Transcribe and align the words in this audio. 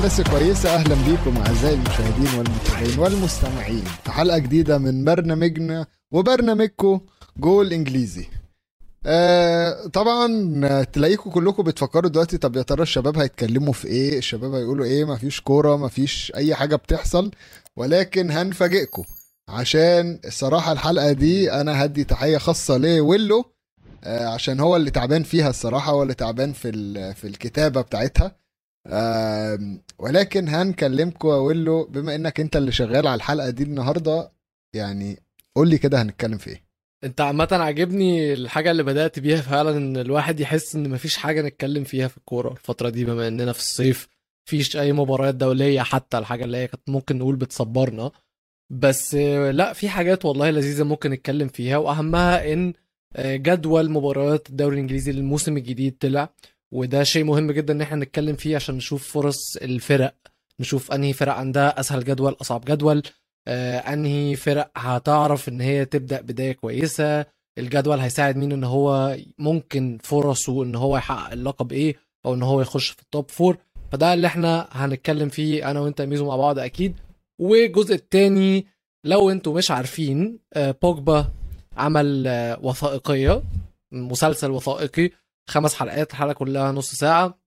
الناس 0.00 0.20
كويسة. 0.20 0.74
أهلا 0.74 0.94
بيكم 0.94 1.36
أعزائي 1.36 1.74
المشاهدين 1.74 2.38
والمتابعين 2.38 2.98
والمستمعين 2.98 3.84
في 4.04 4.10
حلقة 4.10 4.38
جديدة 4.38 4.78
من 4.78 5.04
برنامجنا 5.04 5.86
وبرنامجكم 6.12 7.00
جول 7.36 7.72
إنجليزي. 7.72 8.26
آه 9.06 9.86
طبعا 9.86 10.82
تلاقيكم 10.84 11.30
كلكم 11.30 11.62
بتفكروا 11.62 12.10
دلوقتي 12.10 12.38
طب 12.38 12.56
يا 12.56 12.62
ترى 12.62 12.82
الشباب 12.82 13.18
هيتكلموا 13.18 13.72
في 13.72 13.88
إيه؟ 13.88 14.18
الشباب 14.18 14.54
هيقولوا 14.54 14.84
إيه؟ 14.84 15.04
مفيش 15.04 15.40
كورة 15.40 15.76
مفيش 15.76 16.32
أي 16.34 16.54
حاجة 16.54 16.76
بتحصل 16.76 17.30
ولكن 17.76 18.30
هنفاجئكم 18.30 19.04
عشان 19.48 20.20
الصراحه 20.24 20.72
الحلقة 20.72 21.12
دي 21.12 21.52
أنا 21.52 21.84
هدي 21.84 22.04
تحية 22.04 22.38
خاصة 22.38 22.76
لويلو 22.76 23.44
آه 24.04 24.26
عشان 24.26 24.60
هو 24.60 24.76
اللي 24.76 24.90
تعبان 24.90 25.22
فيها 25.22 25.50
الصراحة 25.50 25.92
هو 25.92 26.02
اللي 26.02 26.14
تعبان 26.14 26.52
في 26.52 26.72
في 27.14 27.26
الكتابة 27.26 27.80
بتاعتها. 27.80 28.39
ولكن 29.98 30.48
هنكلمكم 30.48 31.28
يا 31.28 31.34
ويلو 31.34 31.84
بما 31.84 32.14
إنك 32.14 32.40
أنت 32.40 32.56
اللي 32.56 32.72
شغال 32.72 33.06
على 33.06 33.14
الحلقة 33.14 33.50
دي 33.50 33.62
النهارده 33.62 34.32
يعني 34.74 35.22
قول 35.56 35.70
لي 35.70 35.78
كده 35.78 36.02
هنتكلم 36.02 36.38
في 36.38 36.50
إيه؟ 36.50 36.70
أنت 37.04 37.20
عامة 37.20 37.48
عاجبني 37.52 38.32
الحاجة 38.32 38.70
اللي 38.70 38.82
بدأت 38.82 39.18
بيها 39.18 39.40
فعلا 39.40 39.76
إن 39.76 39.96
الواحد 39.96 40.40
يحس 40.40 40.74
إن 40.76 40.90
مفيش 40.90 41.16
حاجة 41.16 41.42
نتكلم 41.42 41.84
فيها 41.84 42.08
في 42.08 42.16
الكورة 42.16 42.52
الفترة 42.52 42.88
دي 42.88 43.04
بما 43.04 43.28
إننا 43.28 43.52
في 43.52 43.58
الصيف 43.58 44.08
مفيش 44.46 44.76
أي 44.76 44.92
مباريات 44.92 45.34
دولية 45.34 45.80
حتى 45.80 46.18
الحاجة 46.18 46.44
اللي 46.44 46.56
هي 46.56 46.66
كانت 46.66 46.88
ممكن 46.88 47.18
نقول 47.18 47.36
بتصبرنا. 47.36 48.10
بس 48.70 49.14
لا 49.50 49.72
في 49.72 49.88
حاجات 49.88 50.24
والله 50.24 50.50
لذيذة 50.50 50.84
ممكن 50.84 51.10
نتكلم 51.10 51.48
فيها 51.48 51.76
وأهمها 51.76 52.52
إن 52.52 52.72
آه، 53.16 53.36
جدول 53.36 53.90
مباريات 53.90 54.50
الدوري 54.50 54.74
الإنجليزي 54.74 55.12
للموسم 55.12 55.56
الجديد 55.56 55.98
طلع. 55.98 56.34
وده 56.72 57.02
شيء 57.04 57.24
مهم 57.24 57.52
جدا 57.52 57.72
إن 57.74 57.80
إحنا 57.80 57.96
نتكلم 58.04 58.36
فيه 58.36 58.56
عشان 58.56 58.74
نشوف 58.74 59.08
فرص 59.12 59.56
الفرق 59.56 60.14
نشوف 60.60 60.92
أنهي 60.92 61.12
فرق 61.12 61.32
عندها 61.32 61.80
أسهل 61.80 62.04
جدول 62.04 62.36
أصعب 62.40 62.64
جدول 62.64 63.02
آه، 63.48 63.78
أنهي 63.78 64.36
فرق 64.36 64.70
هتعرف 64.76 65.48
إن 65.48 65.60
هي 65.60 65.84
تبدأ 65.84 66.20
بداية 66.20 66.52
كويسة 66.52 67.26
الجدول 67.58 68.00
هيساعد 68.00 68.36
مين 68.36 68.52
إن 68.52 68.64
هو 68.64 69.16
ممكن 69.38 69.98
فرصه 70.02 70.62
إن 70.62 70.74
هو 70.74 70.96
يحقق 70.96 71.32
اللقب 71.32 71.72
إيه 71.72 71.96
أو 72.26 72.34
إن 72.34 72.42
هو 72.42 72.60
يخش 72.60 72.88
في 72.90 73.02
ال 73.02 73.09
top 73.09 73.30
four 73.30 73.56
فده 73.92 74.14
اللي 74.14 74.26
إحنا 74.26 74.68
هنتكلم 74.72 75.28
فيه 75.28 75.70
أنا 75.70 75.80
وأنت 75.80 76.02
ميزو 76.02 76.26
مع 76.28 76.36
بعض 76.36 76.58
أكيد. 76.58 76.94
والجزء 77.40 77.94
التاني 77.94 78.66
لو 79.04 79.30
أنتوا 79.30 79.54
مش 79.54 79.70
عارفين 79.70 80.38
آه، 80.54 80.74
بوجبا 80.82 81.28
عمل 81.76 82.24
آه، 82.26 82.58
وثائقية 82.62 83.42
مسلسل 83.92 84.50
وثائقي 84.50 85.10
خمس 85.50 85.74
حلقات 85.74 86.10
الحلقة 86.10 86.32
كلها 86.32 86.72
نص 86.72 86.94
ساعة. 86.94 87.38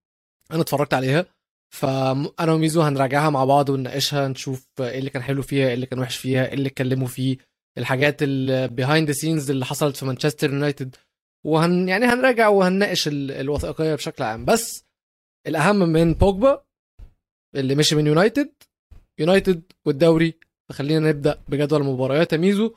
أنا 0.52 0.62
اتفرجت 0.62 0.94
عليها. 0.94 1.26
فانا 1.74 2.52
وميزو 2.54 2.82
هنراجعها 2.82 3.30
مع 3.30 3.46
بعض 3.46 3.70
ونناقشها 3.70 4.28
نشوف 4.28 4.68
إيه 4.80 5.00
اللي 5.00 5.10
كان 5.10 5.24
حلو 5.24 5.42
فيها 5.42 5.68
إيه 5.68 5.74
اللي 5.74 5.86
كان 5.86 6.00
وحش 6.00 6.18
فيها 6.18 6.46
إيه 6.48 6.54
اللي 6.54 6.68
اتكلموا 6.70 7.08
فيه 7.08 7.38
الحاجات 7.78 8.18
ال 8.22 8.35
behind 8.35 9.12
scenes 9.12 9.52
اللي 9.52 9.66
حصلت 9.66 9.96
في 9.98 10.06
مانشستر 10.06 10.50
يونايتد 10.54 10.96
وهن 11.46 11.90
يعني 11.90 12.06
هنراجع 12.06 12.48
وهنناقش 12.48 13.08
ال- 13.08 13.32
الوثائقية 13.32 13.96
بشكل 13.96 14.24
عام. 14.24 14.46
بس 14.46 14.86
الأهم 15.48 15.76
من 15.76 16.14
بوجبا 16.14 16.64
اللي 17.56 17.76
مشي 17.76 17.96
من 17.96 18.08
يونايتد 18.08 18.54
يونايتد 19.20 19.64
والدوري. 19.86 20.34
فخلينا 20.70 21.10
نبدأ 21.10 21.42
بجدول 21.48 21.82
المباريات 21.82 22.34
يا 22.34 22.38
ميزو. 22.38 22.76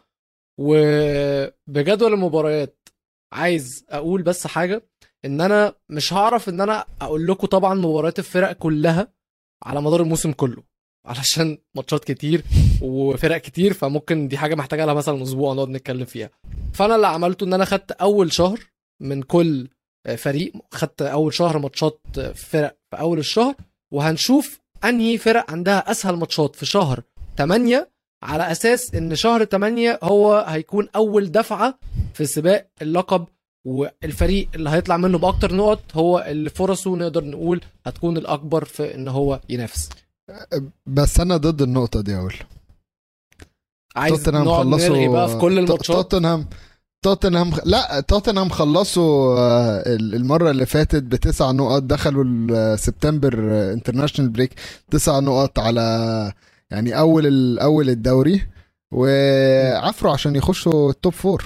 وبجدول 0.60 2.12
المباريات 2.12 2.88
عايز 3.32 3.84
أقول 3.91 4.22
بس 4.22 4.47
حاجة. 4.47 4.82
إن 5.25 5.41
أنا 5.41 5.75
مش 5.88 6.12
هعرف 6.12 6.49
إن 6.49 6.60
أنا 6.60 6.84
أقول 7.00 7.27
لكم 7.27 7.47
طبعا 7.47 7.75
مباريات 7.75 8.19
الفرق 8.19 8.53
كلها 8.53 9.09
على 9.65 9.82
مدار 9.82 10.03
الموسم 10.03 10.32
كله 10.32 10.62
علشان 11.06 11.59
ماتشات 11.77 12.04
كتير 12.04 12.44
وفرق 12.82 13.37
كتير 13.38 13.72
فممكن 13.72 14.28
دي 14.28 14.38
حاجة 14.38 14.54
محتاجة 14.54 14.84
لها 14.84 14.94
مثلا 14.94 15.22
أسبوع 15.22 15.54
نقعد 15.54 15.69
نتكلم 15.69 16.04
فيها. 16.04 16.31
فأنا 16.75 16.97
اللي 16.97 17.06
عملته 17.06 17.44
إن 17.44 17.53
أنا 17.53 17.65
خدت 17.65 17.93
أول 17.93 18.32
شهر 18.32 18.59
من 19.03 19.22
كل 19.22 19.69
فريق 20.16 20.53
خدت 20.72 21.03
أول 21.03 21.34
شهر 21.34 21.59
ماتشات 21.59 22.00
فرق 22.34 22.77
في 22.91 22.98
أول 23.00 23.19
الشهر 23.19 23.54
وهنشوف 23.93 24.60
أنهي 24.84 25.19
فرق 25.19 25.50
عندها 25.50 25.91
أسهل 25.91 26.16
ماتشات 26.16 26.56
في 26.56 26.66
شهر 26.66 27.03
8 27.38 27.91
على 28.22 28.50
أساس 28.53 28.94
إن 28.94 29.15
شهر 29.15 29.44
8 29.44 29.98
هو 30.03 30.44
هيكون 30.48 30.88
أول 30.97 31.31
دفعة 31.33 31.78
في 32.15 32.27
سباق 32.27 32.71
اللقب 32.83 33.27
والفريق 33.66 34.49
اللي 34.54 34.71
هيطلع 34.71 34.97
منه 34.97 35.19
بأكتر 35.19 35.54
نقط 35.54 35.81
هو 35.94 36.25
اللي 36.28 36.50
فرصه 36.50 36.97
نقدر 36.97 37.25
نقول 37.25 37.60
هتكون 37.87 38.16
الأكبر 38.16 38.65
في 38.65 38.94
إن 38.94 39.09
هو 39.09 39.41
ينافس. 39.49 39.88
بس 40.87 41.21
أنا 41.21 41.37
ضد 41.37 41.62
النقطة 41.62 42.00
دي 42.00 42.15
ويلو 42.15 42.28
عايز 43.97 44.22
توتنهام 44.22 44.44
خلصوا 44.47 45.09
بقى 45.12 45.28
في 45.28 45.37
كل 45.38 45.59
الماتشات. 45.59 45.97
توتنهام 45.97 46.47
توتنهام 47.04 47.53
لا 47.65 48.00
توتنهام 48.00 48.49
خلصوا 48.49 49.38
آه، 49.38 49.83
المرة 49.97 50.50
اللي 50.50 50.66
فاتت 50.66 51.03
بتسع 51.03 51.50
نقط 51.50 51.83
دخلوا 51.83 52.77
سبتمبر 52.77 53.34
international 53.72 54.31
break 54.31 54.54
تسع 54.91 55.19
نقط 55.19 55.59
على 55.59 56.33
يعني 56.71 56.98
أول 56.98 57.59
أول 57.59 57.91
الدوري 57.91 58.43
وعفروا 58.94 60.12
عشان 60.12 60.37
يخشوا 60.37 60.91
ال 60.91 60.96
top 60.96 61.12
four 61.12 61.44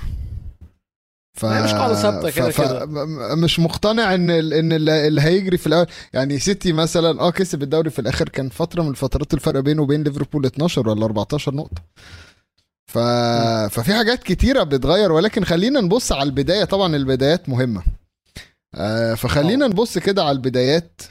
ف... 1.34 1.44
هي 1.44 1.62
مش 1.62 1.70
قاعدة 1.72 1.94
ثابتة 1.94 2.30
كده 2.30 2.50
ف... 2.50 2.60
كده. 2.60 2.86
مش 3.34 3.58
مقتنع 3.60 4.14
إن 4.14 4.30
ال- 4.30 4.52
إن 4.54 4.72
اللي 4.72 5.06
اللي 5.08 5.20
هيجري 5.20 5.56
في 5.56 5.66
الأول 5.66 5.86
يعني 6.12 6.38
سيتي 6.38 6.72
مثلا 6.72 7.20
آه 7.20 7.30
كسب 7.30 7.62
الدوري 7.62 7.91
في 7.91 7.98
الآخر 7.98 8.28
كان 8.28 8.48
فترة 8.48 8.82
من 8.82 8.91
الفترات 8.91 9.34
الفرق 9.34 9.60
بينه 9.60 9.82
وبين 9.82 10.02
ليفربول 10.02 10.46
12 10.46 10.88
ولا 10.88 11.04
14 11.04 11.54
نقطة. 11.54 11.82
ف... 12.86 12.98
ففي 13.74 13.94
حاجات 13.94 14.22
كتيرة 14.22 14.62
بتتغير 14.62 15.12
ولكن 15.12 15.44
خلينا 15.44 15.80
نبص 15.80 16.12
على 16.12 16.22
البداية. 16.22 16.64
طبعا 16.64 16.96
البدايات 16.96 17.48
مهمة. 17.48 17.82
آه 18.74 19.14
فخلينا 19.14 19.66
نبص 19.66 19.98
كده 19.98 20.22
على 20.22 20.32
البدايات. 20.36 21.02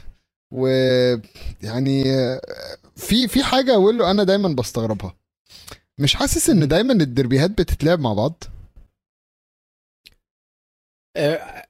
ويعني 0.52 2.14
آه، 2.14 2.40
في 2.96 3.28
في 3.28 3.42
حاجة 3.44 3.74
أقول 3.74 3.98
له 3.98 4.10
أنا 4.10 4.24
دايما 4.24 4.48
بستغربها. 4.48 5.14
مش 5.98 6.14
حاسس 6.14 6.50
إن 6.50 6.68
دايما 6.68 6.92
الدربيهات 6.92 7.50
بتتلعب 7.50 8.00
مع 8.00 8.12
بعض؟ 8.12 8.44
آه، 8.44 8.59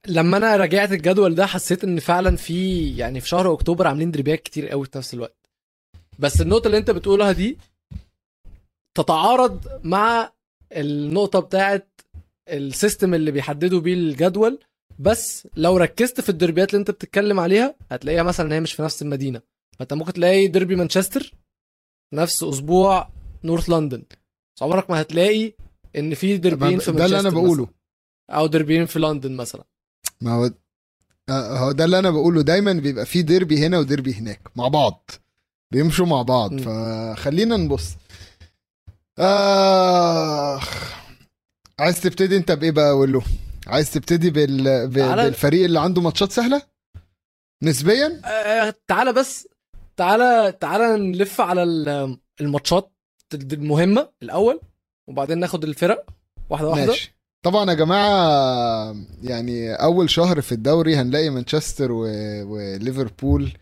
لما 0.07 0.37
أنا 0.37 0.57
راجعت 0.57 0.93
الجدول 0.93 1.35
ده 1.35 1.47
حسيت 1.47 1.85
إن 1.85 2.01
فعلا 2.01 2.37
في 2.37 2.91
يعني 2.97 3.21
في 3.21 3.29
شهر 3.29 3.53
أكتوبر 3.53 3.87
عاملين 3.87 4.11
دربيات 4.11 4.43
كتير 4.43 4.69
قوي 4.69 4.85
في 4.85 4.99
نفس 4.99 5.15
الوقت. 5.15 5.37
بس 6.19 6.41
النقطة 6.41 6.67
اللي 6.67 6.79
أنت 6.79 6.91
بتقولها 6.91 7.33
دي 7.33 7.59
تتعارض 8.97 9.67
مع 9.85 10.33
النقطة 10.73 11.41
بتاعت 11.41 12.01
ال 12.49 12.58
system 12.58 13.15
اللي 13.15 13.31
بيحددوا 13.31 13.81
بيه 13.81 13.95
الجدول 13.95 14.59
بس 14.99 15.49
لو 15.57 15.77
ركزت 15.77 16.21
في 16.21 16.29
الدربيات 16.29 16.71
اللي 16.71 16.81
أنت 16.81 16.91
بتتكلم 16.91 17.41
عليها 17.41 17.75
هتلاقيها 17.91 18.23
مثلا 18.23 18.55
هي 18.55 18.61
مش 18.61 18.73
في 18.73 18.83
نفس 18.83 19.03
المدينة. 19.03 19.43
فأنت 19.79 19.93
ممكن 19.93 20.13
تلاقي 20.13 20.47
ديربي 20.49 20.77
مانشستر 20.77 21.33
نفس 22.15 22.43
أسبوع 22.43 23.09
north 23.45 23.71
London. 23.71 24.03
بس 24.57 24.63
عمرك 24.63 24.91
ما 24.91 25.01
هتلاقي 25.01 25.53
إن 25.97 26.15
في 26.15 26.37
ديربيين 26.37 26.79
في 26.79 26.93
ده 26.93 27.05
اللي 27.05 27.21
أنا 27.21 27.31
مانشستر 27.31 27.41
بقوله. 27.41 27.63
مثلاً. 27.63 27.80
أو 28.31 28.47
ديربيين 28.47 28.87
في 28.87 28.99
لندن 28.99 29.33
مثلا. 29.37 29.65
ما 30.21 30.33
هو 30.33 30.51
آه، 31.29 31.59
هو 31.59 31.73
ده 31.73 31.85
اللي 31.85 31.99
أنا 31.99 32.11
بقوله. 32.11 32.43
دايما 32.43 32.73
بيبقى 32.73 33.07
في 33.07 33.23
ديربي 33.23 33.67
هنا 33.67 33.79
وديربي 33.79 34.15
هناك 34.15 34.41
مع 34.57 34.69
بعض. 34.69 35.11
بيمشوا 35.73 36.07
مع 36.07 36.23
بعض. 36.23 36.53
م. 36.53 36.59
فخلينا 36.59 37.57
نبص. 37.57 37.89
آخ 39.19 40.95
عايز 41.81 42.01
تبتدي 42.01 42.37
أنت 42.37 42.53
بإيه 42.53 42.71
بقى 42.71 42.91
أقول 42.91 43.13
له 43.13 43.23
عايز 43.67 43.91
تبتدي 43.93 44.31
بال... 44.31 44.89
بالفريق 44.89 45.65
اللي 45.65 45.81
عنده 45.81 46.03
ماتشات 46.03 46.33
سهلة؟ 46.33 46.63
نسبيا؟ 47.63 48.21
آه، 48.25 48.75
تعالى 48.89 49.13
بس. 49.13 49.49
تعالى 49.97 50.53
تعالى 50.61 50.97
نلف 51.09 51.41
على 51.41 51.63
ال- 51.63 52.19
الماتشات 52.41 52.93
المهمة 53.35 54.09
الأول 54.23 54.61
وبعدين 55.09 55.39
ناخد 55.39 55.65
الفرق 55.65 56.07
واحدة 56.51 56.69
واحدة. 56.69 56.87
ماشي. 56.87 57.15
طبعا 57.43 57.71
يا 57.71 57.75
جماعة 57.75 58.97
يعني 59.23 59.73
أول 59.75 60.11
شهر 60.11 60.41
في 60.41 60.53
الدوري 60.53 60.97
هنلاقي 60.97 61.31
مانشستر. 61.31 61.93
وليفربول 61.93 63.53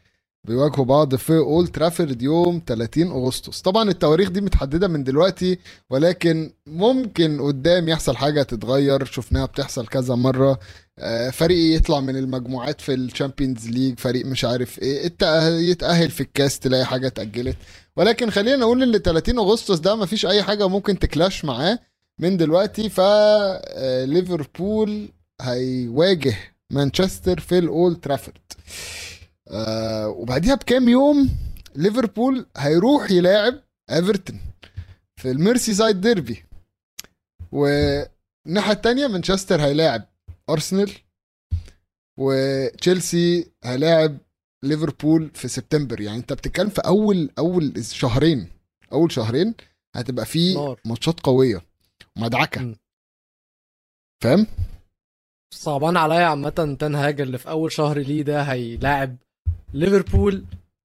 بيواجهوا 0.45 0.85
بعض 0.85 1.15
في 1.15 1.37
أولد 1.39 1.69
ترافورد 1.69 2.23
يوم 2.23 2.63
30 2.67 3.11
أغسطس. 3.11 3.61
طبعا 3.63 3.91
التواريخ 3.91 4.29
دي 4.31 4.41
متحددة 4.41 4.89
من 4.89 5.05
دلوقتي 5.05 5.59
ولكن 5.91 6.53
ممكن 6.67 7.41
قدام 7.41 7.89
يحصل 7.89 8.17
حاجة 8.17 8.43
تتغير. 8.43 9.05
شفناها 9.05 9.47
بتحصل 9.47 9.87
كذا 9.87 10.15
مرة. 10.15 10.59
آه، 10.99 11.31
فريق 11.31 11.77
يطلع 11.77 12.01
من 12.01 12.17
المجموعات 12.17 12.81
في 12.81 12.95
ال 12.95 13.02
Champions 13.02 13.69
League 13.69 13.99
فريق 13.99 14.27
مش 14.27 14.45
عارف 14.45 14.79
إيه 14.79 15.13
يتأهل 15.71 16.11
في 16.11 16.21
الكاس 16.21 16.59
تلاقي 16.59 16.85
حاجة 16.85 17.07
اتأجلت. 17.07 17.57
ولكن 17.97 18.31
خلينا 18.31 18.57
نقول 18.57 18.83
إن 18.83 18.99
30 18.99 19.39
أغسطس 19.39 19.79
ده 19.79 19.97
مفيش 19.97 20.27
أي 20.27 20.43
حاجة 20.43 20.69
ممكن 20.69 20.99
ت 20.99 21.06
clash 21.06 21.45
معاه. 21.45 21.79
من 22.19 22.37
دلوقتي 22.37 22.89
فليفربول 22.89 24.39
هيواجه 25.41 26.35
مانشستر 26.71 27.41
في 27.41 27.59
الأولد 27.59 28.01
ترافورد. 28.01 28.39
آه 29.49 30.09
وبعديها 30.09 30.55
بكام 30.55 30.89
يوم 30.89 31.31
ليفربول 31.77 32.47
هيروح 32.57 33.11
يلاعب 33.11 33.55
إيفرتون 33.91 34.41
في 35.17 35.31
ال 35.31 35.75
Merseyside 35.75 36.01
derby. 36.01 36.45
والناحية 37.53 38.73
التانية 38.73 39.07
مانشستر 39.07 39.61
هيلاعب 39.61 40.05
أرسنال 40.51 40.91
وتشيلسي 42.19 43.51
هيلاعب 43.65 44.19
ليفربول 44.63 45.31
في 45.35 45.49
سبتمبر. 45.49 46.01
يعني 46.01 46.19
انت 46.19 46.33
بتتكلم 46.33 46.69
في 46.69 46.81
أول 46.81 47.31
أول 47.39 47.85
شهرين 47.85 48.49
أول 48.93 49.13
شهرين 49.13 49.55
هتبقى 49.97 50.27
في. 50.27 50.55
ماتشات 50.85 51.21
قوية. 51.21 51.68
ومدعكه 52.19 52.61
مم. 52.61 52.77
فاهم؟ 54.23 54.47
صعبان 55.55 55.97
عليا 55.97 56.25
عامة 56.27 56.77
تنهاج 56.81 57.21
اللي 57.21 57.39
في 57.39 57.49
أول 57.51 57.73
شهر 57.73 57.99
ليه 57.99 58.23
ده 58.23 58.43
هيلاعب 58.43 59.17
ليفربول. 59.75 60.45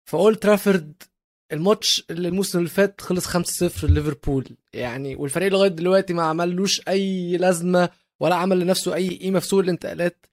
في 0.09 0.13
أولد 0.13 0.37
ترافورد 0.37 1.03
الماتش 1.51 2.05
اللي 2.09 2.27
الموسم 2.27 2.57
اللي 2.59 2.69
فات 2.69 3.01
خلص 3.01 3.27
5-0 3.27 3.83
ليفربول. 3.83 4.49
يعني 4.73 5.15
والفريق 5.15 5.51
لغاية 5.51 5.69
دلوقتي 5.69 6.13
ما 6.13 6.23
عملوش 6.23 6.81
أي 6.87 7.37
لازمة 7.37 7.89
ولا 8.19 8.35
عمل 8.35 8.59
لنفسه 8.59 8.93
أي 8.95 9.17
قيمة 9.17 9.39
في 9.39 9.47
سوق 9.47 9.59
الانتقالات. 9.59 10.25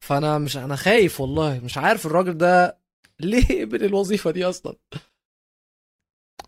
فأنا 0.00 0.38
مش 0.38 0.56
أنا 0.56 0.76
خايف 0.76 1.20
والله. 1.20 1.60
مش 1.64 1.78
عارف 1.78 2.06
الراجل 2.06 2.38
ده 2.38 2.78
ليه 3.20 3.64
قبل 3.64 3.84
الوظيفة 3.84 4.30
دي 4.30 4.44
أصلا. 4.44 4.76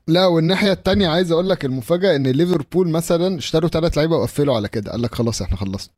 لا 0.08 0.26
والناحية 0.26 0.72
التانية 0.72 1.08
عايز 1.08 1.32
أقول 1.32 1.48
لك 1.48 1.64
المفاجأة 1.64 2.16
إن 2.16 2.26
ليفربول 2.26 2.88
مثلا 2.88 3.38
اشتروا 3.38 3.68
ثلاث 3.68 3.96
لعيبة 3.98 4.16
وقفلوا 4.16 4.56
على 4.56 4.68
كده. 4.68 4.90
قال 4.90 5.02
لك 5.02 5.14
خلاص 5.14 5.42
إحنا 5.42 5.56
خلصنا. 5.56 5.94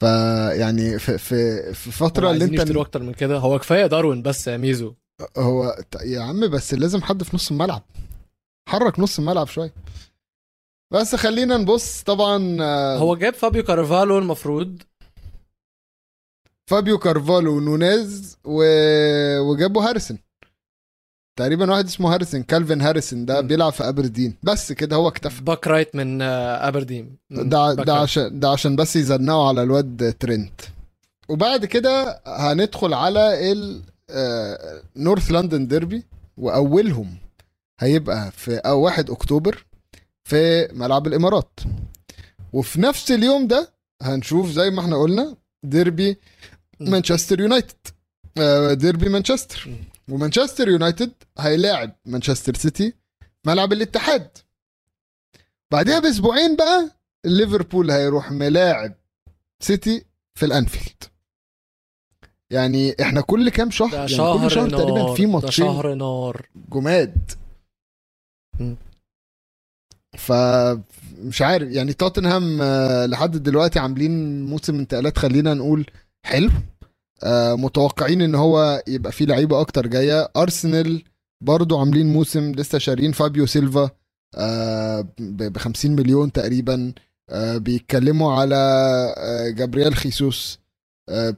فيعني 0.00 0.98
في 0.98 1.18
في 1.18 1.72
في 1.74 1.90
فترة 1.90 2.18
اللي 2.18 2.28
عايزين 2.28 2.48
أنت 2.48 2.68
يشتروا 2.68 2.82
أكتر 2.82 3.02
من 3.02 3.12
كده. 3.14 3.38
هو 3.38 3.58
كفاية 3.58 3.86
داروين 3.86 4.22
بس 4.22 4.46
يا 4.46 4.56
ميزو. 4.56 4.94
هو 5.38 5.76
يا 6.04 6.20
عم 6.20 6.50
بس 6.50 6.74
لازم 6.74 7.02
حد 7.02 7.22
في 7.22 7.36
نص 7.36 7.50
الملعب. 7.50 7.82
حرك 8.68 8.98
نص 8.98 9.18
الملعب 9.18 9.46
شوية. 9.46 9.74
بس 10.92 11.14
خلينا 11.14 11.56
نبص 11.56 12.02
طبعا 12.02 12.62
هو 12.96 13.16
جاب 13.16 13.34
فابيو 13.34 13.62
كارفالو 13.62 14.18
المفروض. 14.18 14.82
فابيو 16.70 16.98
كارفالو 16.98 17.56
ونونيز 17.56 18.38
و... 18.44 18.64
وجابوا 19.40 19.82
هاريسون. 19.82 20.18
تقريبا 21.42 21.70
واحد 21.72 21.84
اسمه 21.86 22.14
هاريسون 22.14 22.42
كالفين 22.42 22.80
هاريسون 22.80 23.24
ده 23.26 23.42
م. 23.42 23.46
بيلعب 23.46 23.72
في 23.72 23.88
ابردين 23.88 24.36
بس 24.42 24.72
كده 24.72 24.96
هو 24.96 25.08
اكتفى 25.08 25.42
back 25.42 25.66
right 25.66 25.96
من 25.96 26.22
آه، 26.22 26.68
ابردين 26.68 27.16
ده 27.30 27.74
ده. 27.74 27.94
عشان 27.94 28.40
ده 28.40 28.48
عشان 28.50 28.76
بس 28.76 28.96
يزنقوا 28.96 29.48
على 29.48 29.62
الواد 29.62 30.14
ترينت 30.20 30.60
وبعد 31.28 31.64
كده 31.64 32.20
هندخل 32.26 32.94
على 32.94 33.52
ال 33.52 33.82
north 34.96 35.30
London 35.32 35.66
derby 35.66 36.04
وأولهم 36.36 37.16
هيبقى 37.80 38.30
في 38.30 38.56
أو 38.56 38.80
1 38.80 39.10
أكتوبر 39.10 39.64
في 40.24 40.68
ملعب 40.72 41.06
الإمارات 41.06 41.60
وفي 42.52 42.80
نفس 42.80 43.10
اليوم 43.10 43.46
ده 43.46 43.72
هنشوف 44.02 44.50
زي 44.50 44.70
ما 44.70 44.80
إحنا 44.80 44.96
قلنا 44.96 45.36
ديربي. 45.62 46.16
مانشستر 46.80 47.40
يونايتد 47.40 47.76
ديربي 48.78 49.08
مانشستر. 49.08 49.68
ومانشستر 50.12 50.68
يونايتد 50.68 51.12
هيلاعب 51.38 51.96
مانشستر 52.06 52.54
سيتي 52.54 52.94
ملعب 53.46 53.72
الاتحاد. 53.72 54.38
بعدها 55.72 55.98
بأسبوعين 55.98 56.56
بقى 56.56 56.90
ليفربول 57.24 57.90
هيروح 57.90 58.32
يلاعب 58.32 58.94
سيتي 59.62 60.04
في 60.34 60.46
الأنفيلد. 60.46 61.04
يعني 62.50 62.94
إحنا 63.02 63.20
كل 63.20 63.48
كام 63.48 63.70
شهر 63.70 63.94
يعني 63.94 64.08
شهر 64.08 64.38
كل 64.38 64.50
شهر 64.50 64.70
نار 64.70 64.80
تقريبا 64.80 65.14
في 65.14 65.26
ماتشين 65.26 65.66
شهر 65.66 65.94
نار. 65.94 66.48
جماد. 66.72 67.30
مم. 68.60 68.76
فمش 70.18 71.42
عارف 71.42 71.68
يعني 71.70 71.92
توتنهام 71.92 72.62
آه، 72.62 73.06
لحد 73.06 73.30
دلوقتي 73.36 73.78
عاملين 73.78 74.44
موسم 74.46 74.74
انتقالات 74.74 75.18
خلينا 75.18 75.54
نقول 75.54 75.86
حلو. 76.26 76.50
متوقعين 77.56 78.22
إن 78.22 78.34
هو 78.34 78.82
يبقى 78.88 79.12
فيه 79.12 79.24
لعيبة 79.24 79.60
أكتر 79.60 79.86
جاية. 79.86 80.30
أرسنال 80.36 81.04
برضو 81.44 81.78
عاملين 81.78 82.12
موسم 82.12 82.52
لسه 82.52 82.78
شارين 82.78 83.12
فابيو 83.12 83.46
سيلفا 83.46 83.90
ب 85.18 85.58
50 85.58 85.90
مليون 85.96 86.32
تقريبا. 86.32 86.92
آه، 87.30 87.56
بيتكلموا 87.58 88.32
على 88.32 88.56
آه، 89.18 89.48
جابرييل 89.50 89.94
خيسوس. 89.94 90.58
آه، 91.08 91.36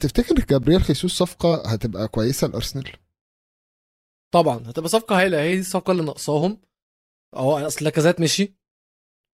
تفتكر 0.00 0.34
جابرييل 0.34 0.82
خيسوس 0.82 1.12
صفقة 1.18 1.62
هتبقى 1.66 2.08
كويسة 2.08 2.46
لأرسنال؟ 2.46 2.92
طبعا 4.34 4.56
هتبقى 4.66 4.88
صفقة 4.88 5.20
هايله 5.20 5.40
هي 5.40 5.54
دي 5.54 5.60
الصفقة 5.60 5.90
اللي 5.90 6.02
ناقصاهم. 6.02 6.58
هو 7.34 7.58
أصل 7.66 7.84
لاكازيت 7.84 8.20
مشي. 8.20 8.54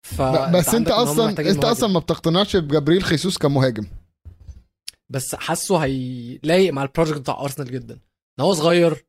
ف 0.06 0.22
بس 0.22 0.74
أنت 0.74 0.88
أصلا 0.88 1.30
أنت 1.30 1.40
مهاجم. 1.40 1.60
أصلا 1.60 1.88
ما 1.88 2.00
بتقتنعش 2.00 2.56
بجابرييل 2.56 3.02
خيسوس 3.02 3.38
كمهاجم. 3.38 3.86
بس 5.10 5.34
حاسه 5.34 5.76
هيلايق 5.76 6.72
مع 6.72 6.82
ال 6.82 6.87
project 6.87 7.18
بتاع 7.18 7.40
ارسنال 7.40 7.70
جدا. 7.70 7.94
إن 7.94 8.44
هو 8.44 8.52
صغير 8.52 9.04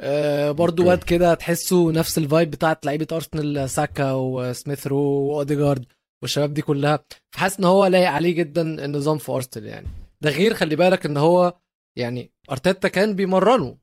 آه 0.00 0.50
برضو. 0.50 0.86
واد 0.86 1.02
كده 1.04 1.34
تحسه 1.34 1.92
نفس 1.92 2.18
ال 2.18 2.24
vibe 2.24 2.50
بتاعت 2.50 2.86
لعيبة 2.86 3.06
ارسنال 3.12 3.70
ساكا 3.70 4.12
وسميث 4.12 4.86
رو 4.86 4.98
وأوديجارد 4.98 5.84
والشباب 6.22 6.54
دي 6.54 6.62
كلها. 6.62 7.04
فحاسس 7.34 7.58
إن 7.58 7.64
هو 7.64 7.86
لايق 7.86 8.10
عليه 8.10 8.32
جدا 8.32 8.84
النظام 8.84 9.18
في 9.18 9.32
ارسنال 9.32 9.66
يعني. 9.66 9.86
ده 10.20 10.30
غير 10.30 10.54
خلي 10.54 10.76
بالك 10.76 11.06
إن 11.06 11.16
هو 11.16 11.54
يعني 11.96 12.30
أرتيتا 12.50 12.88
كان 12.88 13.14
بيمرنه. 13.14 13.76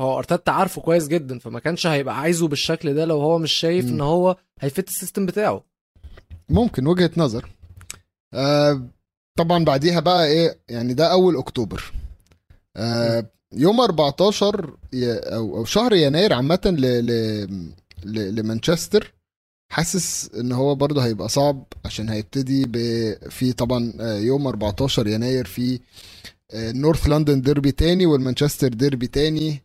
هو 0.00 0.18
أرتيتا 0.18 0.50
عارفه 0.50 0.82
كويس 0.82 1.08
جدا 1.08 1.38
فما 1.38 1.60
كانش 1.60 1.86
هيبقى 1.86 2.20
عايزه 2.20 2.48
بالشكل 2.48 2.94
ده 2.94 3.04
لو 3.04 3.20
هو 3.20 3.38
مش 3.38 3.52
شايف. 3.52 3.84
إن 3.84 4.00
هو 4.00 4.36
هي 4.60 4.71
fit 4.71 4.88
ال 4.88 4.93
system 4.93 5.26
بتاعه. 5.26 5.64
ممكن 6.48 6.86
وجهة 6.86 7.10
نظر. 7.16 7.48
آه 8.34 8.82
طبعا 9.38 9.64
بعديها 9.64 10.00
بقى 10.00 10.26
إيه 10.26 10.58
يعني 10.68 10.94
ده 10.94 11.12
أول 11.12 11.36
أكتوبر. 11.36 11.92
آه 12.76 13.26
يوم 13.52 13.80
14 13.80 14.76
ي- 14.92 15.12
أو 15.12 15.56
أو 15.56 15.64
شهر 15.64 15.92
يناير 15.94 16.32
ل- 18.04 18.34
لمانشستر 18.34 19.12
حاسس 19.72 20.30
إن 20.34 20.52
هو 20.52 20.74
برضه 20.74 21.04
هيبقى 21.04 21.28
صعب 21.28 21.64
عشان 21.84 22.08
هيبتدي 22.08 22.64
في 23.30 23.52
طبعا 23.52 23.92
آه، 24.00 24.16
يوم 24.18 24.46
14 24.46 25.06
يناير 25.06 25.44
في 25.44 25.80
north 26.54 27.06
London 27.08 27.40
derby 27.40 27.72
تاني 27.72 28.06
وال 28.06 28.16
Manchester 28.16 28.68
derby 28.68 29.06
تاني. 29.06 29.62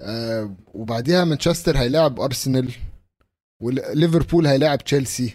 آه، 0.00 0.54
وبعديها 0.74 1.24
مانشستر 1.24 1.78
هيلاعب 1.78 2.20
أرسنال 2.20 2.72
وليفربول 3.62 4.46
هيلاعب 4.46 4.84
تشيلسي. 4.84 5.34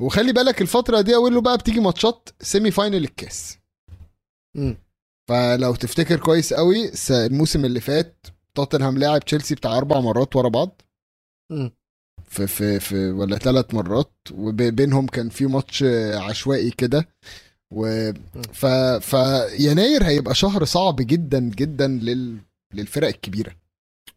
وخلي 0.00 0.32
بالك 0.32 0.62
الفترة 0.62 1.00
دي 1.00 1.14
أوله 1.14 1.40
بقى 1.40 1.58
بتيجي 1.58 1.80
ماتشات 1.80 2.28
semi 2.40 2.70
final 2.70 3.04
الكاس. 3.04 3.58
مم. 4.56 4.76
فلو 5.28 5.74
تفتكر 5.74 6.16
كويس 6.20 6.54
قوي 6.54 6.90
الموسم 7.10 7.64
اللي 7.64 7.80
فات 7.80 8.26
توتنهام 8.54 8.98
لاعب 8.98 9.24
تشيلسي 9.24 9.54
بتاع 9.54 9.78
أربع 9.78 10.00
مرات 10.00 10.36
ورا 10.36 10.48
بعض. 10.48 10.82
مم. 11.52 11.72
في 12.24 12.46
في 12.46 12.80
في 12.80 13.10
ولا 13.10 13.38
ثلاث 13.38 13.74
مرات. 13.74 14.12
وبينهم 14.32 15.06
كان 15.06 15.28
في 15.28 15.46
ماتش 15.46 15.82
عشوائي 16.14 16.70
كده. 16.70 17.08
و 17.74 18.12
ف 18.52 18.66
فيناير 19.00 20.04
هيبقى 20.04 20.34
شهر 20.34 20.64
صعب 20.64 20.96
جدا 20.96 21.38
جدا 21.40 21.86
لل 21.86 22.36
للفرق 22.74 23.08
الكبيرة. 23.08 23.52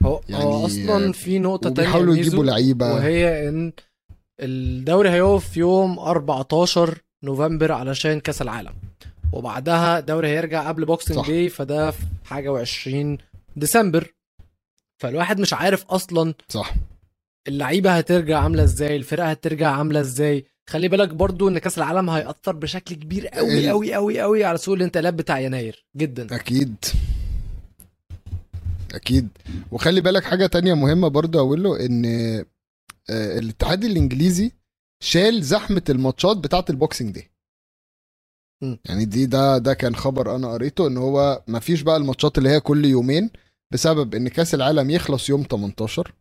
هو 0.04 0.22
يعني، 0.30 0.44
هو 0.44 0.66
أصلا 0.66 1.12
في 1.12 1.40
نقطة 1.40 1.70
تانية 1.70 2.00
ميزو، 2.00 2.14
يجيبوا 2.14 2.44
لعيبة. 2.44 2.94
وهي 2.94 3.50
إن 3.50 3.74
الدوري 4.44 5.10
هيقف 5.10 5.58
يوم 5.58 6.00
14 6.00 6.98
نوفمبر 7.24 7.72
علشان 7.72 8.20
كأس 8.20 8.42
العالم. 8.42 8.74
وبعدها 9.32 10.00
الدوري 10.00 10.28
هيرجع 10.28 10.68
قبل 10.68 10.86
Boxing. 10.86 11.28
Day 11.28 11.50
فده 11.50 11.92
في 11.92 12.04
حاجة 12.26 12.66
و20 12.66 13.22
ديسمبر. 13.56 14.14
فالواحد 15.02 15.40
مش 15.40 15.54
عارف 15.54 15.86
أصلا 15.86 16.34
صح. 16.50 16.74
اللعيبة 17.48 17.98
هترجع 17.98 18.40
عاملة 18.40 18.64
إزاي 18.64 18.96
الفرقة 18.96 19.32
هترجع 19.32 19.72
عاملة 19.72 20.00
إزاي. 20.00 20.46
خلي 20.70 20.88
بالك 20.88 21.10
برضو 21.10 21.50
إن 21.50 21.58
كأس 21.58 21.78
العالم 21.78 22.10
هيأثر 22.10 22.56
بشكل 22.56 22.96
كبير 22.96 23.28
قوي 23.28 23.70
قوي 23.70 23.94
قوي 23.94 24.20
قوي 24.22 24.44
على 24.44 24.58
سوق 24.58 24.76
الانتقالات 24.76 25.14
بتاع 25.14 25.40
يناير 25.40 25.86
جدا. 25.98 26.36
أكيد. 26.36 26.76
أكيد. 28.94 29.30
وخلي 29.72 30.02
بالك 30.02 30.24
حاجة 30.24 30.46
تانية 30.46 30.74
مهمة 30.74 31.08
برضه 31.08 31.40
أقول 31.40 31.64
له 31.64 31.86
إن 31.86 32.06
الاتحاد 33.10 33.84
الإنجليزي 33.84 34.52
شال 35.04 35.44
زحمة 35.44 35.82
الماتشات 35.90 36.38
بتاعة 36.38 36.66
البوكسنج 36.70 37.14
دي. 37.14 37.32
يعني 38.86 39.06
دي 39.06 39.26
ده 39.26 39.58
ده 39.58 39.74
كان 39.74 39.96
خبر 39.96 40.36
أنا 40.36 40.52
قريته 40.54 40.88
إن 40.88 40.98
هو 40.98 41.44
ما 41.48 41.60
فيش 41.60 41.82
بقى 41.82 41.98
الماتشات 41.98 42.38
اللي 42.38 42.50
هي 42.50 42.60
كل 42.60 42.86
يومين 42.86 43.30
بسبب 43.74 44.16
إن 44.16 44.28
كأس 44.28 44.54
العالم 44.56 44.90
يخلص 44.90 45.30
يوم 45.30 45.44
18 45.52 46.14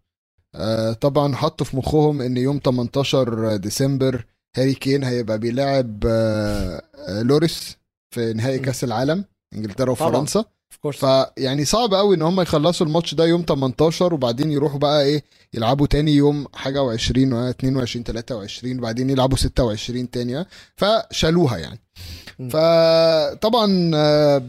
آه 0.54 0.92
طبعا 0.92 1.34
حطوا 1.34 1.66
في 1.66 1.76
مخهم 1.76 2.22
إن 2.22 2.36
يوم 2.36 2.60
18 2.64 3.56
ديسمبر 3.56 4.24
هاري 4.56 4.74
كين 4.74 5.04
هيبقى 5.04 5.38
بيلاعب 5.38 6.04
آه 6.06 6.82
آه 7.08 7.22
لوريس 7.22 7.76
في 8.14 8.32
نهائي. 8.32 8.58
كأس 8.58 8.84
العالم 8.84 9.24
إنجلترا 9.54 9.94
طبعاً. 9.94 10.08
وفرنسا 10.10 10.40
كورس 10.42 10.52
فيعني 10.92 11.64
صعب 11.64 11.94
قوي 11.94 12.16
إن 12.16 12.22
هم 12.22 12.40
يخلصوا 12.40 12.86
الماتش 12.86 13.14
ده 13.14 13.24
يوم 13.24 13.44
18 13.48 14.14
وبعدين 14.14 14.50
يروحوا 14.52 14.78
بقى 14.78 15.02
إيه 15.02 15.24
يلعبوا 15.54 15.86
تاني 15.86 16.12
يوم 16.12 16.46
حاجة 16.54 16.78
و20 16.96 17.10
22 17.18 18.04
23 18.04 18.78
وبعدين 18.78 19.10
يلعبوا 19.10 19.36
26 19.36 20.10
تاني 20.10 20.46
فشالوها 20.76 21.58
يعني. 21.58 21.78
فطبعا 22.50 23.90
آه، 23.94 24.42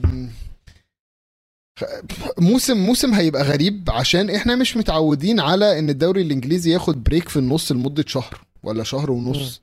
موسم 2.40 2.78
موسم 2.78 3.14
هيبقى 3.14 3.44
غريب 3.44 3.90
عشان 3.90 4.30
إحنا 4.30 4.56
مش 4.56 4.78
متعودين 4.78 5.40
على 5.40 5.80
إن 5.80 5.90
الدوري 5.90 6.22
الإنجليزي 6.22 6.72
ياخد 6.74 7.04
break 7.04 7.30
في 7.30 7.38
النص 7.40 7.72
لمدة 7.72 8.04
شهر 8.08 8.42
ولا 8.64 8.84
شهر 8.84 9.12
ونص. 9.12 9.62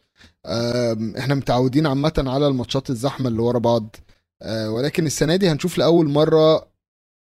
إحنا 1.19 1.35
متعودين 1.35 1.87
عامة 1.87 2.13
على 2.27 2.47
الماتشات 2.47 2.91
الزحمة 2.91 3.29
اللي 3.29 3.43
ورا 3.43 3.59
بعض. 3.59 3.97
آه، 3.97 4.10
ولكن 4.47 5.07
السنة 5.07 5.37
دي 5.37 5.49
هنشوف 5.51 5.79
لأول 5.79 6.09
مرة 6.09 6.71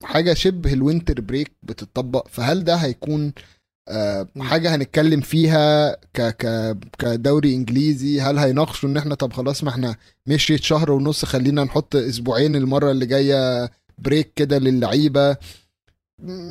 حاجة 0.04 0.34
شبه 0.34 0.74
ال 0.74 0.80
winter 0.80 1.22
break 1.22 1.52
بتطبق 1.64 2.28
فهل 2.28 2.64
ده 2.64 2.76
هيكون 2.76 3.34
آه،. 3.90 4.28
حاجة 4.40 4.76
هنتكلم 4.76 5.22
فيها 5.22 5.94
ك 5.96 6.22
ك 6.22 6.78
كدوري 7.00 7.56
إنجليزي؟ 7.56 8.22
هل 8.22 8.38
هيناقشوا 8.38 8.90
إن 8.90 8.98
إحنا 8.98 9.16
طب 9.16 9.34
خلاص 9.34 9.64
ما 9.64 9.70
إحنا 9.70 9.96
مشيت 10.28 10.64
شهر 10.64 10.92
ونص 10.92 11.26
خلينا 11.26 11.64
نحط 11.64 11.96
أسبوعين 11.96 12.56
المرة 12.56 12.92
اللي 12.92 13.06
جاية 13.06 13.72
break 13.98 14.34
كده 14.36 14.58
للعيبة؟ 14.58 15.38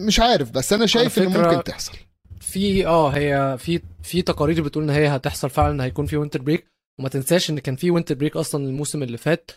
مش 0.07 0.21
عارف 0.21 0.51
بس 0.51 0.73
أنا 0.73 0.87
شايف 0.87 1.19
فكرة- 1.19 1.23
ممكن 1.23 1.65
تحصل. 1.65 1.93
في 2.41 2.87
آه 2.87 3.09
هي 3.11 3.57
في 3.59 3.81
في 4.03 4.23
تقارير 4.23 4.63
بتقول 4.63 4.85
إن 4.85 4.91
هي 4.91 5.07
هتحصل 5.09 5.51
فعلا 5.51 5.73
إن 5.73 5.81
هيكون 5.81 6.07
في 6.07 6.17
winter 6.17 6.43
break 6.43 6.67
وما 7.01 7.09
تنساش 7.09 7.51
إن 7.51 7.59
كان 7.59 7.77
في 7.77 7.91
winter 7.91 8.15
break 8.15 8.37
أصلا 8.37 8.65
الموسم 8.65 9.03
اللي 9.03 9.17
فات. 9.19 9.51
آه، 9.51 9.55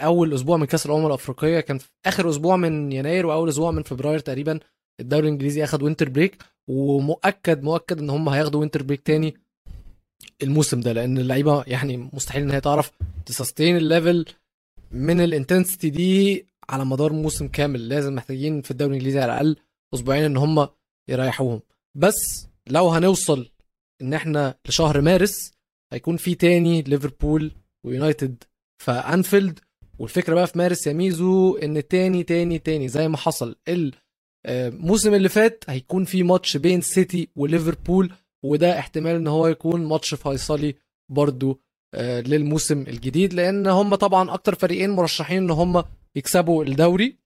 أول 0.00 0.34
أسبوع 0.34 0.56
من 0.56 0.66
كأس 0.66 0.86
الأمم 0.86 1.06
الأفريقية 1.06 1.60
كان 1.60 1.78
في 1.78 1.88
آخر 2.06 2.30
أسبوع 2.30 2.56
من 2.56 2.92
يناير 2.92 3.26
وأول 3.26 3.48
أسبوع 3.48 3.70
من 3.70 3.82
فبراير 3.82 4.18
تقريبا 4.18 4.60
الدوري 5.00 5.22
الإنجليزي 5.26 5.64
أخد 5.64 5.82
winter 5.82 6.08
break 6.08 6.42
ومؤكد 6.68 7.62
مؤكد 7.62 7.98
إن 7.98 8.10
هم 8.10 8.28
هياخدوا 8.28 8.60
winter 8.60 8.82
break 8.82 9.00
تاني 9.00 9.34
الموسم 10.42 10.80
ده 10.80 10.92
لأن 10.92 11.18
اللعيبة 11.18 11.64
يعني 11.66 12.10
مستحيل 12.12 12.42
إن 12.42 12.50
هي 12.50 12.60
تعرف 12.60 12.90
ت 13.26 13.32
sustain 13.32 13.76
ال 13.76 13.84
level 13.84 14.24
من 14.90 15.20
ال 15.20 15.27
intensity 15.27 15.90
دي 15.90 16.46
على 16.68 16.84
مدار 16.84 17.12
موسم 17.12 17.48
كامل. 17.48 17.88
لازم 17.88 18.14
محتاجين 18.14 18.62
في 18.62 18.70
الدوري 18.70 18.90
الإنجليزي 18.90 19.20
على 19.20 19.32
الأقل 19.32 19.56
أسبوعين 19.94 20.24
إن 20.24 20.36
هم 20.36 20.68
يريحوهم. 21.08 21.60
بس 21.94 22.46
لو 22.66 22.88
هنوصل 22.88 23.50
إن 24.02 24.14
إحنا 24.14 24.54
لشهر 24.68 25.00
مارس 25.00 25.52
هيكون 25.92 26.16
في 26.16 26.34
تاني 26.34 26.82
ليفربول 26.82 27.52
ويونايتد 27.84 28.42
في 28.82 28.90
انفيلد 28.90 29.58
والفكرة 29.98 30.34
بقى 30.34 30.46
في 30.46 30.58
مارس 30.58 30.86
يا 30.86 30.92
ميزو 30.92 31.56
إن 31.56 31.88
تاني 31.88 32.22
تاني 32.22 32.58
تاني 32.58 32.88
زي 32.88 33.08
ما 33.08 33.16
حصل 33.16 33.56
الموسم 34.46 35.14
اللي 35.14 35.28
فات 35.28 35.64
هيكون 35.68 36.04
في 36.04 36.22
ماتش 36.22 36.56
بين 36.56 36.80
سيتي 36.80 37.28
وليفربول 37.36 38.12
وده 38.42 38.78
احتمال 38.78 39.16
إن 39.16 39.26
هو 39.26 39.46
يكون 39.46 39.84
ماتش 39.84 40.14
فيصلي 40.14 40.74
برضو 41.08 41.60
آه، 41.94 42.20
للموسم 42.20 42.80
الجديد 42.82 43.34
لأن 43.34 43.66
هم 43.66 43.94
طبعا 43.94 44.34
أكتر 44.34 44.54
فريقين 44.54 44.90
مرشحين 44.90 45.42
إن 45.42 45.50
هم 45.50 45.84
يكسبوا 46.16 46.64
الدوري 46.64 47.16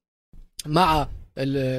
مع 0.67 1.09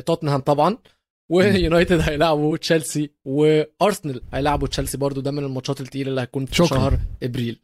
توتنهام 0.06 0.40
طبعا 0.40 0.78
ويونايتد 1.30 2.00
هيلعبوا 2.00 2.58
تشيلسي 2.58 3.10
وأرسنال 3.26 4.22
هيلعبوا 4.34 4.68
تشيلسي 4.68 4.98
برضو 4.98 5.22
ده 5.22 5.32
من 5.32 5.44
الماتشات 5.44 5.82
التقيلة 5.82 6.10
اللي 6.10 6.24
هتكون 6.24 6.46
في 6.46 6.56
شكراً. 6.56 6.68
شهر 6.68 7.00
إبريل 7.24 7.60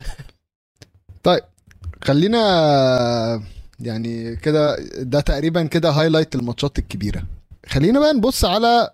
خلينا 2.03 3.43
يعني 3.79 4.35
كده 4.35 4.75
ده 4.99 5.19
تقريبا 5.19 5.63
كده 5.63 5.89
highlight 5.89 6.35
الماتشات 6.35 6.79
الكبيرة. 6.79 7.23
خلينا 7.65 7.99
بقى 7.99 8.13
نبص 8.13 8.45
على 8.45 8.89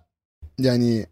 يعني 0.60 1.08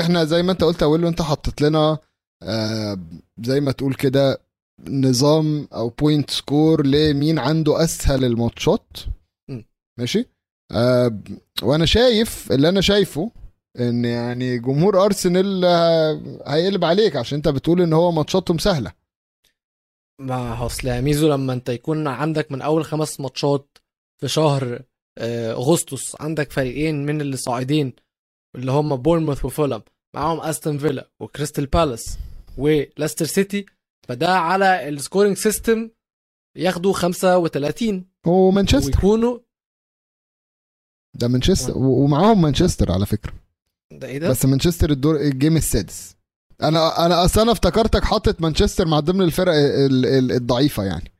إحنا 0.00 0.24
زي 0.24 0.42
ما 0.42 0.52
أنت 0.52 0.64
قلت 0.64 0.82
اول 0.82 1.06
أنت 1.06 1.22
حطيت 1.22 1.60
لنا 1.62 1.98
آه 2.42 2.98
زي 3.42 3.60
ما 3.60 3.72
تقول 3.72 3.94
كده 3.94 4.40
نظام 4.88 5.68
أو 5.74 5.88
point 5.88 6.30
score 6.30 6.86
لمين 6.86 7.38
عنده 7.38 7.84
أسهل 7.84 8.24
الماتشات. 8.24 8.96
ماشي؟ 9.98 10.26
آه 10.72 11.18
وأنا 11.62 11.86
شايف 11.86 12.52
اللي 12.52 12.68
أنا 12.68 12.80
شايفه 12.80 13.30
إن 13.80 14.04
يعني 14.04 14.58
جمهور 14.58 15.04
أرسنال 15.04 15.64
آه، 15.64 16.20
هيقلب 16.46 16.84
عليك 16.84 17.16
عشان 17.16 17.36
أنت 17.36 17.48
بتقول 17.48 17.82
إن 17.82 17.92
هو 17.92 18.12
ماتشاتهم 18.12 18.58
سهلة. 18.58 18.92
ما 20.22 20.54
هو 20.54 20.66
اصل 20.66 20.88
يا 20.88 21.00
ميزو 21.00 21.28
لما 21.28 21.52
انت 21.52 21.68
يكون 21.68 22.06
عندك 22.06 22.52
من 22.52 22.62
أول 22.62 22.84
خمس 22.84 23.20
ماتشات 23.20 23.78
في 24.20 24.28
شهر 24.28 24.82
آه، 25.18 25.52
أغسطس 25.52 26.16
عندك 26.20 26.52
فريقين 26.52 27.06
من 27.06 27.20
اللي 27.20 27.36
صاعدين 27.36 27.92
اللي 28.56 28.72
هم 28.72 28.96
بورنموث 28.96 29.44
وفولهام 29.44 29.82
معاهم 30.16 30.40
أستون 30.40 30.78
فيلا 30.78 31.10
وكريستال 31.20 31.66
بالاس 31.66 32.18
وليستر 32.58 33.24
سيتي 33.24 33.66
فده 34.08 34.28
على 34.38 34.88
ال 34.88 34.94
scoring 34.94 35.36
system 35.36 35.90
ياخدوا 36.56 36.92
35 36.92 38.04
ومانشستر. 38.26 38.86
ويكونوا 38.96 39.38
ده 41.14 41.28
مانشستر 41.28 41.78
ومعاهم 41.78 42.42
مانشستر 42.42 42.92
على 42.92 43.06
فكرة. 43.06 43.32
ده 43.92 44.06
إيه 44.08 44.18
ده؟ 44.18 44.30
بس 44.30 44.44
مانشستر 44.44 44.90
الدور 44.90 45.16
ال 45.16 45.24
game 45.24 45.56
السادس. 45.56 46.16
أنا 46.68 47.06
أنا 47.06 47.24
اصل 47.24 47.40
أنا 47.40 47.52
افتكرتك 47.52 48.04
حاطط 48.04 48.40
مانشستر 48.40 48.86
مع 48.88 49.00
ضمن 49.00 49.22
الفرق 49.22 49.52
ال- 49.54 50.06
ال- 50.06 50.32
الضعيفة 50.32 50.84
يعني. 50.84 51.12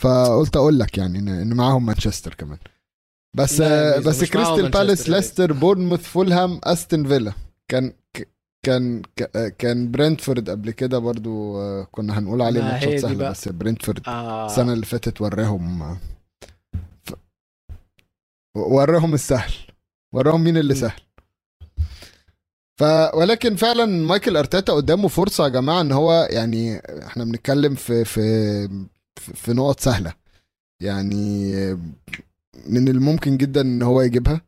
فقلت 0.00 0.56
أقول 0.56 0.78
لك 0.78 0.98
يعني 0.98 1.18
ان 1.18 1.28
إن 1.28 1.54
معاهم 1.54 1.86
مانشستر 1.86 2.34
كمان. 2.34 2.58
بس 3.36 3.60
ميزو، 3.60 4.08
بس 4.10 4.24
كريستال 4.24 4.70
بالاس 4.70 5.08
ليستر 5.08 5.52
بورنموث 5.52 6.02
فولهام 6.02 6.60
أستون 6.64 7.08
فيلا. 7.08 7.32
كان 7.68 7.92
كان 8.66 9.02
كان 9.58 9.90
برنتفورد 9.90 10.50
قبل 10.50 10.70
كده 10.70 10.98
برضو 10.98 11.60
آه، 11.60 11.86
كنا 11.92 12.18
هنقول 12.18 12.42
عليه 12.42 12.62
ماتشات 12.62 12.98
سهلة. 13.00 13.30
بس 13.30 13.48
برنتفورد 13.48 14.00
آه. 14.08 14.46
السنة 14.46 14.72
اللي 14.72 14.86
فاتت 14.86 15.20
وراهم 15.20 15.82
آه، 15.82 15.98
ف... 17.04 17.12
وراهم 18.56 19.14
السهل. 19.14 19.52
وراهم 20.14 20.44
مين 20.44 20.56
اللي. 20.56 20.74
سهل؟ 20.74 21.00
ف 22.80 22.84
ولكن 23.14 23.56
فعلا 23.56 23.84
ميكيل 23.84 24.36
أرتيتا 24.36 24.72
قدامه 24.72 25.08
فرصة 25.08 25.44
يا 25.44 25.48
جماعة 25.48 25.80
إن 25.80 25.92
هو 25.92 26.28
يعني 26.30 26.78
إحنا 27.06 27.24
بنتكلم 27.24 27.74
في 27.74 28.04
في 28.04 28.68
في- 29.16 29.52
نقط 29.52 29.80
سهلة. 29.80 30.12
يعني 30.82 31.52
من 32.66 32.88
الممكن 32.88 33.36
جدا 33.36 33.60
إن 33.60 33.82
هو 33.82 34.00
يجيبها. 34.02 34.40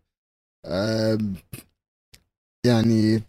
يعني 2.67 3.23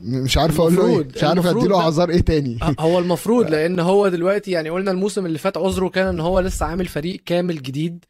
مش 0.00 0.38
عارف 0.38 0.60
أقول 0.60 0.74
له 0.76 0.84
المفروض- 0.86 1.16
مش 1.16 1.24
عارف 1.24 1.46
أديله. 1.46 1.80
أعذار 1.80 2.10
إيه 2.10 2.20
تاني. 2.20 2.58
هو 2.80 2.98
المفروض 2.98 3.50
لأن 3.50 3.80
هو 3.80 4.08
دلوقتي 4.08 4.50
يعني 4.50 4.70
قلنا 4.70 4.90
الموسم 4.90 5.26
اللي 5.26 5.38
فات 5.38 5.56
عذره 5.56 5.88
كان 5.88 6.06
إن 6.06 6.20
هو 6.20 6.40
لسه 6.40 6.66
عامل 6.66 6.86
فريق 6.86 7.20
كامل 7.26 7.62
جديد. 7.62 8.04
آه، 8.04 8.09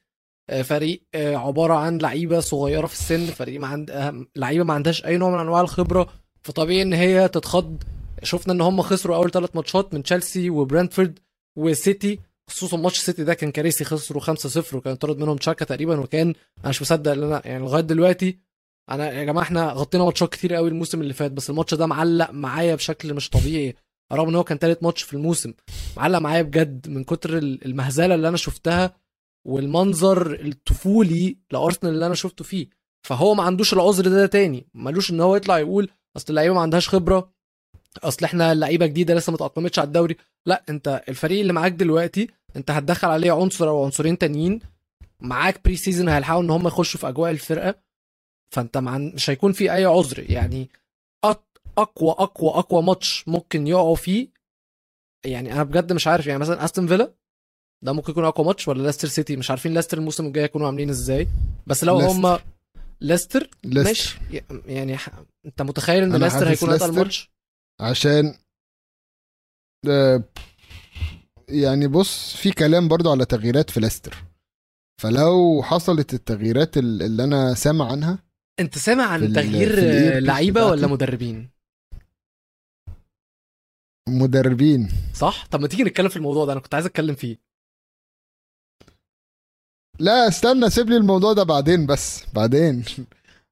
فريق 0.62 1.02
آه، 1.14 1.36
عبارة 1.36 1.74
عن 1.74 1.98
لعيبة 1.98 2.40
صغيرة 2.40 2.86
في 2.86 2.92
السن 2.94 3.26
فريق 3.26 3.60
ما 3.60 3.66
عند 3.66 3.90
آه، 3.90 4.26
لعيبة 4.36 4.64
ما 4.64 4.74
عندهاش 4.74 5.04
أي 5.04 5.16
نوع 5.16 5.30
من 5.30 5.38
أنواع 5.40 5.60
الخبرة 5.60 6.06
فطبيعي 6.42 6.82
إن 6.82 6.92
هي 6.92 7.28
تتخض. 7.28 7.82
شفنا 8.22 8.52
إن 8.52 8.60
هم 8.60 8.82
خسروا 8.82 9.16
أول 9.16 9.30
ثلاث 9.30 9.56
ماتشات 9.56 9.94
من 9.94 10.02
تشيلسي 10.02 10.50
وبرنتفورد 10.50 11.18
وسيتي 11.58 12.18
خصوصا 12.50 12.76
ماتش 12.76 12.98
سيتي 12.98 13.24
ده 13.24 13.34
كان 13.34 13.50
كارثي 13.50 13.84
خسروا 13.84 14.22
5-0 14.22 14.74
وكان 14.74 14.94
طرد 14.96 15.18
منهم 15.18 15.36
تشاكا 15.36 15.64
تقريبا 15.64 16.00
وكان 16.00 16.26
أنا 16.60 16.68
مش 16.68 16.82
مصدق 16.82 17.12
إن 17.12 17.22
أنا 17.22 17.42
يعني 17.44 17.64
لغاية 17.64 17.82
دلوقتي 17.82 18.38
أنا 18.90 19.12
يا 19.12 19.24
جماعة 19.24 19.44
إحنا 19.44 19.72
غطينا 19.72 20.04
ماتشات 20.04 20.32
كتير 20.32 20.54
قوي 20.54 20.68
الموسم 20.68 21.00
اللي 21.00 21.14
فات 21.14 21.30
بس 21.32 21.50
الماتش 21.50 21.74
ده 21.74 21.86
معلق 21.86 22.30
معايا 22.30 22.74
بشكل 22.74 23.14
مش 23.14 23.30
طبيعي 23.30 23.74
رغم 24.12 24.28
إن 24.28 24.34
هو 24.34 24.44
كان 24.44 24.58
تالت 24.58 24.82
ماتش 24.82 25.02
في 25.02 25.14
الموسم 25.14 25.54
معلق 25.96 26.18
معايا 26.18 26.42
بجد 26.42 26.88
من 26.88 27.04
كتر 27.04 27.38
ال- 27.38 27.64
المهزلة 27.64 28.14
اللي 28.14 28.28
أنا 28.28 28.36
شفتها 28.36 28.96
والمنظر 29.44 30.34
الطفولي 30.40 31.36
لأرسنال 31.50 31.94
اللي 31.94 32.06
أنا 32.06 32.14
شفته 32.14 32.44
فيه. 32.44 32.66
فهو 33.06 33.34
ما 33.34 33.42
عندوش 33.42 33.72
العذر 33.72 34.04
ده, 34.04 34.10
ده 34.10 34.26
تاني. 34.26 34.66
ملوش 34.74 35.10
إن 35.10 35.20
هو 35.20 35.36
يطلع 35.36 35.58
يقول 35.58 35.90
أصل 36.16 36.26
اللعيبة 36.30 36.54
ما 36.54 36.60
عندهاش 36.60 36.88
خبرة 36.88 37.32
أصل 37.98 38.24
إحنا 38.24 38.54
لعيبة 38.54 38.86
جديدة 38.86 39.14
لسه 39.14 39.30
ما 39.30 39.38
تأقلمتش 39.38 39.78
على 39.78 39.86
الدوري. 39.86 40.16
لا 40.46 40.64
أنت 40.68 41.02
الفريق 41.08 41.40
اللي 41.40 41.52
معاك 41.52 41.72
دلوقتي 41.72 42.28
أنت 42.56 42.70
هتدخل 42.70 43.08
عليه 43.08 43.32
عنصر 43.32 43.68
أو 43.68 43.84
عنصرين 43.84 44.18
تانيين. 44.18 44.60
معاك 45.20 45.64
pre-season 45.64 46.08
هيحاولوا 46.08 46.44
إن 46.44 46.50
هم 46.60 46.66
يخشوا 46.66 47.00
في 47.00 47.08
أجواء 47.08 47.30
الفرقة. 47.30 47.74
فأنت 48.54 48.78
مش 48.78 49.30
هيكون 49.30 49.52
في 49.52 49.72
أي 49.72 49.84
عذر. 49.84 50.30
يعني 50.30 50.68
أقوى 51.78 52.10
أقوى 52.10 52.50
أقوى 52.50 52.82
ماتش 52.82 53.28
ممكن 53.28 53.66
يقعوا 53.66 53.96
فيه. 53.96 54.28
يعني 55.24 55.52
أنا 55.52 55.62
بجد 55.62 55.92
مش 55.92 56.06
عارف. 56.06 56.26
يعني 56.26 56.38
مثلا 56.38 56.64
أستون 56.64 56.86
فيلا 56.86 57.14
ده 57.84 57.92
ممكن 57.92 58.12
يكون 58.12 58.24
أقوى 58.24 58.46
ماتش 58.46 58.68
ولا 58.68 58.82
ليستر 58.82 59.08
سيتي؟ 59.08 59.36
مش 59.36 59.50
عارفين 59.50 59.74
ليستر 59.74 59.98
الموسم 59.98 60.26
الجاي 60.26 60.44
يكونوا 60.44 60.66
عاملين 60.66 60.90
إزاي. 60.90 61.28
بس 61.66 61.84
لو. 61.84 61.98
هم 61.98 62.38
ليستر 63.00 63.50
ماشي. 63.64 64.18
يعني 64.66 64.96
ح... 64.96 65.08
أنت 65.46 65.62
متخيل 65.62 66.02
إن 66.02 66.16
ليستر 66.16 66.48
هيكون 66.48 66.70
اتقل 66.72 66.86
ليستر 66.88 67.02
ماتش؟ 67.02 67.30
عشان 67.80 68.34
آه، 69.88 70.24
يعني 71.48 71.86
بص 71.88 72.36
في 72.36 72.50
كلام 72.50 72.88
برضو 72.88 73.10
على 73.10 73.24
تغييرات 73.24 73.70
في 73.70 73.80
ليستر. 73.80 74.16
فلو 75.02 75.62
حصلت 75.64 76.14
التغييرات 76.14 76.76
ال- 76.78 77.02
اللي 77.02 77.24
أنا 77.24 77.54
سامع 77.54 77.90
عنها 77.92 78.18
أنت 78.60 78.78
سامع 78.78 79.04
عن 79.06 79.32
تغيير 79.32 79.78
لعيبة. 80.18 80.66
ولا 80.66 80.86
مدربين؟ 80.86 81.50
مدربين. 84.08 84.88
صح؟ 85.14 85.46
طب 85.46 85.60
ما 85.60 85.68
تيجي 85.68 85.84
نتكلم 85.84 86.08
في 86.08 86.16
الموضوع 86.16 86.44
ده 86.44 86.52
أنا 86.52 86.60
كنت 86.60 86.74
عايز 86.74 86.86
أتكلم 86.86 87.14
فيه. 87.14 87.49
لا 90.00 90.28
استنى 90.28 90.70
سيب 90.70 90.90
لي 90.90 90.96
الموضوع 90.96 91.32
ده 91.32 91.42
بعدين 91.42 91.86
بس 91.86 92.24
بعدين. 92.34 92.84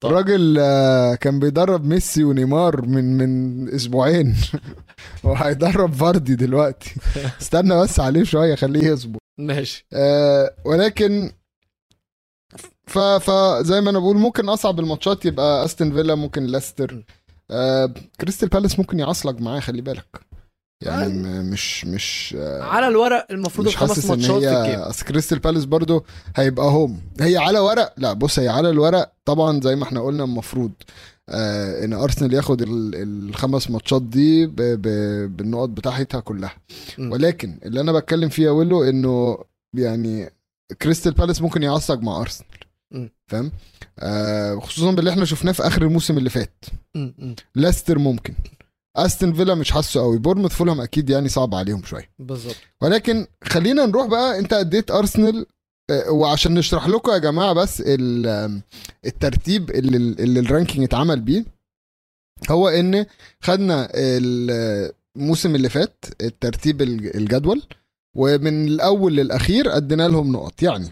طب. 0.00 0.10
الراجل 0.10 0.56
آه، 0.60 1.14
كان 1.14 1.40
بيدرب 1.40 1.84
ميسي 1.84 2.24
ونيمار 2.24 2.82
من 2.86 3.18
من 3.18 3.74
أسبوعين. 3.74 4.36
وهيدرب 5.24 5.92
فاردي 5.94 6.34
دلوقتي. 6.34 6.94
استنى 7.40 7.80
بس 7.82 8.00
عليه 8.00 8.24
شوية 8.24 8.54
خليه 8.54 8.84
يصبر. 8.84 9.18
ماشي. 9.38 9.86
آه، 9.92 10.54
ولكن 10.64 11.32
ف 12.86 12.98
فزي 12.98 13.80
ما 13.80 13.90
أنا 13.90 13.98
بقول 13.98 14.16
ممكن 14.16 14.48
أصعب 14.48 14.80
الماتشات 14.80 15.24
يبقى 15.26 15.64
أستون 15.64 15.92
فيلا 15.92 16.14
ممكن 16.14 16.46
ليستر. 16.46 17.04
آه 17.50 17.94
كريستال 18.20 18.48
بالاس 18.48 18.78
ممكن 18.78 18.98
يعصلك 18.98 19.40
معاه 19.40 19.60
خلي 19.60 19.82
بالك. 19.82 20.27
يعني 20.82 21.12
م- 21.12 21.50
مش 21.50 21.84
مش 21.84 22.36
آه 22.38 22.62
على 22.62 22.88
الورق 22.88 23.26
المفروض 23.30 23.66
مش 23.66 23.72
الخمس 23.74 24.04
ماتشات 24.04 24.30
في 24.42 24.48
ال 24.62 24.65
game. 24.65 24.80
اصل 24.80 25.04
كريستال 25.06 25.38
بالاس 25.38 25.64
برضو 25.64 26.04
هيبقى 26.36 26.66
home. 26.66 27.00
هي 27.20 27.36
على 27.36 27.58
ورق؟ 27.58 27.94
لا 27.96 28.12
بص 28.12 28.38
هي 28.38 28.48
على 28.48 28.70
الورق 28.70 29.12
طبعا 29.24 29.60
زي 29.60 29.76
ما 29.76 29.84
إحنا 29.84 30.00
قلنا 30.00 30.24
المفروض 30.24 30.72
آه 31.28 31.84
إن 31.84 31.92
أرسنال 31.92 32.34
ياخد 32.34 32.62
ال- 32.62 32.94
الخمس 33.28 33.70
ماتشات 33.70 34.02
دي 34.02 34.46
ب 34.46 34.54
ب 34.56 34.82
بالنقط 35.36 35.68
بتاعتها 35.68 36.20
كلها. 36.20 36.54
م. 36.98 37.12
ولكن 37.12 37.58
اللي 37.64 37.80
أنا 37.80 37.92
بتكلم 37.92 38.28
فيه 38.28 38.44
يا 38.44 38.50
ويلو 38.50 38.84
إنه 38.84 39.38
يعني 39.74 40.30
كريستال 40.82 41.12
بالاس 41.12 41.42
ممكن 41.42 41.62
يعصلج 41.62 42.02
مع 42.02 42.20
أرسنال. 42.20 42.48
فاهم؟ 43.26 43.52
آه 43.98 44.58
خصوصا 44.60 44.90
باللي 44.92 45.10
إحنا 45.10 45.24
شفناه 45.24 45.52
في 45.52 45.66
آخر 45.66 45.82
الموسم 45.82 46.18
اللي 46.18 46.30
فات. 46.30 46.64
م- 46.94 46.98
م. 47.18 47.34
ليستر 47.56 47.98
ممكن. 47.98 48.34
استون 49.06 49.32
فيلا 49.32 49.54
مش 49.54 49.70
حاسه 49.72 50.00
قوي. 50.00 50.18
بورنموث 50.18 50.52
فولهام 50.52 50.80
أكيد 50.80 51.10
يعني 51.10 51.28
صعب 51.28 51.54
عليهم 51.54 51.82
شوية. 51.84 52.10
بالظبط. 52.18 52.56
ولكن 52.82 53.26
خلينا 53.44 53.86
نروح 53.86 54.06
بقى 54.06 54.38
أنت 54.38 54.52
أديت 54.52 54.90
ارسنال 54.90 55.46
آه، 55.90 56.10
وعشان 56.10 56.54
نشرح 56.54 56.88
لكم 56.88 57.12
يا 57.12 57.18
جماعة 57.18 57.52
بس 57.52 57.82
الترتيب 59.06 59.70
اللي, 59.70 59.96
اللي 59.96 60.40
ال 60.40 60.46
ranking 60.46 60.84
اتعمل 60.84 61.20
بيه. 61.20 61.44
هو 62.50 62.68
إن 62.68 63.06
خدنا 63.40 63.88
الموسم 63.94 65.54
اللي 65.54 65.68
فات 65.68 66.04
الترتيب 66.20 66.82
الج- 66.82 67.16
الجدول 67.16 67.62
ومن 68.16 68.68
الأول 68.68 69.16
للأخير 69.16 69.76
أدينا 69.76 70.08
لهم 70.08 70.32
نقط. 70.32 70.62
يعني 70.62 70.88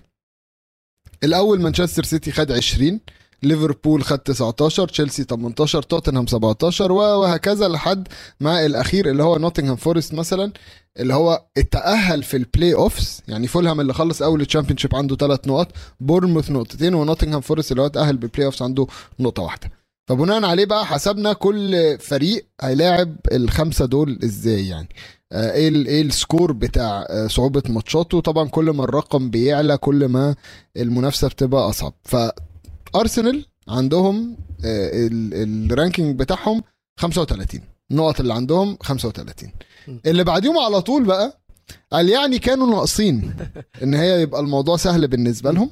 الأول 1.24 1.60
مانشستر 1.62 2.04
سيتي 2.04 2.32
خد 2.32 2.52
20 2.52 3.00
ليفربول 3.48 4.04
خد 4.04 4.18
19 4.18 4.88
تشيلسي 4.88 5.24
18 5.24 5.82
توتنهام 5.82 6.26
17 6.26 6.92
وهكذا 6.92 7.68
لحد 7.68 8.08
ما 8.40 8.66
الأخير 8.66 9.10
اللي 9.10 9.22
هو 9.22 9.36
نوتنغهام 9.36 9.76
فورست 9.76 10.14
مثلا 10.14 10.52
اللي 10.98 11.14
هو 11.14 11.42
اتأهل 11.58 12.22
في 12.22 12.36
ال 12.36 12.74
playoffs 12.74 13.22
يعني 13.28 13.46
فولهام 13.46 13.80
اللي 13.80 13.94
خلص 13.94 14.22
أول 14.22 14.40
ال 14.40 14.44
Championship 14.44 14.94
عنده 14.94 15.16
ثلاث 15.16 15.48
نقط 15.48 15.68
بورنموث 16.00 16.50
نقطتين 16.50 16.94
ونوتنغهام 16.94 17.40
فورست 17.40 17.70
اللي 17.72 17.82
هو 17.82 17.86
اتأهل 17.86 18.16
بال 18.16 18.46
playoffs 18.46 18.62
عنده 18.62 18.86
نقطة 19.20 19.42
واحدة. 19.42 19.70
فبناء 20.08 20.44
عليه 20.44 20.64
بقى 20.64 20.86
حسبنا 20.86 21.32
كل 21.32 21.96
فريق 22.00 22.46
هيلاعب 22.60 23.16
الخمسة 23.32 23.84
دول 23.86 24.18
إزاي 24.24 24.68
يعني. 24.68 24.88
آه، 25.32 25.52
إيه 25.52 25.68
إيه 25.86 26.02
ال 26.02 26.10
score 26.10 26.52
بتاع 26.52 27.06
آه، 27.10 27.26
صعوبة 27.26 27.62
ماتشاته؟ 27.68 28.20
طبعا 28.20 28.48
كل 28.48 28.70
ما 28.70 28.84
الرقم 28.84 29.30
بيعلى 29.30 29.76
كل 29.76 30.04
ما 30.08 30.34
المنافسة 30.76 31.28
بتبقى 31.28 31.68
أصعب. 31.68 31.92
فارسنال 33.00 33.46
عندهم 33.68 34.36
آه، 34.64 34.90
ال- 35.06 35.70
ال 35.72 35.78
ranking 35.78 36.18
بتاعهم 36.18 36.62
35 37.00 37.60
النقط 37.90 38.20
اللي 38.20 38.34
عندهم 38.34 38.76
35 38.82 39.52
م. 39.88 39.98
اللي 40.06 40.24
بعديهم 40.24 40.58
على 40.58 40.82
طول 40.82 41.04
بقى 41.04 41.40
قال 41.92 42.08
يعني 42.08 42.38
كانوا 42.38 42.66
ناقصين 42.66 43.36
إن 43.82 43.94
هي 43.94 44.22
يبقى 44.22 44.40
الموضوع 44.40 44.76
سهل 44.76 45.08
بالنسبة 45.08 45.50
لهم. 45.50 45.70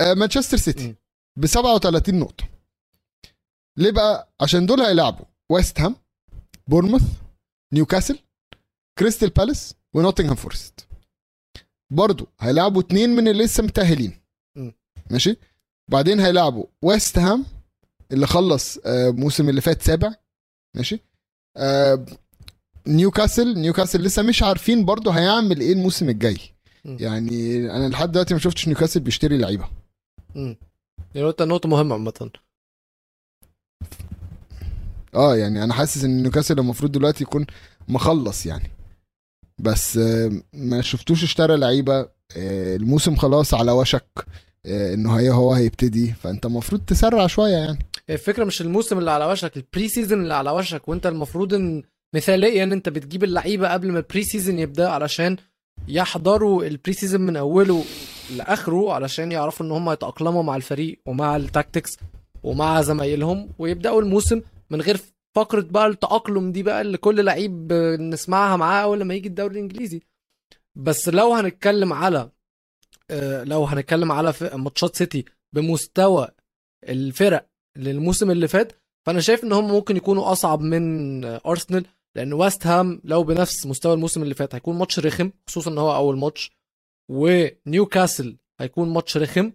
آه، 0.00 0.14
مانشستر 0.14 0.56
سيتي. 0.56 0.94
ب 1.38 1.46
37 1.46 2.14
نقطة. 2.18 2.44
ليه 3.76 3.90
بقى؟ 3.90 4.32
عشان 4.40 4.66
دول 4.66 4.80
هيلعبوا. 4.80 5.24
ويست 5.50 5.80
هام 5.80 5.96
بورنموث 6.68 7.02
نيوكاسل 7.72 8.18
كريستال 8.98 9.28
بالاس 9.30 9.74
ونوتنغهام 9.94 10.34
فورست. 10.34 10.86
برضو 11.90 12.28
هيلعبوا 12.40 12.80
اتنين 12.82 13.10
من 13.10 13.28
اللي 13.28 13.44
لسه 13.44 13.62
متأهلين. 13.62 14.20
م. 14.56 14.70
ماشي؟ 15.10 15.36
بعدين 15.90 16.20
هيلعبوا 16.20 16.64
ويست 16.82 17.18
هام 17.18 17.46
اللي 18.12 18.26
خلص 18.26 18.78
آه، 18.84 19.08
الموسم 19.08 19.48
اللي 19.48 19.60
فات 19.60 19.82
سابع. 19.82 20.14
ماشي؟ 20.76 21.00
آه، 21.56 22.04
نيوكاسل 22.86 23.58
نيوكاسل 23.58 24.02
لسه 24.02 24.22
مش 24.22 24.42
عارفين 24.42 24.84
برضه 24.84 25.10
هيعمل 25.10 25.60
إيه 25.60 25.72
الموسم 25.72 26.08
الجاي. 26.08 26.38
يعني 26.84 27.70
أنا 27.76 27.88
لحد 27.88 28.12
دلوقتي 28.12 28.34
ما 28.34 28.40
شفتش 28.40 28.68
نيوكاسل 28.68 29.00
بيشتري 29.00 29.38
لعيبة. 29.38 29.68
م. 30.34 30.54
دي 31.14 31.22
نقطة 31.22 31.44
نقطة 31.44 31.68
مهمة 31.68 31.94
عامة. 31.94 32.30
آه 35.14 35.36
يعني 35.36 35.64
أنا 35.64 35.74
حاسس 35.74 36.04
إن 36.04 36.22
نيوكاسل 36.22 36.58
المفروض 36.58 36.92
دلوقتي 36.92 37.24
يكون 37.24 37.46
مخلص 37.88 38.46
يعني. 38.46 38.70
بس 39.58 39.96
آه، 39.96 40.42
ما 40.52 40.80
شفتوش 40.80 41.24
اشترى 41.24 41.56
لعيبة. 41.56 42.00
آه، 42.36 42.76
الموسم 42.76 43.16
خلاص 43.16 43.54
على 43.54 43.72
وشك. 43.72 44.06
آه، 44.18 44.49
إنه 44.66 45.18
هي 45.18 45.30
هو 45.30 45.52
هيبتدي. 45.52 46.12
فأنت 46.12 46.46
المفروض 46.46 46.80
تسرع 46.80 47.26
شوية 47.26 47.56
يعني. 47.56 47.78
الفكرة 48.10 48.44
مش 48.44 48.60
الموسم 48.60 48.98
اللي 48.98 49.10
على 49.10 49.24
وشك 49.24 49.56
ال 49.56 49.88
pre-season 49.88 50.22
اللي 50.22 50.34
على 50.34 50.50
وشك. 50.50 50.88
وأنت 50.88 51.06
المفروض 51.06 51.54
إن 51.54 51.82
مثاليا 52.14 52.64
أنت 52.64 52.88
بتجيب 52.88 53.24
اللعيبة 53.24 53.72
قبل 53.72 53.92
ما 53.92 53.98
ال 53.98 54.22
pre-season 54.24 54.58
يبدأ 54.58 54.88
علشان 54.88 55.36
يحضروا 55.88 56.64
ال 56.64 56.92
pre-season 56.92 57.20
من 57.20 57.36
أوله 57.36 57.84
لآخره 58.36 58.92
علشان 58.92 59.32
يعرفوا 59.32 59.66
إن 59.66 59.70
هم 59.72 59.90
يتأقلموا 59.90 60.42
مع 60.42 60.56
الفريق 60.56 61.00
ومع 61.06 61.36
ال 61.36 61.44
tactics 61.44 61.96
ومع 62.42 62.82
زمايلهم 62.82 63.48
ويبدأوا 63.58 64.02
الموسم 64.02 64.40
من 64.70 64.80
غير 64.80 65.00
فقرة 65.36 65.60
بقى 65.60 65.86
التأقلم 65.86 66.52
دي 66.52 66.62
بقى 66.62 66.80
اللي 66.80 66.98
كل 66.98 67.24
لعيب 67.24 67.72
نسمعها 68.00 68.56
معاه 68.56 68.82
أول 68.82 69.00
لما 69.00 69.14
يجي 69.14 69.28
الدوري 69.28 69.52
الإنجليزي. 69.54 70.02
بس 70.76 71.08
لو 71.08 71.34
هنتكلم 71.34 71.92
على 71.92 72.18
آه، 72.18 72.30
لو 73.44 73.64
هنتكلم 73.64 74.12
على 74.12 74.34
ماتشات 74.54 74.96
سيتي 74.96 75.24
بمستوى 75.54 76.28
الفرق 76.88 77.46
للموسم 77.76 78.30
اللي 78.30 78.48
فات 78.48 78.72
فأنا 79.06 79.20
شايف 79.20 79.44
إن 79.44 79.52
هم 79.52 79.68
ممكن 79.68 79.96
يكونوا 79.96 80.32
أصعب 80.32 80.60
من 80.60 81.24
آه، 81.24 81.40
أرسنال 81.46 81.86
لأن 82.16 82.32
ويست 82.32 82.66
هام 82.66 83.00
لو 83.04 83.22
بنفس 83.22 83.66
مستوى 83.66 83.94
الموسم 83.94 84.22
اللي 84.22 84.34
فات 84.34 84.54
هيكون 84.54 84.76
ماتش 84.76 84.98
رخم 84.98 85.30
خصوصا 85.46 85.70
إن 85.70 85.78
هو 85.78 85.94
أول 85.94 86.18
ماتش 86.18 86.50
ونيوكاسل 87.10 88.36
هيكون 88.60 88.88
ماتش 88.88 89.16
رخم. 89.16 89.52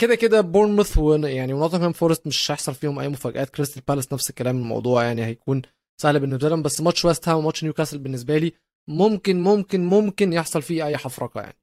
كده 0.00 0.14
كده 0.14 0.40
بورنموث 0.40 0.98
يعني 1.24 1.52
ونوتنغهام 1.52 1.92
فورست 1.92 2.26
مش 2.26 2.50
هيحصل 2.50 2.74
فيهم 2.74 2.98
أي 2.98 3.08
مفاجآت. 3.08 3.50
كريستال 3.50 3.82
بالاس 3.88 4.12
نفس 4.12 4.30
الكلام 4.30 4.56
الموضوع 4.58 5.04
يعني 5.04 5.24
هيكون 5.24 5.62
سهل 6.02 6.20
بالنسبة 6.20 6.48
لهم 6.48 6.62
بس 6.62 6.80
ماتش 6.80 7.04
ويست 7.04 7.28
هام 7.28 7.38
وماتش 7.38 7.64
نيوكاسل 7.64 7.98
بالنسبة 7.98 8.38
لي 8.38 8.52
ممكن 8.88 9.40
ممكن 9.42 9.86
ممكن 9.86 10.32
يحصل 10.32 10.62
فيه 10.62 10.86
أي 10.86 10.96
حفرقة 10.96 11.40
يعني. 11.40 11.56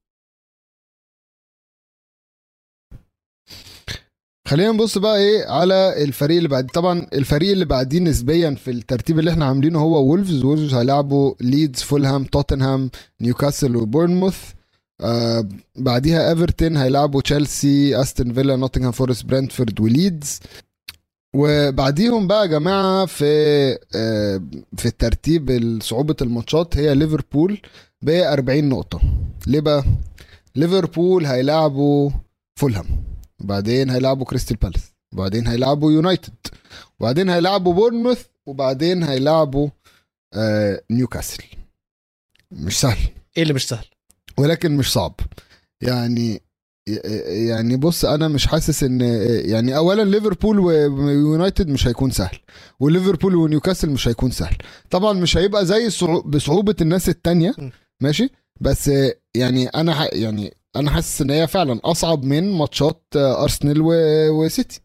خلينا 4.47 4.71
نبص 4.71 4.97
بقى 4.97 5.17
إيه 5.17 5.45
على 5.47 6.03
الفريق 6.03 6.38
اللي 6.38 6.49
بعد 6.49 6.67
طبعا 6.67 7.08
الفريق 7.13 7.51
اللي 7.51 7.65
بعديه 7.65 7.99
نسبيا 7.99 8.56
في 8.56 8.71
الترتيب 8.71 9.19
اللي 9.19 9.32
إحنا 9.32 9.45
عاملينه 9.45 9.79
هو 9.79 10.03
وولفز 10.10 10.43
وولفز 10.43 10.73
هيلعبوا 10.73 11.34
ليدز 11.41 11.79
فولهام 11.82 12.23
توتنهام 12.23 12.89
نيوكاسل 13.21 13.75
وبورنموث. 13.75 14.38
آه 15.01 15.49
بعديها 15.75 16.29
ايفرتون 16.29 16.77
هيلعبوا 16.77 17.21
تشيلسي 17.21 18.01
استون 18.01 18.34
فيلا 18.34 18.56
نوتنغهام 18.56 18.91
فورست 18.91 19.25
برنتفورد 19.25 19.79
وليدز 19.79 20.39
وبعديهم 21.36 22.27
بقى 22.27 22.41
يا 22.41 22.45
جماعة 22.45 23.06
في 23.06 23.25
آه 23.95 24.41
في 24.77 24.86
الترتيب 24.86 25.79
صعوبة 25.84 26.15
الماتشات 26.21 26.77
هي 26.77 26.95
ليفربول 26.95 27.62
ب 28.01 28.10
40 28.10 28.69
نقطة. 28.69 29.01
ليه 29.47 29.60
بقى؟ 29.60 29.84
ليفربول 30.56 31.25
هيلعبوا 31.25 32.10
فولهام 32.60 32.86
وبعدين 33.41 33.89
هيلعبوا 33.89 34.25
كريستال 34.25 34.57
بالاس 34.57 34.93
وبعدين 35.13 35.47
هيلعبوا 35.47 35.91
يونايتد 35.91 36.33
وبعدين 36.99 37.29
هيلعبوا 37.29 37.73
بورنموث 37.73 38.25
وبعدين 38.45 39.03
هيلعبوا 39.03 39.69
آه 40.33 40.81
نيوكاسل. 40.91 41.43
مش 42.51 42.79
سهل. 42.79 42.97
إيه 43.37 43.43
اللي 43.43 43.53
مش 43.53 43.67
سهل؟ 43.67 43.85
ولكن 44.37 44.77
مش 44.77 44.91
صعب. 44.93 45.15
يعني 45.81 46.41
يعني 47.47 47.77
بص 47.77 48.05
أنا 48.05 48.27
مش 48.27 48.47
حاسس 48.47 48.83
إن 48.83 49.01
يعني 49.45 49.75
اولا 49.77 50.01
ليفربول 50.03 50.59
ويونايتد 50.59 51.67
مش 51.67 51.87
هيكون 51.87 52.11
سهل 52.11 52.37
وليفربول 52.79 53.35
ونيوكاسل 53.35 53.89
مش 53.89 54.07
هيكون 54.07 54.31
سهل. 54.31 54.57
طبعا 54.89 55.13
مش 55.13 55.37
هيبقى 55.37 55.65
زي 55.65 55.89
صعو- 55.89 56.21
بصعوبة 56.21 56.75
الناس 56.81 57.09
التانية. 57.09 57.55
ماشي؟ 58.01 58.29
بس 58.61 58.91
يعني 59.35 59.67
أنا. 59.67 60.15
يعني 60.15 60.53
أنا 60.75 60.91
حاسس 60.91 61.21
إن 61.21 61.29
هي 61.29 61.47
فعلا 61.47 61.79
أصعب 61.83 62.23
من 62.23 62.51
ماتشات 62.53 63.03
آه، 63.15 63.43
أرسنال 63.43 63.81
و... 63.81 63.91
وسيتي. 64.31 64.81